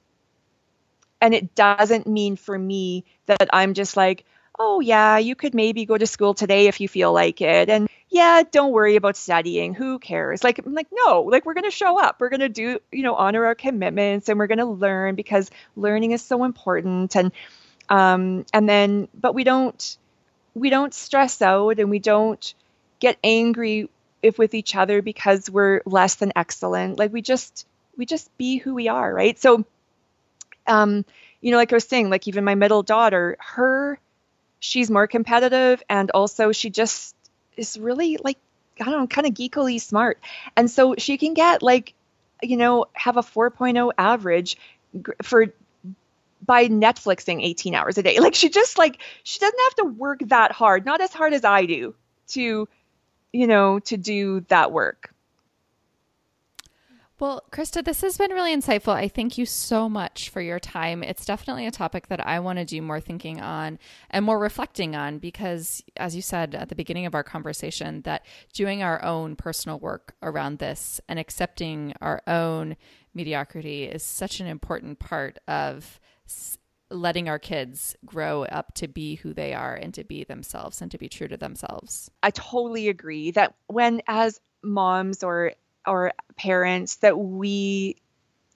and 1.22 1.34
it 1.34 1.56
doesn't 1.56 2.08
mean 2.08 2.36
for 2.36 2.58
me 2.58 3.06
that 3.28 3.50
I'm 3.54 3.74
just 3.74 3.96
like, 3.96 4.26
oh 4.60 4.80
yeah, 4.82 5.18
you 5.18 5.36
could 5.36 5.54
maybe 5.54 5.86
go 5.86 5.98
to 5.98 6.06
school 6.06 6.34
today 6.34 6.68
if 6.68 6.82
you 6.82 6.88
feel 6.88 7.14
like 7.14 7.42
it. 7.42 7.70
And 7.70 7.88
yeah, 8.10 8.44
don't 8.52 8.72
worry 8.72 8.96
about 8.96 9.18
studying. 9.18 9.74
Who 9.74 10.00
cares? 10.00 10.44
Like 10.44 10.60
I'm 10.60 10.74
like, 10.74 10.88
no, 10.92 11.22
like 11.22 11.46
we're 11.46 11.54
gonna 11.56 11.72
show 11.72 12.00
up. 12.00 12.18
We're 12.20 12.30
gonna 12.30 12.50
do, 12.50 12.80
you 12.92 13.04
know, 13.04 13.16
honor 13.16 13.46
our 13.46 13.56
commitments 13.56 14.30
and 14.30 14.38
we're 14.38 14.48
gonna 14.48 14.70
learn 14.70 15.16
because 15.16 15.50
learning 15.76 16.12
is 16.12 16.22
so 16.24 16.44
important. 16.44 17.16
And 17.16 17.32
Um, 17.90 18.46
and 18.54 18.70
then, 18.70 19.08
but 19.14 19.36
we 19.36 19.44
don't 19.44 19.98
we 20.56 20.70
don't 20.70 20.94
stress 20.94 21.42
out 21.42 21.80
and 21.80 21.90
we 21.90 22.00
don't 22.00 22.54
get 23.00 23.18
angry 23.24 23.90
if 24.22 24.38
with 24.38 24.54
each 24.54 24.76
other 24.76 25.02
because 25.02 25.50
we're 25.50 25.82
less 25.86 26.16
than 26.16 26.34
excellent. 26.36 27.00
Like 27.00 27.14
we 27.14 27.22
just 27.22 27.68
we 27.98 28.06
just 28.06 28.36
be 28.38 28.58
who 28.58 28.74
we 28.74 28.88
are, 28.88 29.14
right? 29.14 29.38
So, 29.40 29.66
um, 30.68 31.06
you 31.42 31.52
know, 31.52 31.58
like 31.58 31.72
I 31.74 31.76
was 31.76 31.86
saying, 31.86 32.10
like 32.10 32.28
even 32.28 32.44
my 32.44 32.56
middle 32.56 32.84
daughter, 32.84 33.38
her 33.40 34.00
she's 34.60 34.90
more 34.90 35.08
competitive 35.08 35.84
and 35.90 36.10
also 36.12 36.54
she 36.54 36.70
just 36.70 37.16
is 37.58 37.78
really 37.78 38.18
like 38.24 38.38
I 38.80 38.86
don't 38.86 39.00
know, 39.02 39.08
kind 39.08 39.28
of 39.28 39.34
geekily 39.34 39.80
smart. 39.80 40.20
And 40.56 40.70
so 40.72 40.96
she 40.98 41.18
can 41.18 41.36
get 41.36 41.62
like, 41.62 41.94
you 42.42 42.58
know, 42.58 42.88
have 42.94 43.18
a 43.18 43.22
4.0 43.22 43.92
average 43.98 44.58
for 45.22 45.48
by 46.46 46.68
Netflixing 46.68 47.44
18 47.44 47.76
hours 47.76 47.98
a 47.98 48.04
day. 48.04 48.18
Like 48.22 48.36
she 48.36 48.50
just 48.50 48.78
like 48.78 49.02
she 49.24 49.40
doesn't 49.40 49.60
have 49.60 49.76
to 49.76 49.86
work 49.86 50.20
that 50.28 50.52
hard, 50.52 50.86
not 50.86 51.02
as 51.02 51.14
hard 51.14 51.34
as 51.34 51.46
I 51.46 51.66
do 51.66 51.96
to 52.30 52.68
you 53.34 53.48
know, 53.48 53.80
to 53.80 53.98
do 53.98 54.42
that 54.50 54.72
work. 54.72 55.13
Well, 57.20 57.44
Krista, 57.52 57.86
this 57.86 58.02
has 58.02 58.18
been 58.18 58.32
really 58.32 58.56
insightful. 58.56 58.94
I 58.94 59.08
thank 59.08 59.38
you 59.38 59.46
so 59.46 59.88
much 59.88 60.30
for 60.30 60.42
your 60.42 60.60
time. 60.60 61.04
It's 61.04 61.26
definitely 61.26 61.68
a 61.68 61.72
topic 61.72 62.08
that 62.08 62.26
I 62.26 62.40
want 62.40 62.58
to 62.58 62.66
do 62.66 62.82
more 62.82 63.00
thinking 63.00 63.40
on 63.40 63.78
and 64.10 64.26
more 64.26 64.40
reflecting 64.40 64.96
on 64.96 65.20
because, 65.20 65.84
as 65.96 66.16
you 66.16 66.24
said 66.24 66.56
at 66.56 66.70
the 66.70 66.76
beginning 66.76 67.06
of 67.06 67.14
our 67.14 67.24
conversation, 67.24 68.02
that 68.02 68.26
doing 68.54 68.82
our 68.82 69.04
own 69.04 69.36
personal 69.36 69.80
work 69.80 70.16
around 70.24 70.58
this 70.58 71.00
and 71.08 71.20
accepting 71.20 71.94
our 72.02 72.22
own 72.26 72.76
mediocrity 73.14 73.84
is 73.84 74.04
such 74.04 74.40
an 74.40 74.48
important 74.48 74.98
part 74.98 75.38
of 75.48 76.00
letting 76.90 77.30
our 77.30 77.40
kids 77.40 77.96
grow 78.06 78.44
up 78.46 78.74
to 78.76 78.88
be 78.88 79.16
who 79.16 79.34
they 79.34 79.54
are 79.54 79.76
and 79.76 79.94
to 79.94 80.04
be 80.04 80.24
themselves 80.24 80.82
and 80.82 80.90
to 80.92 80.98
be 80.98 81.10
true 81.10 81.28
to 81.28 81.38
themselves. 81.38 82.10
I 82.24 82.32
totally 82.32 82.90
agree 82.90 83.32
that 83.32 83.54
when 83.68 84.02
as 84.08 84.42
moms 84.64 85.24
or 85.24 85.54
or 85.86 86.14
parents 86.38 86.98
that 86.98 87.18
we 87.18 87.96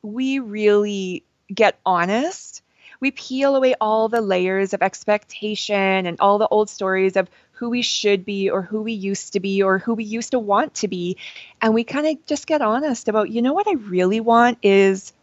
we 0.01 0.39
really 0.39 1.23
get 1.53 1.79
honest. 1.85 2.61
We 2.99 3.11
peel 3.11 3.55
away 3.55 3.75
all 3.79 4.09
the 4.09 4.21
layers 4.21 4.73
of 4.73 4.81
expectation 4.81 6.05
and 6.05 6.19
all 6.19 6.37
the 6.39 6.47
old 6.47 6.69
stories 6.69 7.15
of 7.15 7.29
who 7.51 7.69
we 7.69 7.81
should 7.81 8.25
be 8.25 8.49
or 8.49 8.61
who 8.61 8.81
we 8.81 8.93
used 8.93 9.33
to 9.33 9.39
be 9.39 9.63
or 9.63 9.77
who 9.79 9.93
we 9.93 10.03
used 10.03 10.31
to 10.31 10.39
want 10.39 10.75
to 10.75 10.87
be. 10.87 11.17
And 11.61 11.73
we 11.73 11.83
kind 11.83 12.07
of 12.07 12.25
just 12.25 12.47
get 12.47 12.61
honest 12.61 13.07
about 13.07 13.29
you 13.29 13.41
know 13.41 13.53
what 13.53 13.67
I 13.67 13.73
really 13.73 14.19
want 14.19 14.59
is 14.63 15.13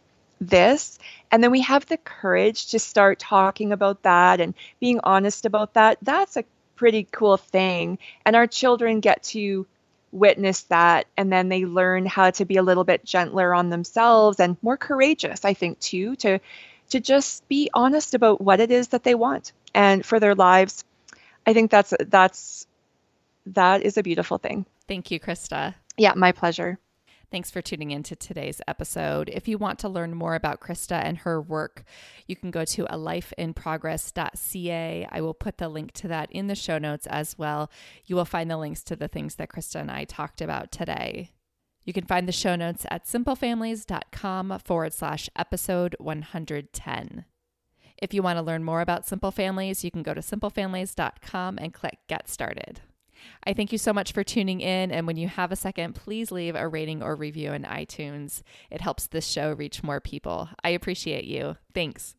this. 0.41 0.99
And 1.31 1.43
then 1.43 1.51
we 1.51 1.63
have 1.63 1.87
the 1.87 1.97
courage 1.97 2.71
to 2.71 2.79
start 2.79 3.19
talking 3.19 3.73
about 3.73 4.03
that 4.03 4.41
and 4.41 4.55
being 4.81 5.01
honest 5.03 5.47
about 5.47 5.75
that. 5.75 5.99
That's 6.03 6.37
a 6.37 6.45
pretty 6.77 7.07
cool 7.11 7.37
thing. 7.37 7.99
And 8.25 8.37
our 8.37 8.47
children 8.47 9.01
get 9.01 9.23
to 9.25 9.67
witness 10.15 10.63
that 10.65 11.07
and 11.17 11.33
then 11.33 11.49
they 11.49 11.65
learn 11.65 12.07
how 12.07 12.31
to 12.31 12.45
be 12.45 12.57
a 12.57 12.63
little 12.63 12.85
bit 12.85 13.05
gentler 13.05 13.53
on 13.53 13.69
themselves 13.69 14.39
and 14.41 14.57
more 14.63 14.77
courageous 14.77 15.45
i 15.45 15.53
think 15.53 15.79
too 15.81 16.15
to 16.17 16.39
to 16.91 17.01
just 17.01 17.47
be 17.49 17.71
honest 17.75 18.15
about 18.15 18.41
what 18.41 18.61
it 18.61 18.71
is 18.71 18.89
that 18.89 19.05
they 19.05 19.15
want 19.15 19.53
and 19.75 20.05
for 20.05 20.21
their 20.21 20.35
lives. 20.35 20.85
I 21.47 21.53
think 21.53 21.71
that's 21.71 21.93
that's 22.09 22.67
that 23.47 23.83
is 23.83 23.99
a 23.99 24.03
beautiful 24.03 24.39
thing. 24.39 24.67
Thank 24.89 25.11
you 25.11 25.21
krista. 25.21 25.75
Yeah 25.97 26.15
my 26.17 26.33
pleasure 26.33 26.79
Thanks 27.35 27.51
for 27.51 27.61
tuning 27.61 27.91
in 27.91 28.05
to 28.05 28.15
today's 28.15 28.61
episode. 28.69 29.29
If 29.29 29.49
you 29.49 29.59
want 29.59 29.81
to 29.81 29.89
learn 29.89 30.15
more 30.15 30.37
about 30.37 30.61
Krista 30.61 31.05
and 31.05 31.19
her 31.19 31.43
work, 31.43 31.83
you 32.29 32.37
can 32.37 32.53
go 32.53 32.65
to 32.67 32.85
a 32.85 32.97
lifeinprogress.ca. 32.97 35.09
I 35.11 35.21
will 35.21 35.35
put 35.35 35.59
the 35.59 35.69
link 35.69 35.91
to 35.95 36.07
that 36.07 36.31
in 36.31 36.47
the 36.47 36.55
show 36.55 36.79
notes 36.79 37.09
as 37.09 37.37
well. 37.37 37.73
You 38.07 38.15
will 38.15 38.25
find 38.25 38.49
the 38.49 38.57
links 38.57 38.85
to 38.85 38.95
the 38.95 39.09
things 39.09 39.35
that 39.35 39.49
Krista 39.49 39.81
and 39.81 39.91
I 39.91 40.05
talked 40.05 40.41
about 40.41 40.71
today. 40.71 41.33
You 41.83 41.93
can 41.93 42.07
find 42.07 42.29
the 42.29 42.33
show 42.33 42.55
notes 42.55 42.87
at 42.89 43.05
simplefamilies.com 43.05 44.61
forward 44.65 44.93
slash 44.93 45.29
episode 45.35 45.97
110. 45.99 47.25
If 48.01 48.15
you 48.15 48.23
want 48.23 48.39
to 48.39 48.45
learn 48.45 48.63
more 48.63 48.81
about 48.81 49.09
Simple 49.09 49.33
Families, 49.33 49.83
you 49.83 49.91
can 49.91 50.05
go 50.05 50.15
to 50.15 50.21
simplefamilies.com 50.21 51.59
and 51.59 51.75
click 51.75 51.99
Get 52.07 52.29
Started. 52.29 52.83
I 53.47 53.53
thank 53.53 53.73
you 53.73 53.79
so 53.79 53.93
much 53.93 54.13
for 54.13 54.25
tuning 54.25 54.61
in. 54.61 54.91
And 54.91 55.07
when 55.07 55.17
you 55.17 55.29
have 55.29 55.53
a 55.53 55.57
second, 55.57 55.95
please 55.95 56.31
leave 56.31 56.55
a 56.55 56.69
rating 56.69 57.03
or 57.03 57.15
review 57.15 57.53
in 57.53 57.63
iTunes. 57.63 58.43
It 58.71 58.81
helps 58.81 59.07
this 59.07 59.27
show 59.27 59.53
reach 59.53 59.83
more 59.83 60.01
people. 60.01 60.49
I 60.63 60.71
appreciate 60.71 61.25
you. 61.25 61.57
Thanks. 61.75 62.17